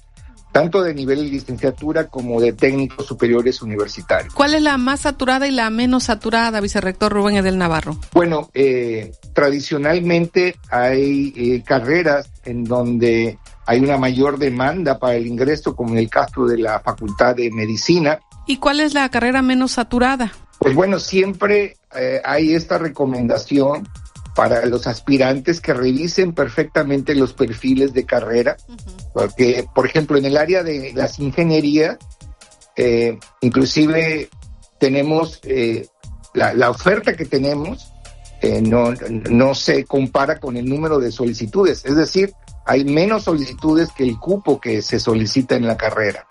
[0.51, 4.33] tanto de nivel de licenciatura como de técnicos superiores universitarios.
[4.33, 7.97] ¿Cuál es la más saturada y la menos saturada, vicerrector Rubén Edel Navarro?
[8.13, 15.75] Bueno, eh, tradicionalmente hay eh, carreras en donde hay una mayor demanda para el ingreso,
[15.75, 18.19] como en el caso de la Facultad de Medicina.
[18.45, 20.31] ¿Y cuál es la carrera menos saturada?
[20.63, 23.85] Pues bueno, siempre eh, hay esta recomendación
[24.33, 28.55] para los aspirantes que revisen perfectamente los perfiles de carrera,
[29.13, 31.97] porque, por ejemplo, en el área de las ingenierías,
[32.77, 34.29] eh, inclusive
[34.79, 35.85] tenemos eh,
[36.33, 37.91] la, la oferta que tenemos
[38.41, 38.93] eh, no,
[39.29, 42.33] no se compara con el número de solicitudes, es decir,
[42.65, 46.25] hay menos solicitudes que el cupo que se solicita en la carrera.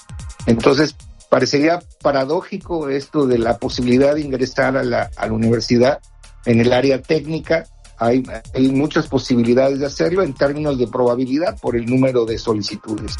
[0.46, 0.96] Entonces,
[1.32, 5.98] parecería paradójico esto de la posibilidad de ingresar a la, a la universidad
[6.44, 7.64] en el área técnica.
[7.96, 8.22] Hay,
[8.52, 13.16] hay muchas posibilidades de hacerlo en términos de probabilidad por el número de solicitudes.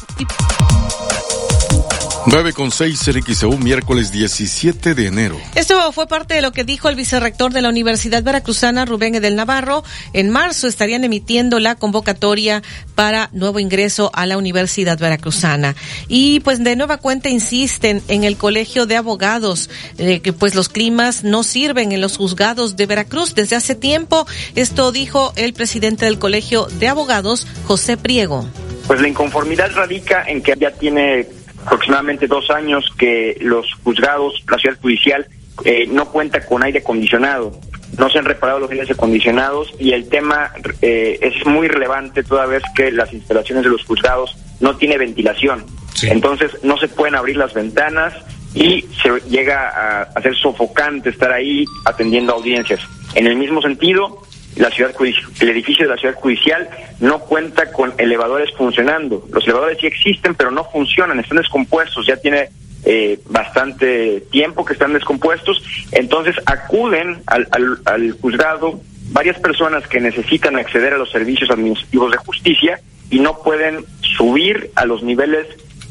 [2.25, 5.37] 9.6 en XEU, miércoles 17 de enero.
[5.55, 9.35] Esto fue parte de lo que dijo el vicerrector de la Universidad Veracruzana, Rubén Edel
[9.35, 9.83] Navarro.
[10.13, 12.63] En marzo estarían emitiendo la convocatoria
[12.95, 15.75] para nuevo ingreso a la Universidad Veracruzana.
[16.07, 20.69] Y pues de nueva cuenta insisten en el Colegio de Abogados eh, que pues los
[20.69, 24.25] climas no sirven en los juzgados de Veracruz desde hace tiempo.
[24.55, 28.47] Esto dijo el presidente del Colegio de Abogados, José Priego.
[28.87, 31.27] Pues la inconformidad radica en que ya tiene
[31.65, 35.27] aproximadamente dos años que los juzgados, la ciudad judicial,
[35.63, 37.59] eh, no cuenta con aire acondicionado.
[37.97, 42.47] No se han reparado los aires acondicionados y el tema eh, es muy relevante toda
[42.47, 45.65] vez que las instalaciones de los juzgados no tiene ventilación.
[46.01, 48.13] Entonces no se pueden abrir las ventanas
[48.55, 52.81] y se llega a hacer sofocante estar ahí atendiendo audiencias.
[53.15, 54.23] En el mismo sentido,
[54.55, 56.69] la ciudad el edificio de la ciudad judicial
[56.99, 59.25] no cuenta con elevadores funcionando.
[59.31, 62.49] Los elevadores sí existen, pero no funcionan, están descompuestos, ya tiene
[62.85, 65.63] eh, bastante tiempo que están descompuestos.
[65.91, 68.79] Entonces acuden al, al, al juzgado
[69.11, 73.85] varias personas que necesitan acceder a los servicios administrativos de justicia y no pueden
[74.17, 75.47] subir a los niveles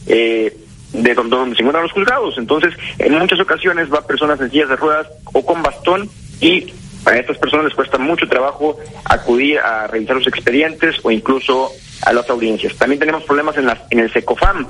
[0.06, 0.56] eh,
[0.92, 2.36] de donde, donde se encuentran los juzgados.
[2.36, 6.08] Entonces, en muchas ocasiones va personas en sillas de ruedas o con bastón
[6.40, 6.72] y
[7.04, 11.70] a estas personas les cuesta mucho trabajo acudir a revisar los expedientes o incluso
[12.02, 12.74] a las audiencias.
[12.76, 14.66] También tenemos problemas en, las, en el SECOFAM.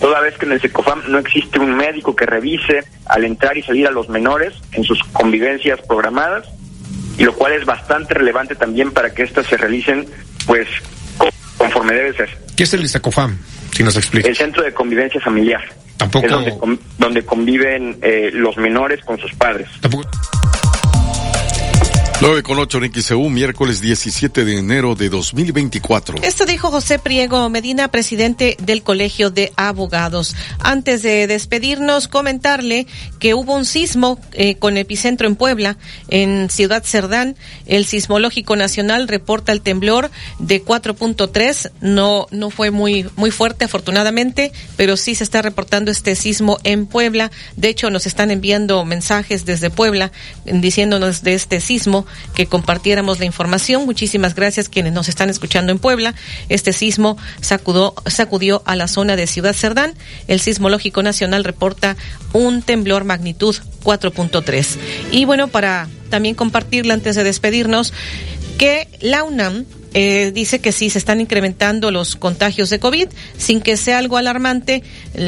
[0.00, 3.62] toda vez que en el SECOFAM no existe un médico que revise al entrar y
[3.62, 6.46] salir a los menores en sus convivencias programadas,
[7.18, 10.06] y lo cual es bastante relevante también para que éstas se realicen
[10.46, 10.68] pues
[11.56, 12.28] conforme debe ser.
[12.56, 13.38] ¿Qué es el SECOFAM?
[13.72, 14.28] Si nos explica.
[14.28, 15.62] El Centro de Convivencia Familiar.
[15.96, 16.26] Tampoco.
[16.26, 19.68] Es donde, donde conviven eh, los menores con sus padres.
[22.18, 26.22] 9 con 8 en XEU, miércoles 17 de enero de 2024.
[26.22, 30.34] Esto dijo José Priego Medina, presidente del Colegio de Abogados.
[30.60, 32.86] Antes de despedirnos, comentarle
[33.18, 35.76] que hubo un sismo eh, con epicentro en Puebla,
[36.08, 37.36] en Ciudad Cerdán.
[37.66, 41.70] El Sismológico Nacional reporta el temblor de 4.3.
[41.82, 46.86] No, no fue muy, muy fuerte, afortunadamente, pero sí se está reportando este sismo en
[46.86, 47.30] Puebla.
[47.56, 50.12] De hecho, nos están enviando mensajes desde Puebla
[50.46, 53.84] diciéndonos de este sismo que compartiéramos la información.
[53.84, 56.14] Muchísimas gracias quienes nos están escuchando en Puebla.
[56.48, 59.94] Este sismo sacudió, a la zona de Ciudad Cerdán.
[60.28, 61.96] El Sismológico Nacional reporta
[62.32, 64.76] un temblor magnitud 4.3.
[65.12, 67.92] Y bueno, para también compartirle antes de despedirnos
[68.58, 69.64] que la UNAM
[69.98, 73.08] eh, dice que sí se están incrementando los contagios de COVID
[73.38, 74.82] sin que sea algo alarmante,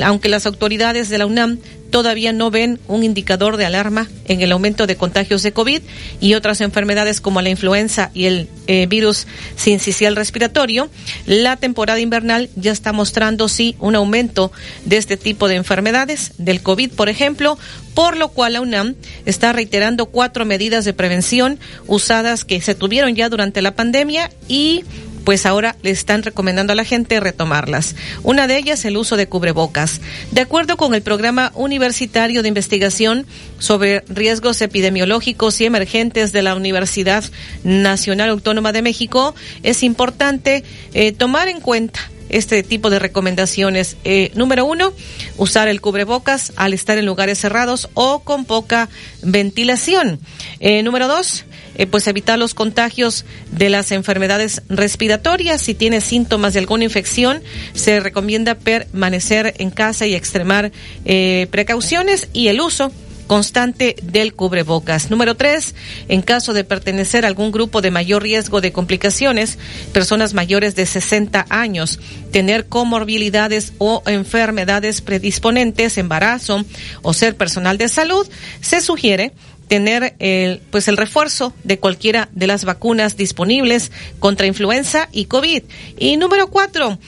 [0.04, 1.58] aunque las autoridades de la UNAM
[1.90, 5.82] todavía no ven un indicador de alarma en el aumento de contagios de COVID
[6.20, 10.88] y otras enfermedades como la influenza y el eh, virus sincicial respiratorio.
[11.26, 14.52] La temporada invernal ya está mostrando sí un aumento
[14.84, 17.58] de este tipo de enfermedades, del COVID por ejemplo,
[17.94, 18.94] por lo cual la UNAM
[19.26, 24.84] está reiterando cuatro medidas de prevención usadas que se tuvieron ya durante la pandemia y
[25.28, 27.96] pues ahora le están recomendando a la gente retomarlas.
[28.22, 30.00] Una de ellas, el uso de cubrebocas.
[30.30, 33.26] De acuerdo con el programa universitario de investigación
[33.58, 37.24] sobre riesgos epidemiológicos y emergentes de la Universidad
[37.62, 40.64] Nacional Autónoma de México, es importante
[40.94, 42.00] eh, tomar en cuenta
[42.30, 43.98] este tipo de recomendaciones.
[44.04, 44.94] Eh, número uno,
[45.36, 48.88] usar el cubrebocas al estar en lugares cerrados o con poca
[49.22, 50.20] ventilación.
[50.60, 51.44] Eh, número dos,
[51.78, 55.62] eh, pues evitar los contagios de las enfermedades respiratorias.
[55.62, 57.42] Si tiene síntomas de alguna infección,
[57.72, 60.72] se recomienda permanecer en casa y extremar
[61.04, 62.92] eh, precauciones y el uso
[63.28, 65.10] constante del cubrebocas.
[65.10, 65.76] Número tres,
[66.08, 69.58] en caso de pertenecer a algún grupo de mayor riesgo de complicaciones,
[69.92, 72.00] personas mayores de 60 años,
[72.32, 76.64] tener comorbilidades o enfermedades predisponentes, embarazo
[77.02, 78.26] o ser personal de salud,
[78.60, 79.32] se sugiere
[79.68, 85.62] tener el, pues el refuerzo de cualquiera de las vacunas disponibles contra influenza y COVID.
[85.98, 86.98] Y número cuatro,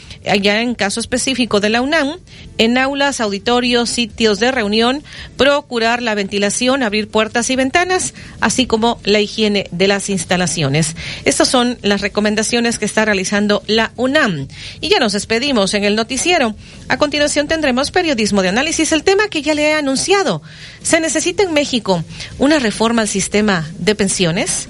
[0.40, 2.18] ya en caso específico de la UNAM,
[2.60, 5.02] en aulas, auditorios, sitios de reunión,
[5.38, 10.94] procurar la ventilación, abrir puertas y ventanas, así como la higiene de las instalaciones.
[11.24, 14.46] Estas son las recomendaciones que está realizando la UNAM.
[14.82, 16.54] Y ya nos despedimos en el noticiero.
[16.88, 20.42] A continuación tendremos periodismo de análisis, el tema que ya le he anunciado.
[20.82, 22.04] ¿Se necesita en México
[22.38, 24.68] una reforma al sistema de pensiones?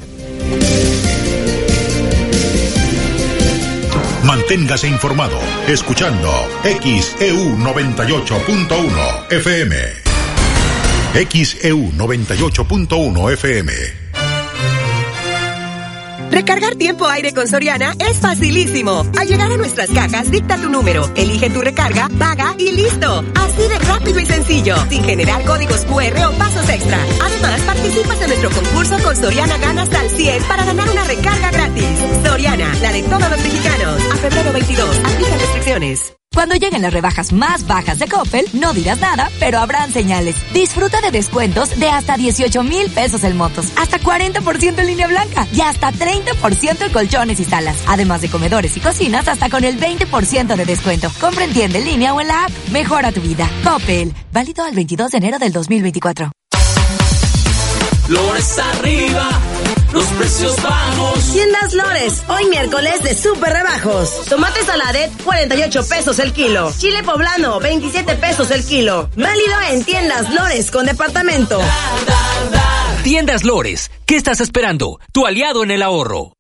[4.31, 6.31] Manténgase informado escuchando
[6.62, 9.77] XEU 98.1 FM.
[11.32, 13.99] XEU 98.1 FM.
[16.31, 19.05] Recargar tiempo aire con Soriana es facilísimo.
[19.19, 23.24] Al llegar a nuestras cajas, dicta tu número, elige tu recarga, paga y listo.
[23.35, 26.98] Así de rápido y sencillo, sin generar códigos QR o pasos extra.
[27.24, 31.51] Además, participas en nuestro concurso con Soriana Gana hasta el 100 para ganar una recarga
[31.51, 31.85] gratis.
[32.24, 34.01] Soriana, la de todos los mexicanos.
[34.12, 34.80] A febrero 22,
[36.34, 40.34] Cuando lleguen las rebajas más bajas de Coppel, no dirás nada, pero habrán señales.
[40.52, 45.47] Disfruta de descuentos de hasta 18 mil pesos en motos, hasta 40% en línea blanca
[45.52, 47.76] y hasta 30% en colchones y salas.
[47.86, 51.09] Además de comedores y cocinas, hasta con el 20% de descuento.
[51.20, 52.51] Compra en tienda en línea o en la app.
[52.72, 53.48] Mejora tu vida.
[53.62, 54.12] Coppel.
[54.32, 56.32] Válido al 22 de enero del 2024.
[58.09, 59.40] Lores arriba,
[59.92, 61.32] los precios bajos.
[61.32, 64.24] Tiendas Lores, hoy miércoles de super rebajos.
[64.28, 66.72] Tomate saladet, 48 pesos el kilo.
[66.78, 69.10] Chile poblano, 27 pesos el kilo.
[69.16, 71.60] Válido en Tiendas Lores con departamento.
[73.02, 75.00] Tiendas Lores, ¿qué estás esperando?
[75.12, 76.32] Tu aliado en el ahorro.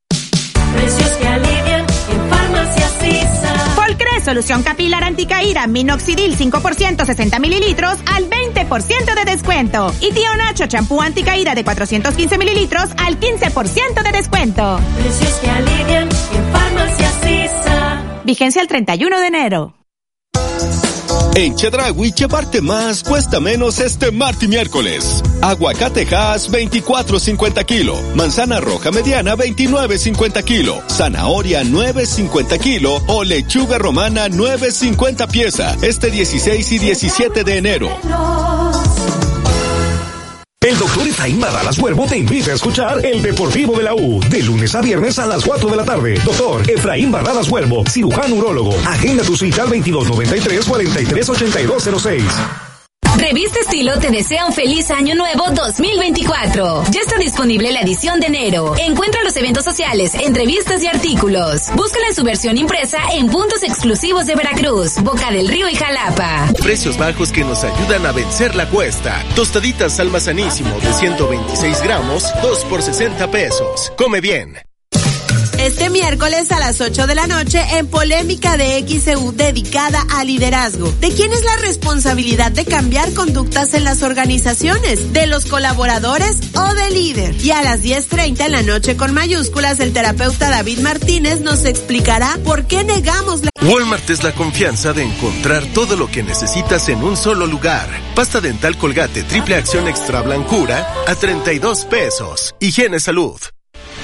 [4.20, 9.92] Solución capilar anticaída, minoxidil 5% 60 mililitros al 20% de descuento.
[10.00, 14.80] Y tío Nacho, champú anticaída de 415 mililitros al 15% de descuento.
[14.96, 18.02] Precios que alivian en farmacias Sisa.
[18.24, 19.74] Vigencia el 31 de enero.
[21.36, 25.22] En Chedragui, llevarte más cuesta menos este martes y miércoles.
[25.40, 27.94] Aguacate Hass 24.50 kilo.
[28.14, 30.82] Manzana roja mediana 29.50 kilo.
[30.88, 33.00] Zanahoria 9.50 kilo.
[33.06, 35.76] O lechuga romana 9.50 pieza.
[35.82, 37.88] Este 16 y 17 de enero.
[40.70, 44.40] El doctor Efraín Barralas Huervo te invita a escuchar El Deportivo de la U, de
[44.40, 46.14] lunes a viernes a las 4 de la tarde.
[46.24, 48.72] Doctor Efraín Barralas Huervo, cirujano urólogo.
[48.86, 52.69] Agenda tu cita al 2293-438206.
[53.20, 56.84] Revista Estilo te desea un feliz año nuevo 2024.
[56.90, 58.74] Ya está disponible la edición de enero.
[58.78, 61.66] Encuentra los eventos sociales, entrevistas y artículos.
[61.74, 66.48] Búscala en su versión impresa en puntos exclusivos de Veracruz, Boca del Río y Jalapa.
[66.62, 69.22] Precios bajos que nos ayudan a vencer la cuesta.
[69.36, 73.92] Tostaditas Alma Sanísimo de 126 gramos, 2 por 60 pesos.
[73.98, 74.69] Come bien.
[75.70, 80.92] Este miércoles a las 8 de la noche en Polémica de XEU dedicada a liderazgo.
[81.00, 85.12] ¿De quién es la responsabilidad de cambiar conductas en las organizaciones?
[85.12, 87.36] ¿De los colaboradores o del líder?
[87.36, 92.36] Y a las 10.30 en la noche con mayúsculas el terapeuta David Martínez nos explicará
[92.44, 93.50] por qué negamos la...
[93.62, 97.88] Walmart es la confianza de encontrar todo lo que necesitas en un solo lugar.
[98.16, 102.56] Pasta dental colgate triple acción extra blancura a 32 pesos.
[102.58, 103.38] Higiene salud.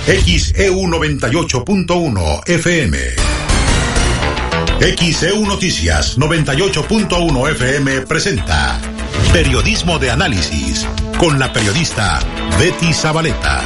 [0.06, 2.96] XEU 98.1 FM.
[4.78, 8.80] XEU Noticias 98.1 FM presenta
[9.32, 10.86] Periodismo de Análisis
[11.18, 12.20] con la periodista
[12.56, 13.64] Betty Zabaleta.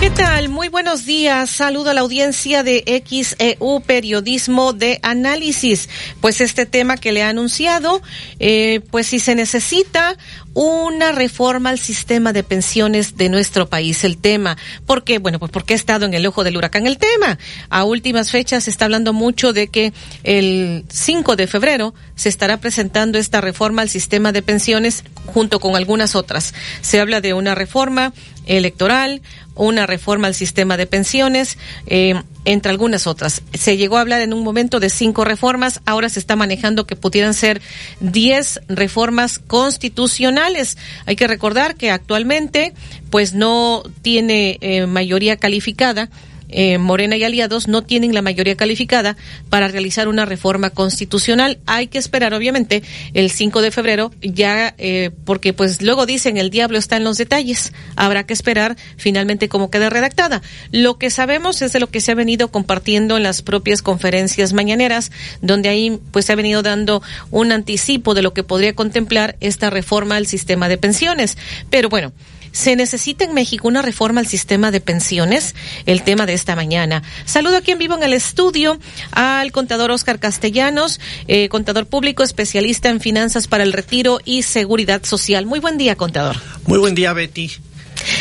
[0.00, 0.48] ¿Qué tal?
[0.48, 1.50] Muy buenos días.
[1.50, 5.90] Saludo a la audiencia de XEU Periodismo de Análisis.
[6.22, 8.00] Pues este tema que le ha anunciado,
[8.38, 10.16] eh, pues si se necesita
[10.54, 14.04] una reforma al sistema de pensiones de nuestro país.
[14.04, 14.56] El tema,
[14.86, 15.18] ¿por qué?
[15.18, 17.38] Bueno, pues porque ha estado en el ojo del huracán el tema.
[17.68, 19.92] A últimas fechas se está hablando mucho de que
[20.24, 25.76] el 5 de febrero se estará presentando esta reforma al sistema de pensiones junto con
[25.76, 26.54] algunas otras.
[26.80, 28.12] Se habla de una reforma
[28.46, 29.22] electoral,
[29.54, 32.14] una reforma al sistema de pensiones, eh,
[32.52, 33.42] entre algunas otras.
[33.54, 36.96] Se llegó a hablar en un momento de cinco reformas, ahora se está manejando que
[36.96, 37.62] pudieran ser
[38.00, 40.76] diez reformas constitucionales.
[41.06, 42.74] Hay que recordar que actualmente,
[43.08, 46.10] pues no tiene eh, mayoría calificada
[46.52, 49.16] eh, Morena y aliados no tienen la mayoría calificada
[49.48, 51.58] para realizar una reforma constitucional.
[51.66, 52.82] Hay que esperar, obviamente,
[53.14, 57.18] el 5 de febrero, ya, eh, porque pues luego dicen el diablo está en los
[57.18, 57.72] detalles.
[57.96, 60.42] Habrá que esperar finalmente cómo quede redactada.
[60.70, 64.52] Lo que sabemos es de lo que se ha venido compartiendo en las propias conferencias
[64.52, 65.10] mañaneras,
[65.42, 69.70] donde ahí pues se ha venido dando un anticipo de lo que podría contemplar esta
[69.70, 71.36] reforma al sistema de pensiones.
[71.70, 72.12] Pero bueno,
[72.52, 75.54] ¿Se necesita en México una reforma al sistema de pensiones?
[75.86, 77.02] El tema de esta mañana.
[77.24, 78.78] Saludo aquí en vivo en el estudio
[79.12, 85.04] al contador Oscar Castellanos, eh, contador público, especialista en finanzas para el retiro y seguridad
[85.04, 85.46] social.
[85.46, 86.36] Muy buen día, contador.
[86.66, 87.50] Muy buen día, Betty.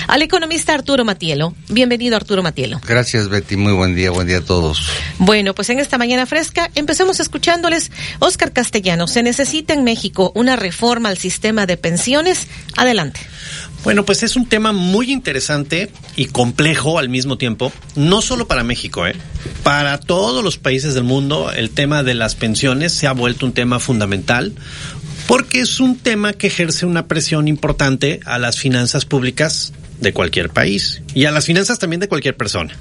[0.08, 1.54] Al economista Arturo Matielo.
[1.70, 2.80] Bienvenido, Arturo Matielo.
[2.86, 3.58] Gracias, Betty.
[3.58, 4.90] Muy buen día, buen día a todos.
[5.18, 7.92] Bueno, pues en esta mañana fresca empecemos escuchándoles.
[8.20, 12.48] Oscar Castellanos, ¿se necesita en México una reforma al sistema de pensiones?
[12.78, 13.20] Adelante.
[13.84, 18.64] Bueno, pues es un tema muy interesante y complejo al mismo tiempo, no solo para
[18.64, 19.16] México, ¿eh?
[19.64, 23.54] para todos los países del mundo el tema de las pensiones se ha vuelto un
[23.54, 24.54] tema fundamental
[25.30, 30.50] porque es un tema que ejerce una presión importante a las finanzas públicas de cualquier
[30.50, 32.76] país y a las finanzas también de cualquier persona.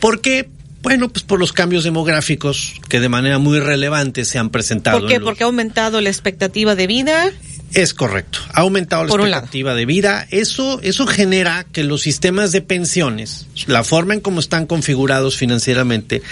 [0.00, 0.48] Porque
[0.80, 5.00] bueno, pues por los cambios demográficos que de manera muy relevante se han presentado.
[5.00, 5.20] ¿Por qué?
[5.20, 7.30] Porque ha aumentado la expectativa de vida.
[7.74, 8.38] Es correcto.
[8.52, 10.26] Ha aumentado la expectativa de vida.
[10.30, 16.22] Eso, eso genera que los sistemas de pensiones, la forma en cómo están configurados financieramente,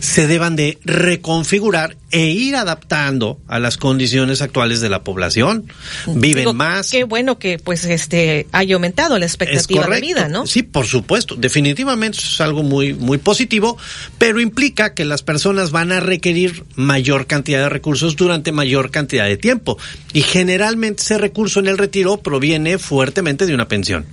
[0.00, 5.70] se deban de reconfigurar e ir adaptando a las condiciones actuales de la población.
[6.06, 6.90] Viven más.
[6.90, 10.46] Qué bueno que pues este haya aumentado la expectativa de vida, ¿no?
[10.48, 11.36] Sí, por supuesto.
[11.36, 13.78] Definitivamente es algo muy, muy positivo,
[14.18, 19.26] pero implica que las personas van a requerir mayor cantidad de recursos durante mayor cantidad
[19.26, 19.78] de tiempo.
[20.12, 24.06] Y generalmente ese recurso en el retiro proviene fuertemente de una pensión.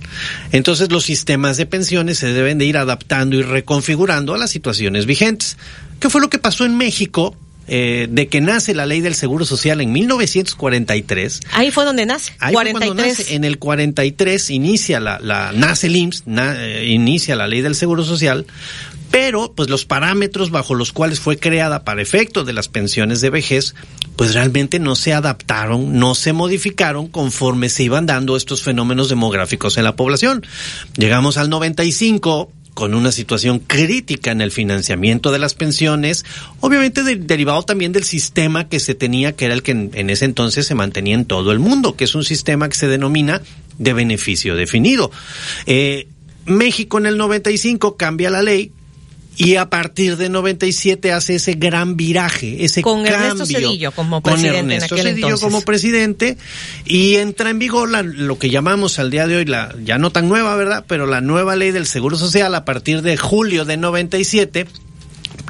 [0.52, 5.06] Entonces los sistemas de pensiones se deben de ir adaptando y reconfigurando a las situaciones
[5.06, 5.56] vigentes.
[6.00, 7.36] ¿Qué fue lo que pasó en México
[7.68, 11.40] eh, de que nace la ley del Seguro Social en 1943.
[11.50, 12.32] Ahí fue donde nace.
[12.38, 12.94] Ahí 43.
[12.94, 13.34] Fue nace.
[13.34, 18.04] En el 43 inicia la, la nace el IMSS, eh, inicia la ley del Seguro
[18.04, 18.46] Social,
[19.10, 23.30] pero pues los parámetros bajo los cuales fue creada para efecto de las pensiones de
[23.30, 23.74] vejez,
[24.16, 29.76] pues realmente no se adaptaron, no se modificaron conforme se iban dando estos fenómenos demográficos
[29.76, 30.44] en la población.
[30.96, 36.24] Llegamos al 95, con una situación crítica en el financiamiento de las pensiones,
[36.60, 40.10] obviamente de- derivado también del sistema que se tenía, que era el que en, en
[40.10, 43.40] ese entonces se mantenía en todo el mundo, que es un sistema que se denomina
[43.78, 45.10] de beneficio definido.
[45.66, 46.06] Eh,
[46.44, 48.72] México en el 95 cambia la ley
[49.36, 53.46] y a partir de 97 hace ese gran viraje, ese Con Ernesto cambio.
[53.68, 55.44] Cedillo como con presidente en Ernesto aquel Cedillo entonces.
[55.44, 56.38] como presidente
[56.84, 60.10] y entra en vigor la- lo que llamamos al día de hoy la ya no
[60.10, 60.84] tan nueva, ¿verdad?
[60.88, 64.66] Pero la nueva ley del Seguro Social a partir de julio de 97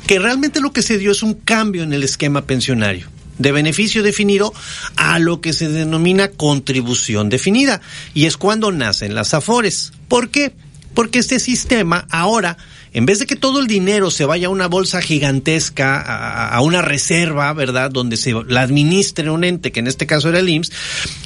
[0.06, 3.08] que realmente lo que se dio es un cambio en el esquema pensionario
[3.38, 4.52] de beneficio definido
[4.96, 7.80] a lo que se denomina contribución definida
[8.14, 9.92] y es cuando nacen las AFORES.
[10.08, 10.52] ¿Por qué?
[10.94, 12.56] Porque este sistema ahora
[12.96, 16.80] en vez de que todo el dinero se vaya a una bolsa gigantesca, a, una
[16.80, 17.90] reserva, ¿verdad?
[17.90, 20.72] Donde se la administre un ente, que en este caso era el IMSS,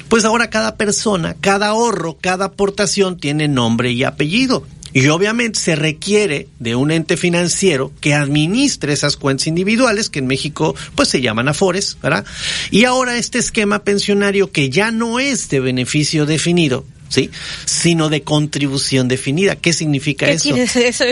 [0.09, 4.67] pues ahora cada persona, cada ahorro, cada aportación tiene nombre y apellido.
[4.91, 10.27] Y obviamente se requiere de un ente financiero que administre esas cuentas individuales, que en
[10.27, 12.25] México pues se llaman afores, ¿verdad?
[12.69, 17.29] Y ahora este esquema pensionario que ya no es de beneficio definido, ¿sí?
[17.65, 19.55] Sino de contribución definida.
[19.55, 20.43] ¿Qué significa ¿Qué eso?
[20.45, 21.03] quiere decir eso?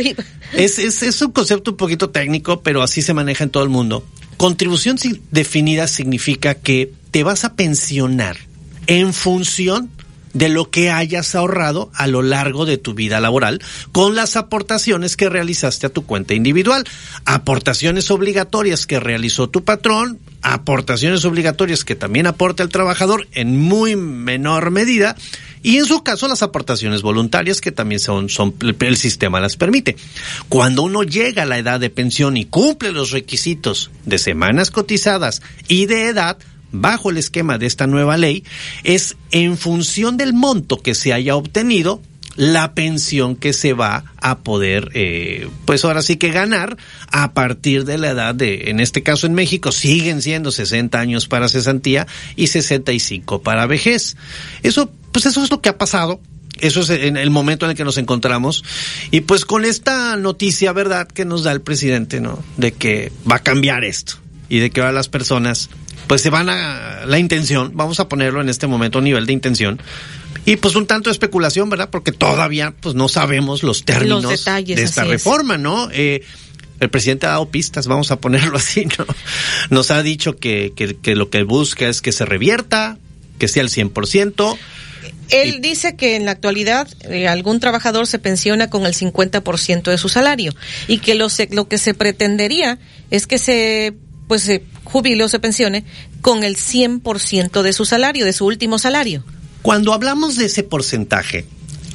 [0.54, 3.70] Es, es, es un concepto un poquito técnico, pero así se maneja en todo el
[3.70, 4.04] mundo.
[4.38, 4.98] Contribución
[5.32, 8.38] definida significa que te vas a pensionar
[8.88, 9.92] en función
[10.34, 13.62] de lo que hayas ahorrado a lo largo de tu vida laboral
[13.92, 16.86] con las aportaciones que realizaste a tu cuenta individual.
[17.26, 23.96] Aportaciones obligatorias que realizó tu patrón, aportaciones obligatorias que también aporta el trabajador en muy
[23.96, 25.16] menor medida
[25.64, 29.96] y en su caso las aportaciones voluntarias que también son, son el sistema las permite.
[30.48, 35.42] Cuando uno llega a la edad de pensión y cumple los requisitos de semanas cotizadas
[35.68, 36.38] y de edad,
[36.72, 38.44] bajo el esquema de esta nueva ley,
[38.84, 42.02] es en función del monto que se haya obtenido
[42.36, 46.78] la pensión que se va a poder, eh, pues ahora sí que ganar
[47.12, 51.28] a partir de la edad de, en este caso en México, siguen siendo 60 años
[51.28, 52.08] para cesantía
[52.38, 54.16] y 65 para vejez.
[54.64, 56.20] Eso, pues eso es lo que ha pasado.
[56.62, 58.64] Eso es en el momento en el que nos encontramos.
[59.12, 62.44] Y pues con esta noticia, ¿verdad?, que nos da el presidente, ¿no?
[62.58, 64.16] De que va a cambiar esto.
[64.50, 65.70] Y de que ahora las personas,
[66.08, 69.34] pues se van a, la intención, vamos a ponerlo en este momento a nivel de
[69.34, 69.82] intención.
[70.46, 71.90] Y pues un tanto de especulación, ¿verdad?
[71.92, 75.10] Porque todavía, pues no sabemos los términos Los detalles, de esta es.
[75.10, 75.90] reforma, ¿no?
[75.92, 76.24] Eh,
[76.80, 79.06] el presidente ha dado pistas, vamos a ponerlo así, ¿no?
[79.70, 82.98] Nos ha dicho que, que, que lo que busca es que se revierta,
[83.38, 84.58] que sea el 100%.
[85.32, 89.98] Él dice que en la actualidad eh, algún trabajador se pensiona con el 50% de
[89.98, 90.54] su salario
[90.88, 92.80] y que lo, se- lo que se pretendería
[93.12, 93.94] es que se
[94.28, 95.86] pues se jubile o se pensione
[96.22, 99.24] con el 100% de su salario, de su último salario.
[99.64, 101.46] Cuando hablamos de ese porcentaje,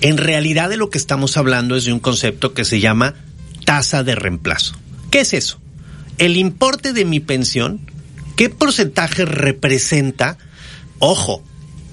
[0.00, 3.14] en realidad de lo que estamos hablando es de un concepto que se llama
[3.64, 4.74] tasa de reemplazo.
[5.10, 5.60] ¿Qué es eso?
[6.18, 7.80] El importe de mi pensión,
[8.36, 10.36] ¿qué porcentaje representa?
[10.98, 11.42] Ojo,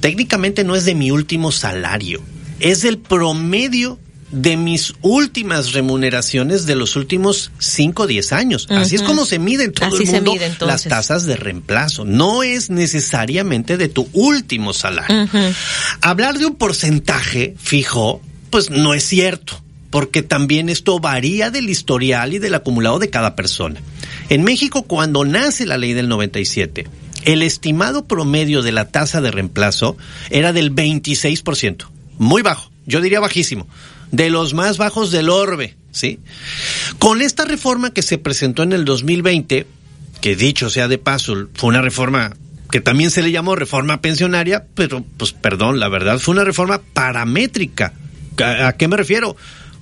[0.02, 2.22] técnicamente no es de mi último salario,
[2.60, 3.98] es del promedio
[4.32, 8.68] de mis últimas remuneraciones de los últimos 5 o 10 años.
[8.70, 12.06] Así es como se mide en todo Así el mundo mide, las tasas de reemplazo.
[12.06, 15.28] No es necesariamente de tu último salario.
[16.02, 22.34] Hablar de un porcentaje fijo, pues no es cierto, porque también esto varía del historial
[22.34, 23.82] y del acumulado de cada persona.
[24.30, 26.88] En México, cuando nace la ley del 97,
[27.24, 29.98] el estimado promedio de la tasa de reemplazo
[30.30, 31.86] era del 26%,
[32.18, 33.68] muy bajo, yo diría bajísimo,
[34.12, 36.20] de los más bajos del orbe, ¿sí?
[37.00, 39.66] Con esta reforma que se presentó en el 2020,
[40.20, 42.34] que dicho sea de paso, fue una reforma
[42.70, 46.82] que también se le llamó reforma pensionaria, pero pues perdón, la verdad fue una reforma
[46.94, 47.94] paramétrica.
[48.42, 49.36] ¿A, a qué me refiero?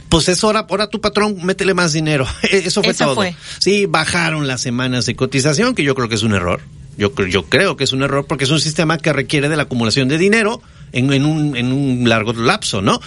[0.09, 2.25] Pues es hora, ahora tu patrón, métele más dinero.
[2.51, 3.15] Eso fue Esa todo.
[3.15, 3.35] fue.
[3.59, 6.61] Sí, bajaron las semanas de cotización, que yo creo que es un error.
[6.99, 9.63] Yo, yo creo que es un error porque es un sistema que requiere de la
[9.63, 10.61] acumulación de dinero
[10.91, 12.99] en, en un, en un largo lapso, ¿no?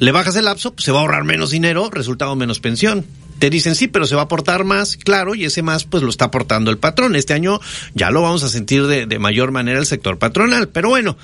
[0.00, 3.06] Le bajas el lapso, pues se va a ahorrar menos dinero, resultado menos pensión.
[3.38, 6.10] Te dicen sí, pero se va a aportar más, claro, y ese más pues lo
[6.10, 7.16] está aportando el patrón.
[7.16, 7.58] Este año
[7.94, 11.16] ya lo vamos a sentir de, de mayor manera el sector patronal, pero bueno,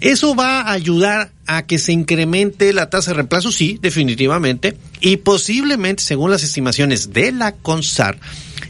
[0.00, 5.18] eso va a ayudar a que se incremente la tasa de reemplazo, sí, definitivamente, y
[5.18, 8.18] posiblemente, según las estimaciones de la CONSAR,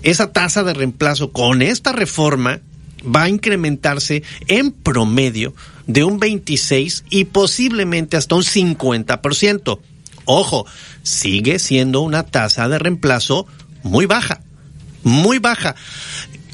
[0.02, 2.60] esa tasa de reemplazo con esta reforma
[3.04, 5.54] va a incrementarse en promedio
[5.86, 9.80] de un 26 y posiblemente hasta un 50%.
[10.24, 10.66] Ojo,
[11.02, 13.46] sigue siendo una tasa de reemplazo
[13.82, 14.42] muy baja,
[15.02, 15.74] muy baja.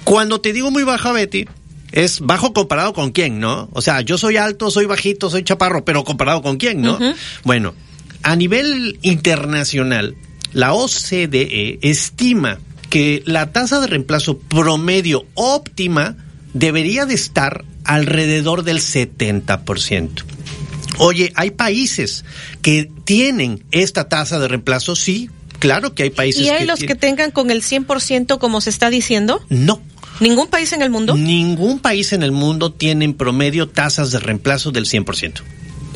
[0.04, 1.46] Cuando te digo muy baja, Betty,
[1.92, 3.68] es bajo comparado con quién, ¿no?
[3.72, 6.98] O sea, yo soy alto, soy bajito, soy chaparro, pero comparado con quién, ¿no?
[7.44, 7.74] Bueno,
[8.22, 10.16] a nivel internacional,
[10.52, 12.58] la OCDE estima
[12.88, 16.16] que la tasa de reemplazo promedio óptima
[16.58, 20.24] debería de estar alrededor del 70%.
[20.98, 22.24] Oye, hay países
[22.62, 25.28] que tienen esta tasa de reemplazo, sí,
[25.58, 28.70] claro que hay países ¿Y hay que los que tengan con el 100% como se
[28.70, 29.44] está diciendo?
[29.50, 29.82] No.
[30.20, 31.14] ¿Ningún país en el mundo?
[31.14, 35.42] Ningún país en el mundo tiene en promedio tasas de reemplazo del 100%.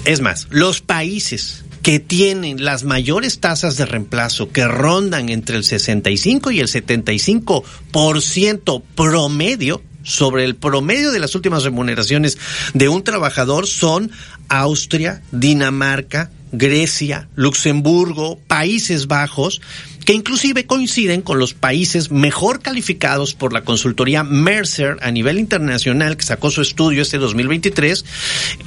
[0.04, 5.64] Es más, los países que tienen las mayores tasas de reemplazo que rondan entre el
[5.64, 12.38] 65 y el 75% promedio sobre el promedio de las últimas remuneraciones
[12.74, 14.10] de un trabajador son
[14.48, 19.60] Austria, Dinamarca, Grecia, Luxemburgo, Países Bajos,
[20.04, 26.16] que inclusive coinciden con los países mejor calificados por la consultoría Mercer a nivel internacional,
[26.16, 28.04] que sacó su estudio este 2023.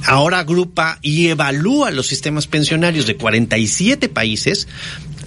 [0.06, 4.68] Ahora agrupa y evalúa los sistemas pensionarios de 47 países.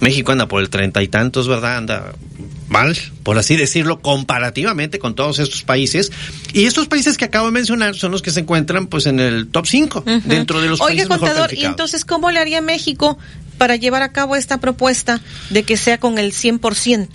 [0.00, 1.76] México anda por el treinta y tantos, ¿verdad?
[1.76, 2.12] Anda
[2.68, 6.12] mal, por así decirlo, comparativamente con todos estos países.
[6.52, 9.48] Y estos países que acabo de mencionar son los que se encuentran pues en el
[9.48, 13.18] top 5 dentro de los Oiga, países mejor contador, ¿y entonces cómo le haría México
[13.58, 15.20] para llevar a cabo esta propuesta
[15.50, 17.08] de que sea con el 100%?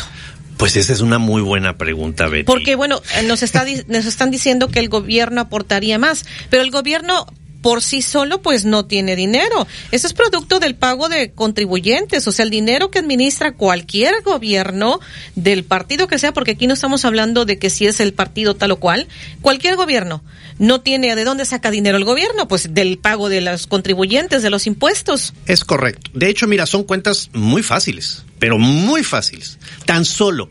[0.58, 2.44] Pues esa es una muy buena pregunta, Betty.
[2.44, 6.72] Porque, bueno, eh, nos, está, nos están diciendo que el gobierno aportaría más, pero el
[6.72, 7.26] gobierno
[7.64, 9.66] por sí solo pues no tiene dinero.
[9.92, 15.00] Eso es producto del pago de contribuyentes, o sea, el dinero que administra cualquier gobierno
[15.36, 18.56] del partido que sea, porque aquí no estamos hablando de que si es el partido
[18.56, 19.08] tal o cual,
[19.42, 20.24] cualquier gobierno
[20.60, 24.50] no tiene de dónde saca dinero el gobierno, pues del pago de los contribuyentes, de
[24.50, 25.34] los impuestos.
[25.48, 26.12] Es correcto.
[26.14, 29.58] De hecho, mira, son cuentas muy fáciles, pero muy fáciles.
[29.86, 30.50] Tan solo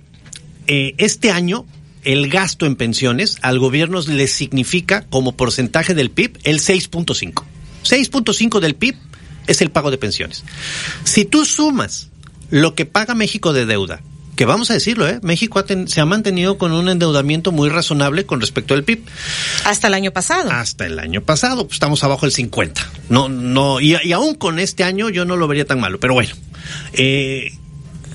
[0.66, 1.66] eh, este año
[2.05, 7.45] el gasto en pensiones al gobierno le significa como porcentaje del PIB el 6.5.
[7.85, 8.97] 6.5 del PIB
[9.47, 10.45] es el pago de pensiones.
[11.05, 12.09] Si tú sumas
[12.51, 14.01] lo que paga México de deuda,
[14.37, 15.19] que vamos a decirlo, ¿eh?
[15.23, 19.01] México ha ten- se ha mantenido con un endeudamiento muy razonable con respecto al PIB.
[19.65, 20.51] Hasta el año pasado.
[20.51, 22.91] Hasta el año pasado, pues estamos abajo del 50.
[23.11, 26.15] No, no, y, y aún con este año yo no lo vería tan malo, pero
[26.15, 26.35] bueno.
[26.95, 27.53] Eh,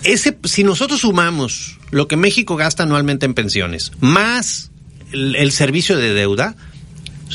[0.04, 4.72] ese, si nosotros sumamos lo que México gasta anualmente en pensiones, más
[5.12, 6.56] el, el servicio de deuda,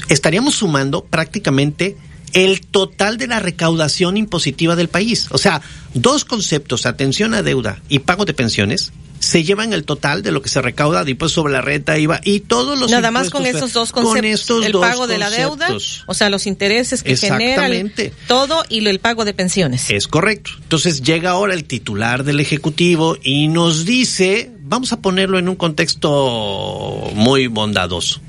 [0.08, 1.96] estaríamos sumando prácticamente
[2.32, 5.28] el total de la recaudación impositiva del país.
[5.30, 5.60] O sea,
[5.94, 8.92] dos conceptos, atención a deuda y pago de pensiones,
[9.22, 12.20] se llevan el total de lo que se recauda de impuestos sobre la renta, IVA
[12.24, 15.16] y todos los Nada más con esos dos con conceptos, estos el dos pago de
[15.18, 15.68] la deuda,
[16.06, 17.92] o sea, los intereses que genera el-
[18.26, 19.88] todo y el pago de pensiones.
[19.90, 20.50] Es correcto.
[20.60, 25.54] Entonces llega ahora el titular del Ejecutivo y nos dice, vamos a ponerlo en un
[25.54, 28.20] contexto muy bondadoso.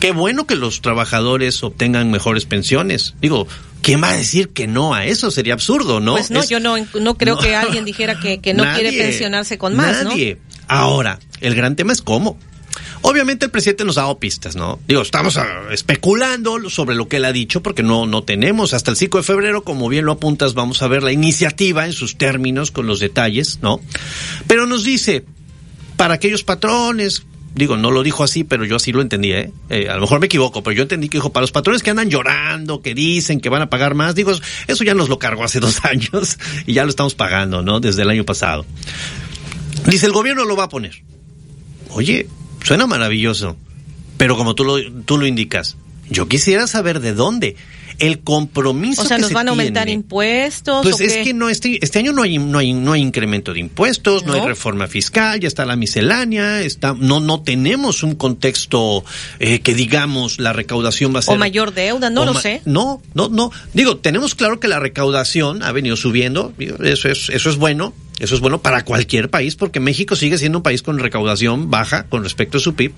[0.00, 3.14] Qué bueno que los trabajadores obtengan mejores pensiones.
[3.22, 3.48] Digo,
[3.86, 5.30] ¿quién va a decir que no a eso?
[5.30, 6.12] Sería absurdo, ¿no?
[6.16, 7.40] Pues no, Es- yo no, no creo No.
[7.40, 10.38] que alguien dijera que, que no quiere pensionarse con más, Nadie.
[10.66, 12.36] Ahora, el gran tema es cómo.
[13.02, 14.80] Obviamente el presidente nos ha dado pistas, ¿no?
[14.88, 18.74] Digo, estamos ah, especulando sobre lo que él ha dicho porque no, no tenemos.
[18.74, 21.92] Hasta el 5 de febrero, como bien lo apuntas, vamos a ver la iniciativa en
[21.92, 23.80] sus términos con los detalles, ¿no?
[24.48, 25.24] Pero nos dice,
[25.96, 27.22] para aquellos patrones,
[27.56, 29.50] digo, no lo dijo así, pero yo así lo entendí, ¿eh?
[29.70, 31.90] Eh, a lo mejor me equivoco, pero yo entendí que dijo, para los patrones que
[31.90, 34.32] andan llorando, que dicen que van a pagar más, digo,
[34.66, 37.80] eso ya nos lo cargó hace dos años y ya lo estamos pagando, ¿no?
[37.80, 38.66] Desde el año pasado.
[39.86, 41.02] Dice, el gobierno lo va a poner.
[41.90, 42.28] Oye,
[42.62, 43.56] suena maravilloso,
[44.18, 45.76] pero como tú lo, tú lo indicas,
[46.10, 47.56] yo quisiera saber de dónde.
[47.98, 50.82] El compromiso O sea, que nos se van a aumentar tiene- impuestos.
[50.82, 51.22] pues o es qué?
[51.24, 54.34] que no este, este año no hay no hay no hay incremento de impuestos, no,
[54.34, 54.42] ¿No?
[54.42, 59.04] hay reforma fiscal, ya está la miscelánea, está no no tenemos un contexto
[59.38, 62.60] eh, que digamos la recaudación va a ser o mayor deuda, no lo sé.
[62.64, 63.50] No, no, no.
[63.72, 66.52] Digo, tenemos claro que la recaudación ha venido subiendo,
[66.84, 70.58] eso es eso es bueno, eso es bueno para cualquier país porque México sigue siendo
[70.58, 72.92] un país con recaudación baja con respecto a su PIB.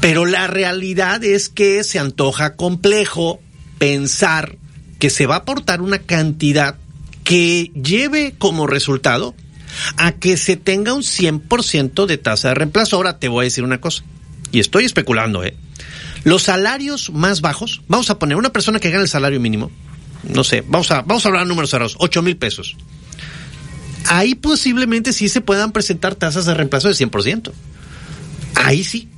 [0.00, 3.40] Pero la realidad es que se antoja complejo
[3.80, 4.56] pensar
[4.98, 6.76] que se va a aportar una cantidad
[7.24, 9.34] que lleve como resultado
[9.96, 12.96] a que se tenga un 100% de tasa de reemplazo.
[12.96, 14.04] Ahora te voy a decir una cosa,
[14.52, 15.56] y estoy especulando, ¿eh?
[16.24, 19.70] Los salarios más bajos, vamos a poner una persona que gana el salario mínimo,
[20.24, 22.76] no sé, vamos a, vamos a hablar de números cerrados, 8 mil pesos.
[24.08, 27.52] Ahí posiblemente sí se puedan presentar tasas de reemplazo de 100%.
[28.56, 29.08] Ahí sí.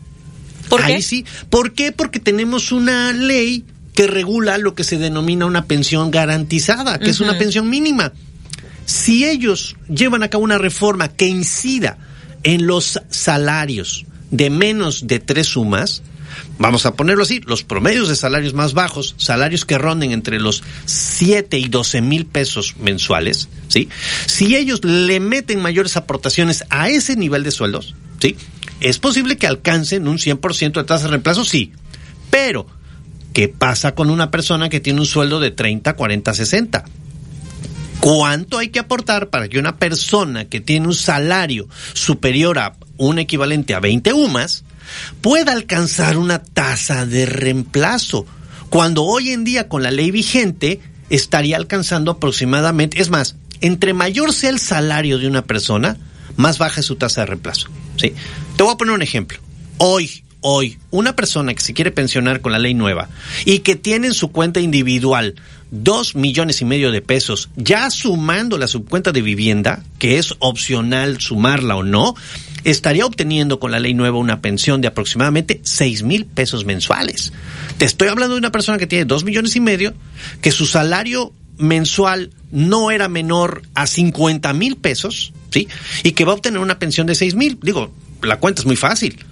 [0.69, 1.03] ¿Por Ahí qué?
[1.03, 1.25] sí.
[1.51, 1.91] ¿Por qué?
[1.91, 3.65] Porque tenemos una ley
[3.95, 8.13] que regula lo que se denomina una pensión garantizada, que es una pensión mínima.
[8.85, 11.99] Si ellos llevan a cabo una reforma que incida
[12.43, 16.03] en los salarios de menos de tres sumas,
[16.59, 20.63] Vamos a ponerlo así, los promedios de salarios más bajos, salarios que ronden entre los
[20.87, 23.89] 7 y 12 mil pesos mensuales, ¿sí?
[24.27, 28.37] Si ellos le meten mayores aportaciones a ese nivel de sueldos, ¿sí?
[28.81, 31.73] Es posible que alcancen un 100% de tasa de reemplazo, sí.
[32.31, 32.67] Pero,
[33.33, 36.85] ¿qué pasa con una persona que tiene un sueldo de 30, 40, 60?
[38.01, 43.19] ¿Cuánto hay que aportar para que una persona que tiene un salario superior a un
[43.19, 44.65] equivalente a 20 UMAS
[45.21, 48.27] pueda alcanzar una tasa de reemplazo?
[48.71, 50.81] Cuando hoy en día con la ley vigente
[51.11, 55.97] estaría alcanzando aproximadamente, es más, entre mayor sea el salario de una persona,
[56.37, 57.69] más baja es su tasa de reemplazo.
[57.97, 58.15] ¿sí?
[58.57, 59.39] Te voy a poner un ejemplo.
[59.79, 63.09] Hoy, hoy, una persona que se quiere pensionar con la ley nueva
[63.47, 65.37] y que tiene en su cuenta individual
[65.71, 71.19] dos millones y medio de pesos, ya sumando la subcuenta de vivienda, que es opcional
[71.19, 72.15] sumarla o no,
[72.65, 77.33] estaría obteniendo con la ley nueva una pensión de aproximadamente seis mil pesos mensuales.
[77.79, 79.95] Te estoy hablando de una persona que tiene dos millones y medio,
[80.43, 85.69] que su salario mensual no era menor a 50 mil pesos, ¿sí?
[86.03, 87.59] Y que va a obtener una pensión de seis mil.
[87.63, 87.93] Digo,
[88.23, 89.25] la cuenta es muy fácil.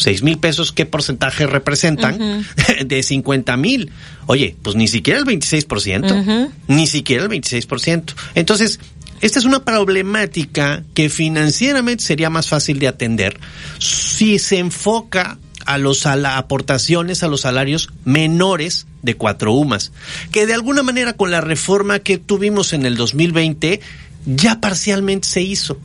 [0.00, 2.44] Seis mil pesos, ¿qué porcentaje representan?
[2.86, 3.90] de 50 mil.
[4.26, 6.50] Oye, pues ni siquiera el 26%.
[6.68, 8.14] Ni siquiera el 26%.
[8.34, 8.80] Entonces,
[9.20, 13.38] esta es una problemática que financieramente sería más fácil de atender
[13.78, 19.92] si se enfoca a los a las aportaciones a los salarios menores de cuatro UMAS,
[20.32, 23.80] que de alguna manera con la reforma que tuvimos en el 2020
[24.24, 25.78] ya parcialmente se hizo.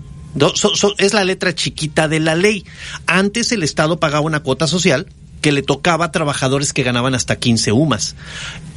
[0.97, 2.65] Es la letra chiquita de la ley.
[3.07, 5.07] Antes el Estado pagaba una cuota social
[5.41, 8.15] que le tocaba a trabajadores que ganaban hasta 15 UMAS.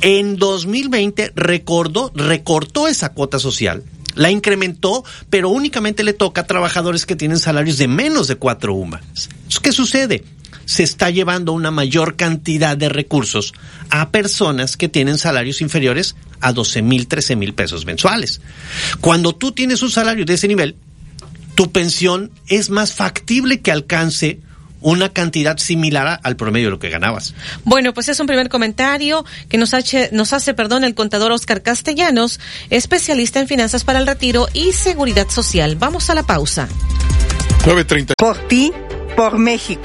[0.03, 7.07] En 2020 recordó, recortó esa cuota social, la incrementó, pero únicamente le toca a trabajadores
[7.07, 9.31] que tienen salarios de menos de 4 UMAS.
[9.63, 10.25] ¿Qué sucede?
[10.67, 13.55] Se está llevando una mayor cantidad de recursos
[13.89, 18.43] a personas que tienen salarios inferiores a 12 mil, 13 mil pesos mensuales.
[19.01, 20.77] Cuando tú tienes un salario de ese nivel,
[21.59, 24.39] tu pensión es más factible que alcance
[24.81, 27.35] una cantidad similar a- al promedio de lo que ganabas.
[27.65, 31.61] Bueno, pues es un primer comentario que nos hace, nos hace perdón, el contador Oscar
[31.65, 32.39] Castellanos,
[32.71, 35.75] especialista en finanzas para el retiro y seguridad social.
[35.75, 36.69] Vamos a la pausa.
[37.65, 38.13] 9.30.
[38.17, 38.71] Por ti,
[39.17, 39.83] por México.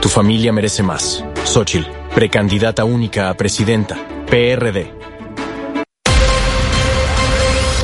[0.00, 1.24] Tu familia merece más.
[1.44, 3.98] Xochitl, precandidata única a presidenta.
[4.30, 4.92] PRD.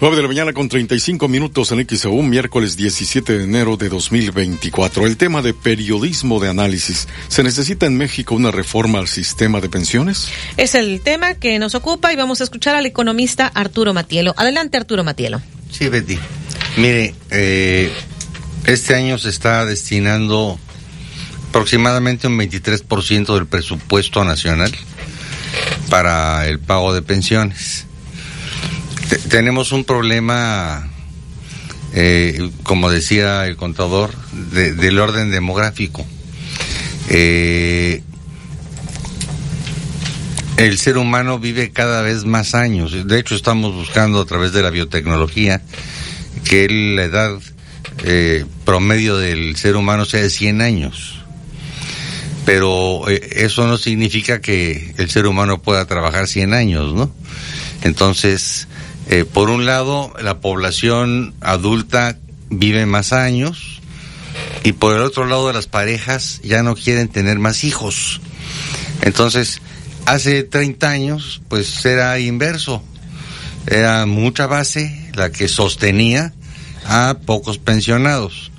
[0.00, 5.06] 9 de la mañana con 35 minutos en XEU, miércoles 17 de enero de 2024.
[5.06, 7.06] El tema de periodismo de análisis.
[7.28, 10.30] ¿Se necesita en México una reforma al sistema de pensiones?
[10.56, 14.34] Es el tema que nos ocupa y vamos a escuchar al economista Arturo Matielo.
[14.36, 15.40] Adelante, Arturo Matielo.
[15.70, 16.18] Sí, Betty.
[16.76, 17.92] Mire, eh,
[18.66, 20.58] este año se está destinando
[21.50, 24.72] aproximadamente un 23% del presupuesto nacional
[25.88, 27.86] para el pago de pensiones.
[29.14, 30.88] Te- tenemos un problema,
[31.92, 34.10] eh, como decía el contador,
[34.50, 36.04] de- del orden demográfico.
[37.08, 38.02] Eh,
[40.56, 43.06] el ser humano vive cada vez más años.
[43.06, 45.62] De hecho, estamos buscando a través de la biotecnología
[46.44, 47.38] que la edad
[48.02, 51.20] eh, promedio del ser humano sea de 100 años.
[52.44, 57.14] Pero eso no significa que el ser humano pueda trabajar 100 años, ¿no?
[57.82, 58.66] Entonces,
[59.08, 62.16] eh, por un lado, la población adulta
[62.50, 63.80] vive más años
[64.62, 68.20] y por el otro lado, las parejas ya no quieren tener más hijos.
[69.02, 69.60] Entonces,
[70.06, 72.82] hace 30 años, pues era inverso.
[73.66, 76.32] Era mucha base la que sostenía
[76.86, 78.52] a pocos pensionados.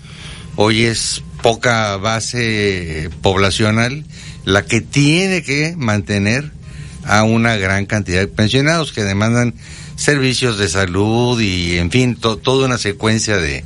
[0.55, 4.05] Hoy es poca base poblacional
[4.45, 6.51] la que tiene que mantener
[7.03, 9.55] a una gran cantidad de pensionados que demandan
[9.95, 13.63] servicios de salud y, en fin, to- toda una secuencia de,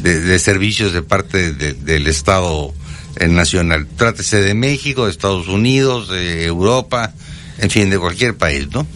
[0.00, 2.72] de- servicios de parte de- del Estado
[3.16, 3.86] eh, nacional.
[3.96, 7.12] Trátese de México, de Estados Unidos, de Europa,
[7.58, 8.86] en fin, de cualquier país, ¿no?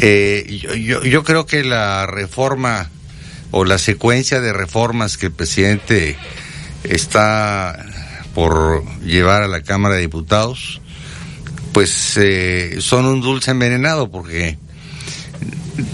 [0.00, 2.90] Eh, yo, yo, yo creo que la reforma
[3.50, 6.16] o la secuencia de reformas que el presidente
[6.84, 7.84] está
[8.34, 10.80] por llevar a la Cámara de Diputados,
[11.72, 14.58] pues eh, son un dulce envenenado porque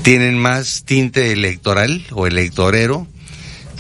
[0.02, 3.06] tienen más tinte electoral o electorero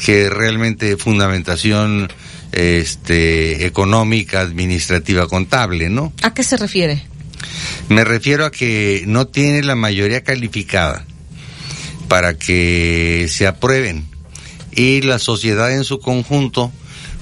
[0.04, 2.08] que realmente fundamentación
[2.52, 6.12] este, económica, administrativa, contable, ¿no?
[6.22, 7.02] ¿A qué se refiere?
[7.88, 11.04] Me refiero a que no tiene la mayoría calificada
[12.08, 14.06] para que se aprueben
[14.70, 16.72] y la sociedad en su conjunto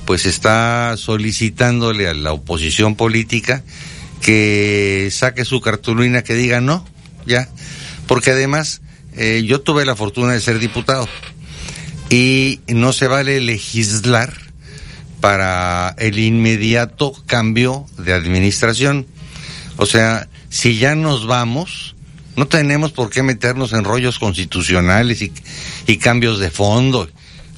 [0.04, 3.62] pues está solicitándole a la oposición política
[4.20, 6.84] que saque su cartulina que diga no,
[7.26, 7.48] ya,
[8.10, 8.80] porque además
[9.16, 11.08] eh, yo tuve la fortuna de ser diputado
[12.08, 14.34] y no se vale legislar
[15.20, 19.06] para el inmediato cambio de administración.
[19.76, 21.94] O sea, si ya nos vamos,
[22.34, 25.32] no tenemos por qué meternos en rollos constitucionales y,
[25.86, 27.08] y cambios de fondo.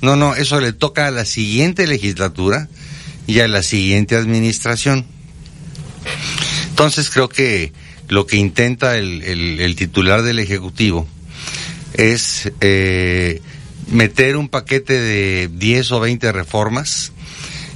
[0.02, 2.68] No, no, eso le toca a la siguiente legislatura
[3.26, 5.06] y a la siguiente administración.
[6.68, 7.72] Entonces creo que
[8.12, 11.08] lo que intenta el, titular del Ejecutivo
[11.94, 13.40] es eh,
[13.90, 17.12] meter un paquete de 10 o 20 reformas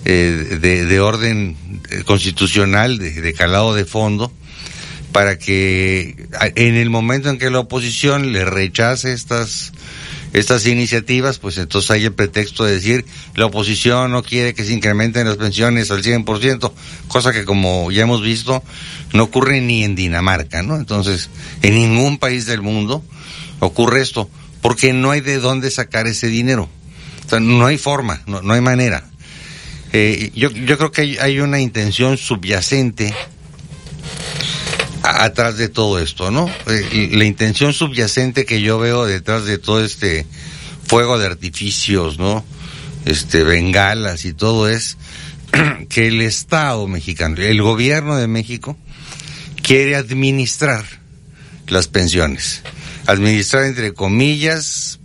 [0.05, 1.57] eh, de, de, orden
[2.05, 4.31] constitucional, de, de, calado de fondo,
[5.11, 9.73] para que en el momento en que la oposición le rechace estas
[10.37, 14.75] estas iniciativas, pues entonces hay el pretexto de decir la oposición no quiere que se
[14.75, 16.73] incrementen las pensiones al 100%,
[17.09, 18.63] cosa que como ya hemos visto
[19.15, 20.77] no ocurre ni en Dinamarca, ¿no?
[20.77, 21.31] Entonces,
[21.63, 23.03] en ningún país del mundo
[23.61, 24.29] ocurre esto,
[24.61, 26.69] porque no hay de dónde sacar ese dinero.
[27.25, 29.09] O sea, no hay forma, no, hay manera.
[29.95, 33.15] Eh, yo, yo creo que hay una intención subyacente
[35.07, 36.49] atrás de todo esto, ¿no?
[36.67, 40.27] Eh, la intención subyacente que yo veo detrás de todo este
[40.87, 42.45] fuego de artificios, ¿no?
[43.05, 44.97] Este, bengalas y todo es
[45.89, 48.77] que el Estado mexicano, el gobierno de México,
[49.63, 50.85] quiere administrar
[51.69, 52.63] las pensiones.
[53.07, 54.99] Administrar entre comillas,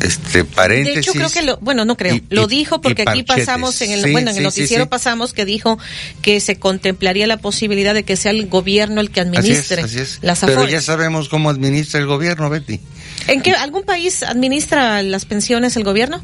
[0.00, 0.94] este paréntesis.
[0.94, 3.92] De hecho creo que lo, bueno, no creo, y, lo dijo porque aquí pasamos en
[3.92, 5.78] el, sí, bueno, en el sí, noticiero sí, pasamos que dijo
[6.22, 10.02] que se contemplaría la posibilidad de que sea el gobierno el que administre así es,
[10.02, 10.18] así es.
[10.22, 10.72] las Pero afores.
[10.72, 12.80] ya sabemos cómo administra el gobierno, Betty.
[13.26, 16.22] ¿En qué algún país administra las pensiones el gobierno?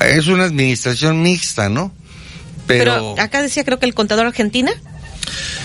[0.00, 1.92] Es una administración mixta, ¿no?
[2.66, 4.72] Pero, Pero acá decía creo que el contador argentina.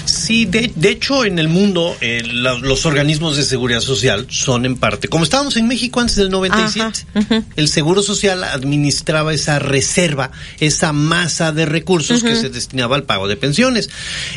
[0.06, 4.66] Sí, de, de, hecho en el mundo eh, la, los organismos de seguridad social son
[4.66, 7.44] en parte, como estábamos en México antes del 97, uh -huh.
[7.56, 12.30] el Seguro Social administraba esa reserva, esa masa de recursos uh -huh.
[12.30, 13.90] que se destinaba al pago de pensiones.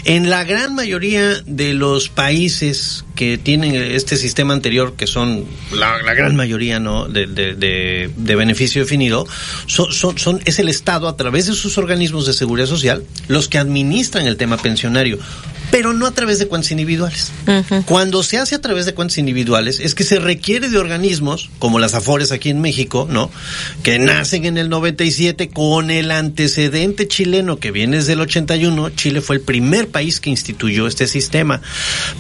[0.05, 6.01] En la gran mayoría de los países que tienen este sistema anterior, que son la,
[6.03, 9.27] la gran mayoría no de, de, de, de beneficio definido,
[9.67, 13.49] son, son, son, es el Estado a través de sus organismos de seguridad social los
[13.49, 15.10] que administran el tema pensionario
[15.70, 17.32] pero no a través de cuentas individuales.
[17.47, 17.85] Uh -huh.
[17.85, 21.78] Cuando se hace a través de cuentas individuales es que se requiere de organismos como
[21.78, 23.31] las Afores aquí en México, ¿no?
[23.82, 28.91] Que nacen en el 97 con el antecedente chileno que viene desde el 81.
[28.91, 31.61] Chile fue el primer país que instituyó este sistema.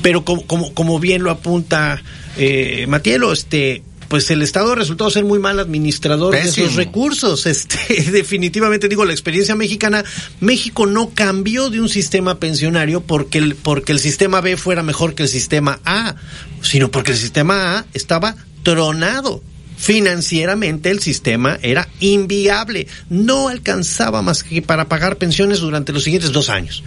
[0.02, 2.02] Pero como, como, como bien lo apunta
[2.36, 6.66] eh, Matielo, este, pues el Estado ha resultado ser muy mal administrador Pésimo.
[6.66, 7.46] de esos recursos.
[7.50, 10.04] Este, definitivamente digo, la experiencia mexicana,
[10.40, 15.14] México no cambió de un sistema pensionario porque el, porque el sistema B fuera mejor
[15.14, 16.16] que el sistema A,
[16.60, 18.34] sino porque el sistema A estaba
[18.64, 19.42] tronado
[19.80, 26.32] financieramente el sistema era inviable, no alcanzaba más que para pagar pensiones durante los siguientes
[26.32, 26.84] dos años.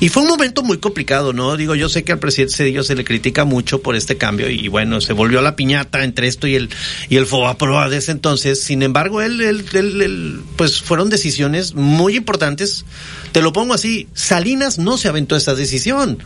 [0.00, 1.58] Y fue un momento muy complicado, ¿no?
[1.58, 4.66] Digo, yo sé que al presidente Cedillo se le critica mucho por este cambio y
[4.68, 6.70] bueno, se volvió la piñata entre esto y el
[7.10, 8.62] y el Fobaproa de ese entonces.
[8.62, 12.86] Sin embargo, él, él, él, pues fueron decisiones muy importantes.
[13.32, 16.18] Te lo pongo así, Salinas no se aventó esta decisión.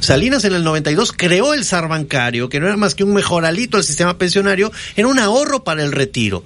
[0.00, 3.76] Salinas en el 92 creó el SAR bancario, que no era más que un mejoralito
[3.76, 6.44] al sistema pensionario, era un ahorro para el retiro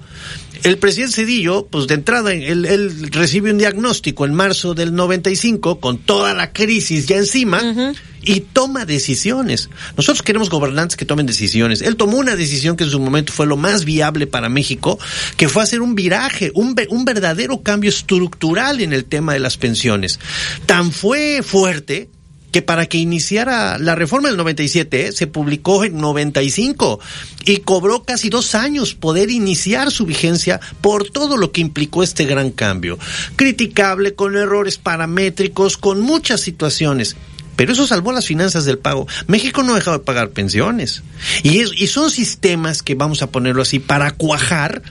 [0.63, 5.79] el presidente Cedillo, pues de entrada, él, él, recibe un diagnóstico en marzo del 95
[5.79, 7.95] con toda la crisis ya encima uh -huh.
[8.21, 9.69] y toma decisiones.
[9.97, 11.81] Nosotros queremos gobernantes que tomen decisiones.
[11.81, 14.97] Él tomó una decisión que en su momento fue lo más viable para México,
[15.35, 19.57] que fue hacer un viraje, un, un verdadero cambio estructural en el tema de las
[19.57, 20.19] pensiones.
[20.65, 22.09] Tan fue fuerte
[22.53, 25.11] que para que iniciara la reforma del 97 ¿eh?
[25.11, 26.99] se publicó en 95
[27.45, 32.25] y cobró casi dos años poder iniciar su vigencia por todo lo que implicó este
[32.25, 32.99] gran cambio.
[33.35, 37.15] Criticable, con errores paramétricos, con muchas situaciones.
[37.55, 39.07] Pero eso salvó las finanzas del pago.
[39.25, 41.01] México no ha dejado de pagar pensiones.
[41.41, 44.83] Y, es, y son sistemas que, vamos a ponerlo así, para cuajar,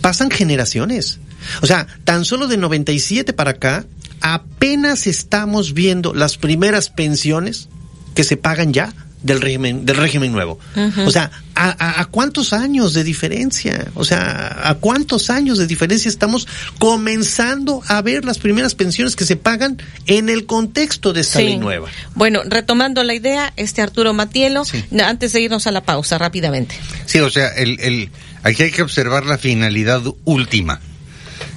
[0.00, 1.18] pasan generaciones.
[1.60, 3.84] O sea, tan solo de 97 para acá,
[4.20, 7.68] apenas estamos viendo las primeras pensiones
[8.14, 8.92] que se pagan ya
[9.22, 10.58] del régimen, del régimen nuevo.
[11.06, 13.88] O sea, ¿a, a, a cuántos años de diferencia?
[13.94, 16.48] O sea, ¿a cuántos años de diferencia estamos
[16.78, 19.76] comenzando a ver las primeras pensiones que se pagan
[20.06, 21.44] en el contexto de esta Sí.
[21.44, 21.88] ley nueva?
[22.14, 24.62] Bueno, retomando la idea, este Arturo Matielo,
[25.04, 26.74] antes de irnos a la pausa, rápidamente.
[27.06, 28.10] Sí, o sea, el, el,
[28.42, 30.80] aquí hay que observar la finalidad última.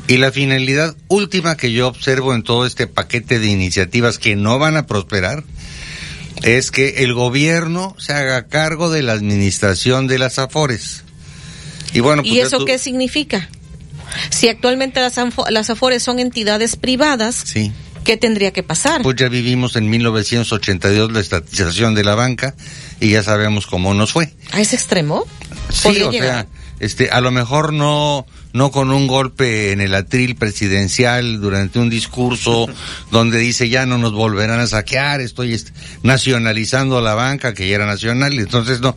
[0.08, 4.60] Y la finalidad última que yo observo en todo este paquete de iniciativas que no
[4.60, 5.44] van a prosperar
[6.42, 11.04] es que el gobierno se haga cargo de la administración de las AFORES.
[11.94, 13.50] Y bueno, pues ¿Y eso tú- qué significa?
[14.30, 15.16] Si actualmente las,
[15.50, 17.72] las AFORES son entidades privadas, Sí.
[18.04, 19.02] ¿qué tendría que pasar?
[19.04, 22.56] Pues ya vivimos en 1982 la estatización de la banca
[23.00, 24.34] y ya sabemos cómo nos fue.
[24.52, 25.26] ¿A ese extremo?
[25.72, 26.30] Sí, ¿Podría o llegar?
[26.52, 31.80] sea, este, a lo mejor no, no con un golpe en el atril presidencial durante
[31.80, 32.68] un discurso
[33.12, 35.70] donde dice ya no nos volverán a saquear, estoy est-
[36.04, 38.96] nacionalizando la banca que ya era nacional, entonces no.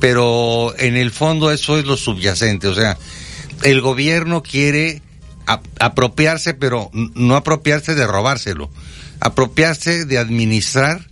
[0.00, 2.96] Pero en el fondo eso es lo subyacente, o sea,
[3.64, 5.02] el gobierno quiere
[5.46, 8.70] ap- apropiarse, pero no apropiarse de robárselo,
[9.20, 11.06] apropiarse de administrar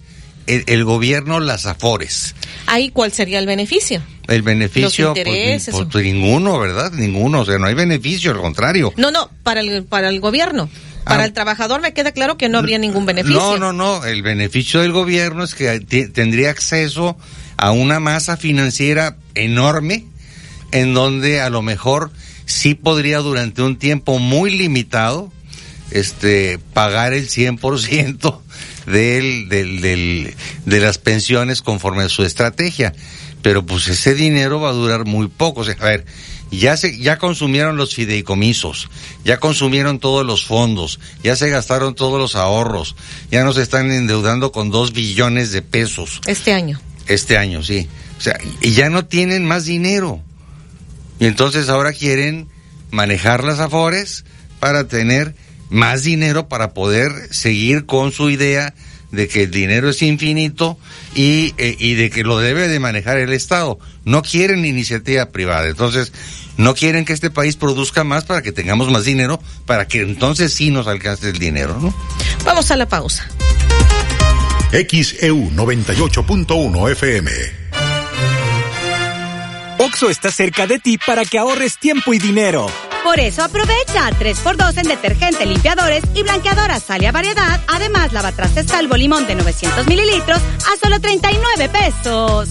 [0.47, 2.37] el, el gobierno las afores.
[2.67, 4.01] Ahí, ¿cuál sería el beneficio?
[4.29, 6.93] El beneficio, Los pues, intereses, pues, pues, ninguno, ¿verdad?
[6.93, 8.93] Ninguno, o sea, no hay beneficio, al contrario.
[8.97, 10.69] No, no, para el, para el gobierno.
[11.05, 11.27] Para Ah.
[11.27, 13.39] el trabajador me queda claro que no habría ningún beneficio.
[13.39, 17.17] No, no, no, el beneficio del gobierno es que tendría acceso
[17.57, 20.05] a una masa financiera enorme
[20.73, 22.11] en donde a lo mejor
[22.45, 25.33] sí podría durante un tiempo muy limitado
[25.93, 28.41] este pagar el 100%
[28.87, 30.35] del, del, del,
[30.65, 32.93] de las pensiones conforme a su estrategia.
[33.47, 35.61] Pero pues ese dinero va a durar muy poco.
[35.61, 36.05] O sea, a ver,
[36.51, 38.91] ya se, ya consumieron los fideicomisos,
[39.25, 42.97] ya consumieron todos los fondos, ya se gastaron todos los ahorros,
[43.31, 46.81] ya nos están endeudando con dos billones de pesos Este año.
[47.07, 47.87] este año, sí.
[48.19, 50.21] O sea, y ya no tienen más dinero.
[51.21, 52.49] Y entonces ahora quieren
[52.91, 54.25] manejar las afores
[54.59, 55.37] para tener
[55.71, 58.75] más dinero para poder seguir con su idea
[59.17, 60.79] de que el dinero es infinito
[61.15, 63.79] y, eh, y de que lo debe de manejar el Estado.
[64.05, 65.67] No quieren iniciativa privada.
[65.67, 66.13] Entonces,
[66.57, 70.55] no quieren que este país produzca más para que tengamos más dinero, para que entonces
[70.55, 71.95] sí nos alcance el dinero, ¿no?
[72.45, 73.29] Vamos a la pausa.
[74.71, 77.66] XEU 98.1 FM.
[79.79, 82.67] Oxo está cerca de ti para que ahorres tiempo y dinero.
[83.05, 87.61] Por eso aprovecha 3x2 en detergente, limpiadores y blanqueadoras sale a variedad.
[87.69, 92.51] Además, lavatrastes salvo limón de 900 mililitros a solo 39 pesos.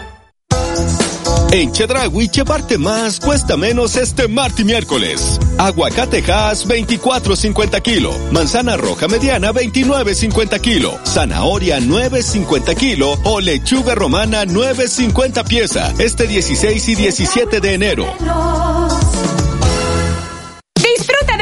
[1.51, 5.39] En Chedraui, llevarte más cuesta menos este martes y miércoles.
[5.57, 8.11] Aguacate Hass 24.50 kilo.
[8.31, 10.99] Manzana roja mediana 29.50 kilo.
[11.05, 13.17] Zanahoria 9.50 kilo.
[13.23, 15.93] O lechuga romana 9.50 pieza.
[15.99, 18.05] Este 16 y 17 de enero.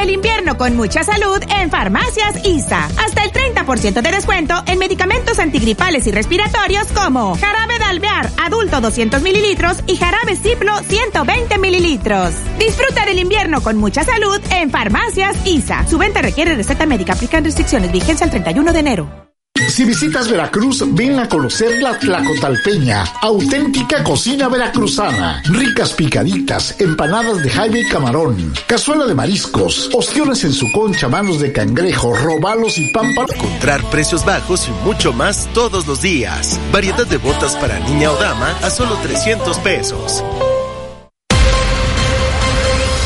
[0.01, 2.85] Del invierno con mucha salud en Farmacias ISA.
[2.85, 8.81] Hasta el 30% de descuento en medicamentos antigripales y respiratorios como jarabe de alvear adulto
[8.81, 12.33] 200 mililitros y jarabe Ciplo 120 mililitros.
[12.57, 15.85] Disfruta del invierno con mucha salud en Farmacias ISA.
[15.87, 17.13] Su venta requiere receta médica.
[17.13, 17.91] Aplican restricciones.
[17.91, 19.30] Vigencia el 31 de enero.
[19.71, 25.41] Si visitas Veracruz, ven a conocer la Tlacotalpeña, auténtica cocina veracruzana.
[25.45, 31.39] Ricas picaditas, empanadas de jaime y camarón, cazuela de mariscos, ostiones en su concha, manos
[31.39, 33.33] de cangrejo, robalos y pan para...
[33.33, 36.59] Encontrar precios bajos y mucho más todos los días.
[36.73, 40.21] Variedad de botas para niña o dama a solo 300 pesos.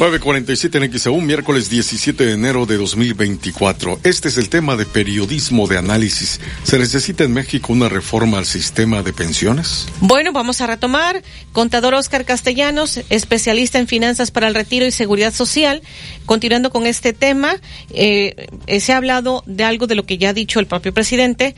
[0.00, 4.00] 947 en XEU, miércoles 17 de enero de 2024.
[4.02, 6.40] Este es el tema de periodismo de análisis.
[6.62, 9.88] ¿Se necesita en México una reforma al sistema de pensiones?
[10.00, 11.22] Bueno, vamos a retomar.
[11.52, 15.82] Contador Oscar Castellanos, especialista en finanzas para el retiro y seguridad social.
[16.24, 17.56] Continuando con este tema,
[17.90, 20.94] eh, eh, se ha hablado de algo de lo que ya ha dicho el propio
[20.94, 21.54] presidente,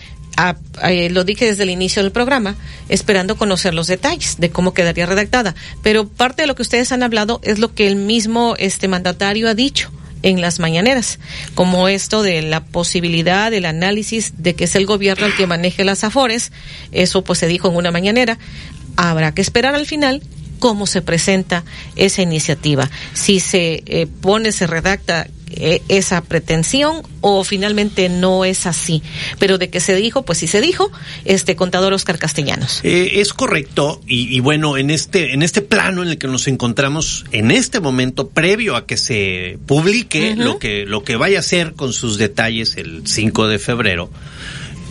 [0.83, 2.57] eh, lo dije desde el inicio del programa,
[2.89, 5.55] esperando conocer los detalles de cómo quedaría redactada.
[5.83, 9.49] Pero parte de lo que ustedes han hablado es lo que el mismo este mandatario
[9.49, 9.91] ha dicho
[10.23, 11.19] en las mañaneras,
[11.55, 15.85] como esto de la posibilidad del análisis de que es el gobierno el que maneje
[15.85, 16.53] las afores,
[16.93, 18.39] eso pues se dijo en una mañanera,
[18.97, 20.23] habrá que esperar al final
[20.61, 21.65] cómo se presenta
[21.97, 25.27] esa iniciativa, si se eh, pone, se redacta
[25.89, 29.03] esa pretensión o finalmente no es así.
[29.39, 30.91] Pero de que se dijo, pues sí se dijo,
[31.25, 32.81] este contador Oscar Castellanos.
[32.83, 36.49] Eh, es correcto y, y, bueno, en este, en este plano en el que nos
[36.49, 40.45] encontramos en este momento, previo a que se publique uh -huh.
[40.45, 44.11] lo, que, lo que vaya a ser con sus detalles el 5 de febrero,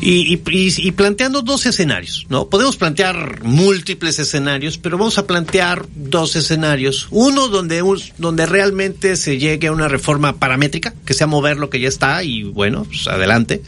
[0.01, 2.49] y, y, y, planteando dos escenarios, ¿no?
[2.49, 7.07] Podemos plantear múltiples escenarios, pero vamos a plantear dos escenarios.
[7.11, 7.83] Uno donde,
[8.17, 12.23] donde realmente se llegue a una reforma paramétrica, que sea mover lo que ya está
[12.23, 13.61] y bueno, pues adelante,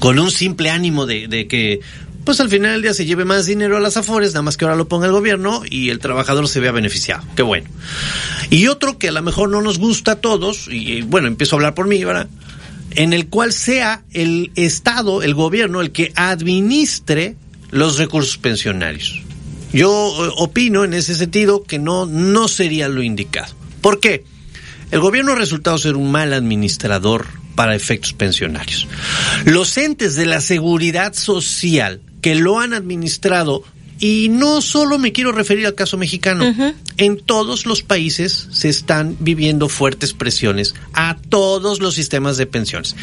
[0.00, 1.80] con un simple ánimo de, de que
[2.28, 4.66] pues al final del día se lleve más dinero a las afores, nada más que
[4.66, 7.24] ahora lo ponga el gobierno y el trabajador se vea beneficiado.
[7.34, 7.70] Qué bueno.
[8.50, 11.58] Y otro que a lo mejor no nos gusta a todos, y bueno, empiezo a
[11.58, 12.28] hablar por mí, ¿verdad?
[12.94, 17.36] En el cual sea el Estado, el gobierno, el que administre
[17.70, 19.22] los recursos pensionarios.
[19.72, 19.92] Yo
[20.36, 23.54] opino en ese sentido que no, no sería lo indicado.
[23.80, 24.24] ¿Por qué?
[24.90, 28.86] El gobierno ha resultado ser un mal administrador para efectos pensionarios.
[29.44, 33.62] Los entes de la seguridad social que lo han administrado
[33.98, 36.48] y no solo me quiero referir al caso mexicano.
[36.48, 36.74] Uh -huh.
[36.96, 42.96] En todos los países se están viviendo fuertes presiones a todos los sistemas de pensiones.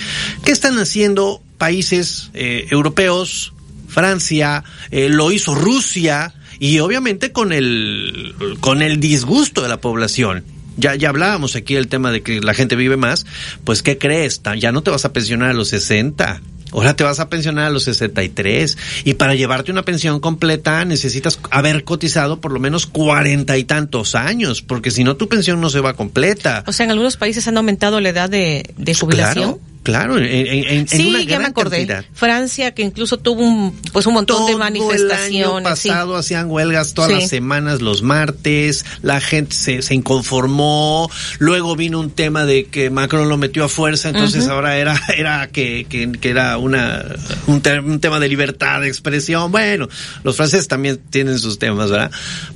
[0.44, 3.54] ¿Qué están haciendo países eh, europeos?
[3.88, 10.44] Francia, eh, lo hizo Rusia y obviamente con el, con el disgusto de la población.
[10.78, 13.26] Ya, ya hablábamos aquí del tema de que la gente vive más,
[13.64, 14.42] pues ¿qué crees?
[14.58, 16.42] Ya no te vas a pensionar a los 60,
[16.76, 21.40] Ahora te vas a pensionar a los 63 y para llevarte una pensión completa necesitas
[21.50, 25.70] haber cotizado por lo menos cuarenta y tantos años, porque si no tu pensión no
[25.70, 26.64] se va completa.
[26.68, 29.54] O sea, en algunos países han aumentado la edad de, de jubilación.
[29.54, 29.75] Claro.
[29.86, 31.86] Claro, en, en, sí, en una ya gran me acordé.
[31.86, 32.06] Cantidad.
[32.14, 35.30] Francia, que incluso tuvo un, pues un montón Todo de manifestaciones.
[35.30, 36.20] El año pasado sí.
[36.20, 37.18] hacían huelgas todas Sí.
[37.20, 42.90] las semanas, los martes, la gente se, se inconformó, luego vino un tema de que
[42.90, 47.06] Macron lo metió a fuerza, entonces ahora era, era que, que, que era una,
[47.48, 49.52] un, te- un tema de libertad de expresión.
[49.52, 49.88] Bueno,
[50.24, 52.10] los franceses también tienen sus temas, ¿verdad?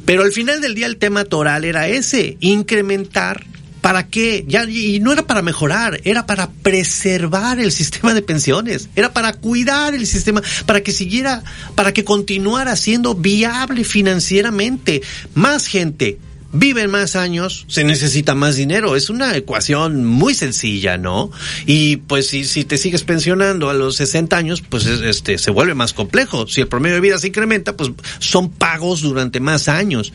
[0.04, 3.46] Pero al final del día el tema toral era ese, incrementar
[3.82, 4.44] ¿Para qué?
[4.48, 9.34] Ya, y no era para mejorar, era para preservar el sistema de pensiones, era para
[9.34, 11.44] cuidar el sistema, para que siguiera,
[11.76, 15.02] para que continuara siendo viable financieramente.
[15.34, 16.18] Más gente
[16.52, 18.96] vive más años, se necesita más dinero.
[18.96, 21.32] Es una ecuación muy sencilla, ¿no?
[21.68, 25.52] Y pues si, si te sigues pensionando a los 60 años, pues es- este se
[25.52, 26.48] vuelve más complejo.
[26.48, 30.12] Si el promedio de vida se incrementa, pues son pagos durante más años.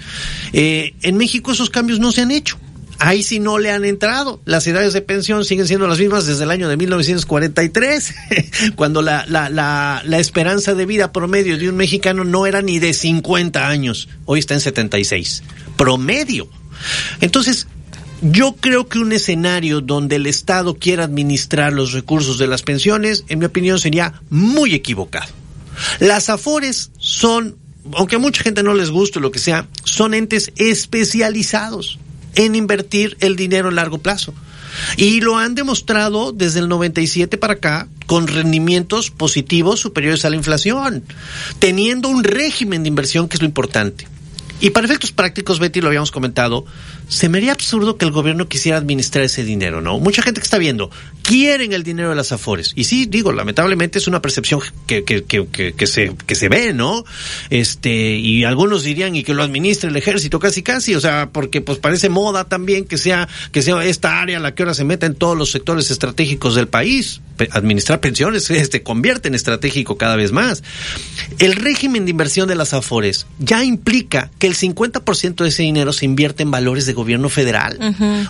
[0.53, 2.59] Eh, en México esos cambios no se han hecho.
[2.99, 4.41] Ahí sí no le han entrado.
[4.45, 8.15] Las edades de pensión siguen siendo las mismas desde el año de 1943,
[8.77, 12.79] cuando la, la, la, la esperanza de vida promedio de un mexicano no era ni
[12.79, 14.09] de 50 años.
[14.25, 15.43] Hoy está en 76.
[15.77, 16.49] Promedio.
[17.21, 17.67] Entonces,
[18.23, 23.25] yo creo que un escenario donde el Estado quiera administrar los recursos de las pensiones,
[23.29, 25.33] en mi opinión, sería muy equivocado.
[25.99, 27.57] Las AFORES son,
[27.93, 31.99] aunque a mucha gente no les guste lo que sea, son entes especializados
[32.35, 34.35] en invertir el dinero a largo plazo.
[34.97, 40.37] Y lo han demostrado desde el 97 para acá con rendimientos positivos superiores a la
[40.37, 41.05] inflación,
[41.59, 44.07] teniendo un régimen de inversión que es lo importante.
[44.61, 46.65] Y para efectos prácticos, Betty, lo habíamos comentado,
[47.09, 49.99] se me haría absurdo que el gobierno quisiera administrar ese dinero, ¿no?
[49.99, 50.91] Mucha gente que está viendo,
[51.25, 52.73] quieren el dinero de las Afores.
[52.77, 56.75] Y sí, digo, lamentablemente es una percepción que, que, que, que, se, que se ve,
[56.75, 57.03] ¿no?
[57.49, 61.63] Este, y algunos dirían, y que lo administre el ejército casi casi, o sea, porque
[61.63, 65.07] pues parece moda también que sea, que sea esta área la que ahora se meta
[65.07, 67.23] en todos los sectores estratégicos del país.
[67.51, 70.63] Administrar pensiones se este, convierte en estratégico cada vez más.
[71.39, 75.95] El régimen de inversión de las Afores ya implica que el 50% de ese dinero
[75.95, 77.79] se invierte en valores de gobierno federal.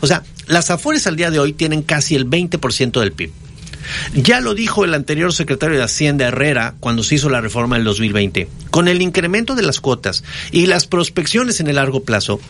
[0.01, 3.31] O sea, las Afores al día de hoy tienen casi el 20% del PIB.
[4.15, 7.85] Ya lo dijo el anterior secretario de Hacienda Herrera cuando se hizo la reforma del
[7.85, 8.49] 2020.
[8.71, 12.41] Con el incremento de las cuotas y las prospecciones en el largo plazo,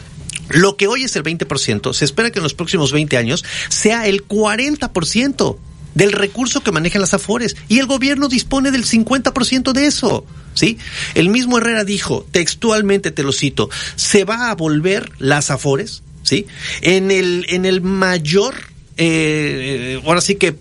[0.51, 4.07] lo que hoy es el 20%, se espera que en los próximos 20 años sea
[4.07, 5.57] el 40%
[5.95, 10.27] del recurso que manejan las Afores y el gobierno dispone del 50% de eso.
[10.55, 10.79] ¿Sí?
[11.15, 16.47] El mismo Herrera dijo, textualmente te lo cito, se va a volver las Afores, ¿sí?
[16.81, 18.55] En el, en el mayor,
[18.97, 20.57] eh, ahora sí que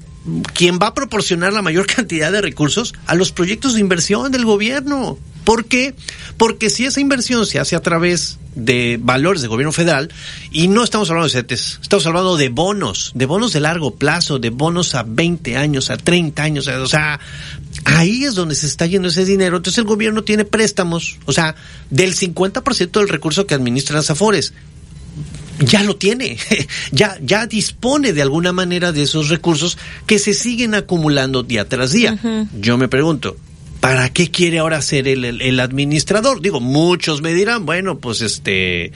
[0.54, 4.46] quien va a proporcionar la mayor cantidad de recursos a los proyectos de inversión del
[4.46, 5.18] gobierno.
[5.44, 5.94] ¿Por qué?
[6.38, 10.10] Porque si esa inversión se hace a través de valores de gobierno federal,
[10.52, 14.40] y no estamos hablando de CETES, estamos hablando de bonos, de bonos de largo plazo,
[14.40, 17.20] de bonos a 20 años, a 30 años, o sea,
[17.84, 19.58] ahí es donde se está yendo ese dinero.
[19.58, 21.56] Entonces el gobierno tiene préstamos, o sea,
[21.90, 24.54] del 50% del recurso que administran las AFORES
[25.60, 26.38] ya lo tiene,
[26.92, 31.92] ya, ya dispone de alguna manera de esos recursos que se siguen acumulando día tras
[31.92, 32.18] día.
[32.60, 33.38] Yo me pregunto,
[33.80, 36.42] ¿para qué quiere ahora ser el, el, administrador?
[36.42, 38.92] Digo, muchos me dirán, bueno, pues este,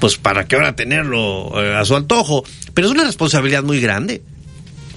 [0.00, 2.44] pues para qué ahora tenerlo eh, a su antojo,
[2.74, 4.22] pero es una responsabilidad muy grande.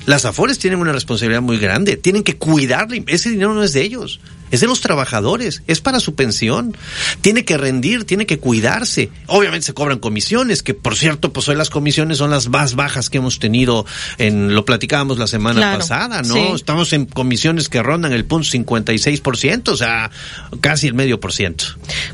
[0.08, 3.82] Las Afores tienen una responsabilidad muy grande, tienen que cuidarle, ese dinero no es de
[3.82, 4.22] ellos
[4.52, 6.76] es de los trabajadores, es para su pensión.
[7.22, 9.10] Tiene que rendir, tiene que cuidarse.
[9.28, 13.10] Obviamente se cobran comisiones, que por cierto, pues hoy las comisiones son las más bajas
[13.10, 13.86] que hemos tenido
[14.18, 16.56] en, lo platicábamos la semana pasada, ¿no?
[16.56, 20.12] Estamos en comisiones que rondan el punto 56%, o sea,
[20.62, 21.66] casi el medio por ciento.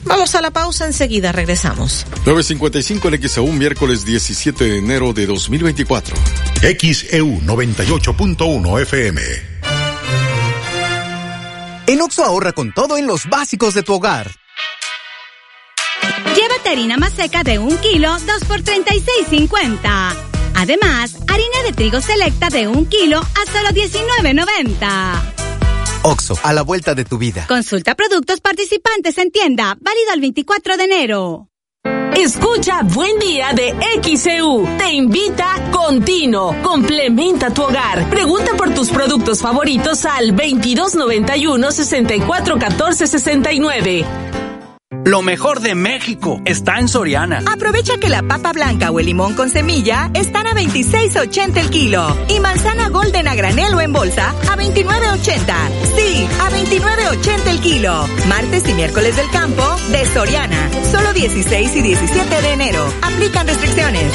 [0.05, 2.05] Vamos a la pausa enseguida, regresamos.
[2.25, 6.15] 9.55 en XEU, miércoles 17 de enero de 2024.
[6.61, 7.41] XEU
[7.85, 9.21] 98.1 FM.
[11.87, 14.31] En Oxo ahorra con todo en los básicos de tu hogar.
[16.33, 20.15] Llévate harina más seca de un kilo, 2 por 36.50.
[20.55, 25.21] Además, harina de trigo selecta de un kilo a solo 19.90.
[26.03, 27.45] Oxo, a la vuelta de tu vida.
[27.47, 31.49] Consulta productos participantes en tienda, válido el 24 de enero.
[32.23, 34.65] Escucha Buen Día de XEU.
[34.77, 36.55] Te invita Contino.
[36.63, 38.09] Complementa tu hogar.
[38.09, 44.05] Pregunta por tus productos favoritos al 2291 6414 69.
[45.05, 47.43] Lo mejor de México está en Soriana.
[47.51, 52.17] Aprovecha que la papa blanca o el limón con semilla están a 26.80 el kilo
[52.29, 55.55] y manzana golden a granel o en bolsa a 29.80.
[55.95, 58.07] Sí, a 29.80 el kilo.
[58.27, 60.69] Martes y miércoles del campo de Soriana.
[60.91, 62.85] Solo 16 y 17 de enero.
[63.01, 64.11] Aplican restricciones.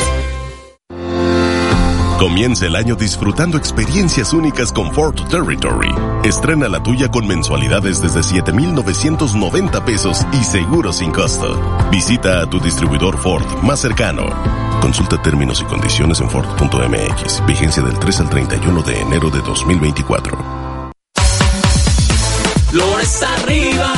[2.18, 5.94] Comienza el año disfrutando experiencias únicas con Ford Territory.
[6.24, 11.56] Estrena la tuya con mensualidades desde 7,990 pesos y seguro sin costo.
[11.92, 14.26] Visita a tu distribuidor Ford más cercano.
[14.80, 17.46] Consulta términos y condiciones en Ford.mx.
[17.46, 20.38] Vigencia del 3 al 31 de enero de 2024.
[22.72, 23.92] Lores arriba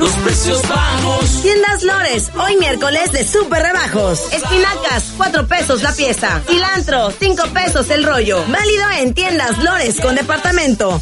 [0.00, 1.42] los precios bajos.
[1.42, 4.32] Tiendas Lores, hoy miércoles de super rebajos.
[4.32, 6.40] Espinacas, 4 pesos la pieza.
[6.48, 8.42] Cilantro, 5 pesos el rollo.
[8.48, 11.00] Válido en Tiendas Lores con departamento.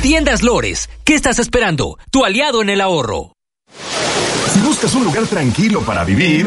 [0.00, 1.98] Tiendas Lores, ¿qué estás esperando?
[2.10, 3.34] Tu aliado en el ahorro.
[4.52, 6.46] Si buscas un lugar tranquilo para vivir...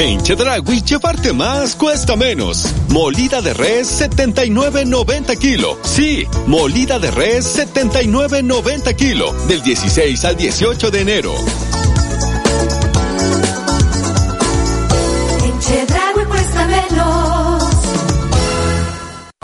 [0.00, 2.72] En Chedragui, llevarte más cuesta menos.
[2.88, 5.76] Molida de res 79.90 kilo.
[5.82, 9.32] Sí, molida de res 79.90 kilo.
[9.48, 11.34] Del 16 al 18 de enero.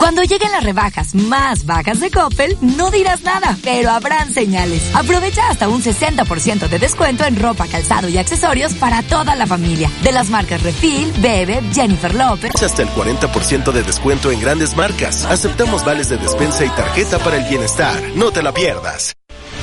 [0.04, 4.82] Cuando lleguen las rebajas más bajas de Coppel, no dirás nada, pero habrán señales.
[4.94, 9.90] Aprovecha hasta un 60% de descuento en ropa, calzado y accesorios para toda la familia.
[10.02, 12.50] De las marcas Refil, Bebe, Jennifer López.
[12.62, 15.24] Hasta el 40% de descuento en grandes marcas.
[15.24, 17.98] Aceptamos vales de despensa y tarjeta para el bienestar.
[18.14, 19.14] No te la pierdas.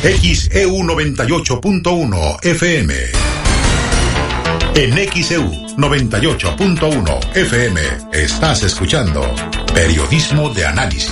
[0.02, 3.51] XEU 98.1 FM.
[4.74, 7.82] En XEU 98.1 FM
[8.14, 9.22] estás escuchando
[9.74, 11.12] Periodismo de Análisis.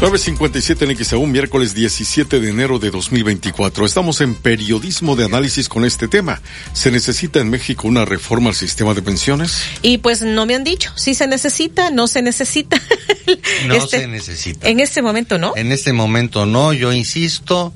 [0.00, 3.84] 957 en XEU, miércoles 17 de enero de 2024.
[3.84, 6.40] Estamos en periodismo de análisis con este tema.
[6.72, 9.60] ¿Se necesita en México una reforma al sistema de pensiones?
[9.82, 12.80] Y pues no me han dicho si se necesita, no se necesita.
[13.66, 14.66] No Este, se necesita.
[14.66, 15.52] En este momento no.
[15.56, 17.74] En este momento no, yo insisto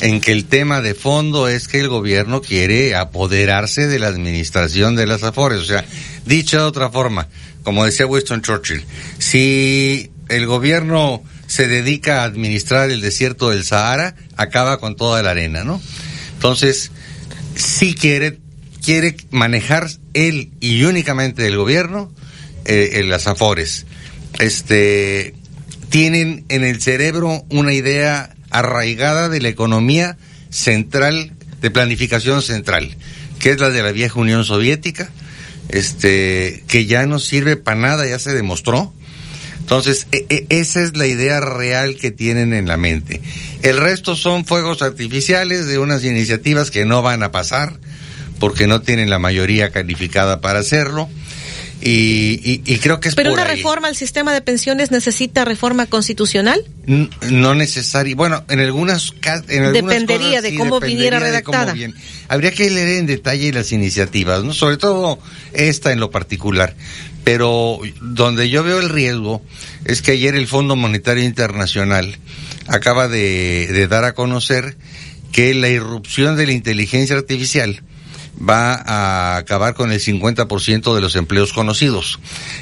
[0.00, 4.96] en que el tema de fondo es que el gobierno quiere apoderarse de la administración
[4.96, 5.60] de las afores.
[5.60, 5.84] O sea,
[6.24, 7.28] dicho de otra forma,
[7.62, 8.84] como decía Winston Churchill,
[9.18, 15.30] si el gobierno se dedica a administrar el desierto del Sahara, acaba con toda la
[15.30, 15.80] arena, ¿no?
[16.34, 16.90] Entonces,
[17.54, 18.38] sí quiere,
[18.84, 22.12] quiere manejar él y únicamente el gobierno
[22.64, 23.86] eh, las afores.
[24.38, 25.34] Este,
[25.88, 30.16] tienen en el cerebro una idea arraigada de la economía
[30.50, 32.96] central, de planificación central,
[33.38, 35.10] que es la de la vieja Unión Soviética,
[35.68, 38.92] este, que ya no sirve para nada, ya se demostró.
[39.60, 43.20] Entonces, e- e- esa es la idea real que tienen en la mente.
[43.62, 47.78] El resto son fuegos artificiales de unas iniciativas que no van a pasar,
[48.40, 51.10] porque no tienen la mayoría calificada para hacerlo.
[51.80, 53.56] Y, y- y creo que es Pero por una ahí.
[53.56, 56.60] reforma al sistema de pensiones necesita reforma constitucional.
[57.30, 58.16] No necesario.
[58.16, 59.12] Bueno, en algunas
[59.48, 61.74] en algunas Dependería cosas de sí, cómo dependería viniera cómo redactada.
[62.28, 64.52] Habría que leer en detalle las iniciativas, ¿no?
[64.54, 65.20] Sobre todo
[65.52, 66.74] esta en lo particular.
[67.22, 69.42] Pero donde yo veo el riesgo
[69.84, 72.16] es que ayer el Fondo Monetario Internacional
[72.66, 74.76] acaba de, de dar a conocer
[75.30, 77.82] que la irrupción de la inteligencia artificial
[78.38, 82.20] va a acabar con el 50% de los empleos conocidos,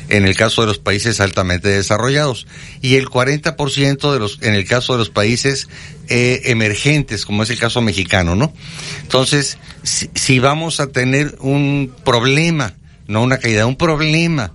[0.09, 2.47] en el caso de los países altamente desarrollados,
[2.81, 5.69] y el 40% de los, en el caso de los países
[6.09, 8.53] eh, emergentes, como es el caso mexicano, ¿no?
[9.03, 12.75] Entonces, si, vamos a tener un problema,
[13.07, 14.53] no una caída, un problema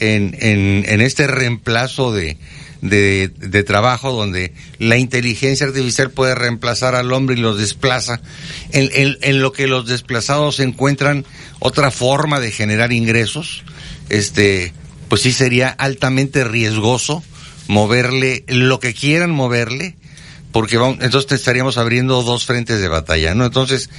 [0.00, 2.36] en, en, en este reemplazo de,
[2.80, 8.20] de, de trabajo donde la inteligencia artificial puede reemplazar al hombre y los desplaza,
[8.72, 11.24] en, en, en lo que los desplazados encuentran
[11.58, 13.64] otra forma de generar ingresos,
[14.08, 14.72] este,
[15.08, 17.22] pues sí sería altamente riesgoso
[17.66, 19.96] moverle lo que quieran moverle,
[20.52, 23.44] porque vamos, entonces estaríamos abriendo dos frentes de batalla, ¿no?
[23.46, 23.90] Entonces,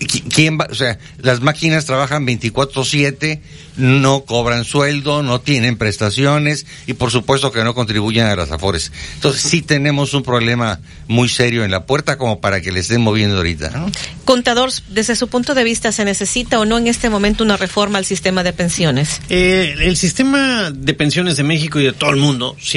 [0.00, 0.66] ¿qui- ¿quién va?
[0.70, 3.40] O sea, las máquinas trabajan 24/7,
[3.76, 8.92] no cobran sueldo, no tienen prestaciones y por supuesto que no contribuyen a las afores.
[9.14, 13.00] Entonces, sí tenemos un problema muy serio en la puerta como para que le estén
[13.00, 13.90] moviendo ahorita, ¿no?
[14.24, 17.98] Contador, desde su punto de vista, ¿se necesita o no en este momento una reforma
[17.98, 19.20] al sistema de pensiones?
[19.28, 22.56] Eh, el sistema de pensiones de México y de todo el mundo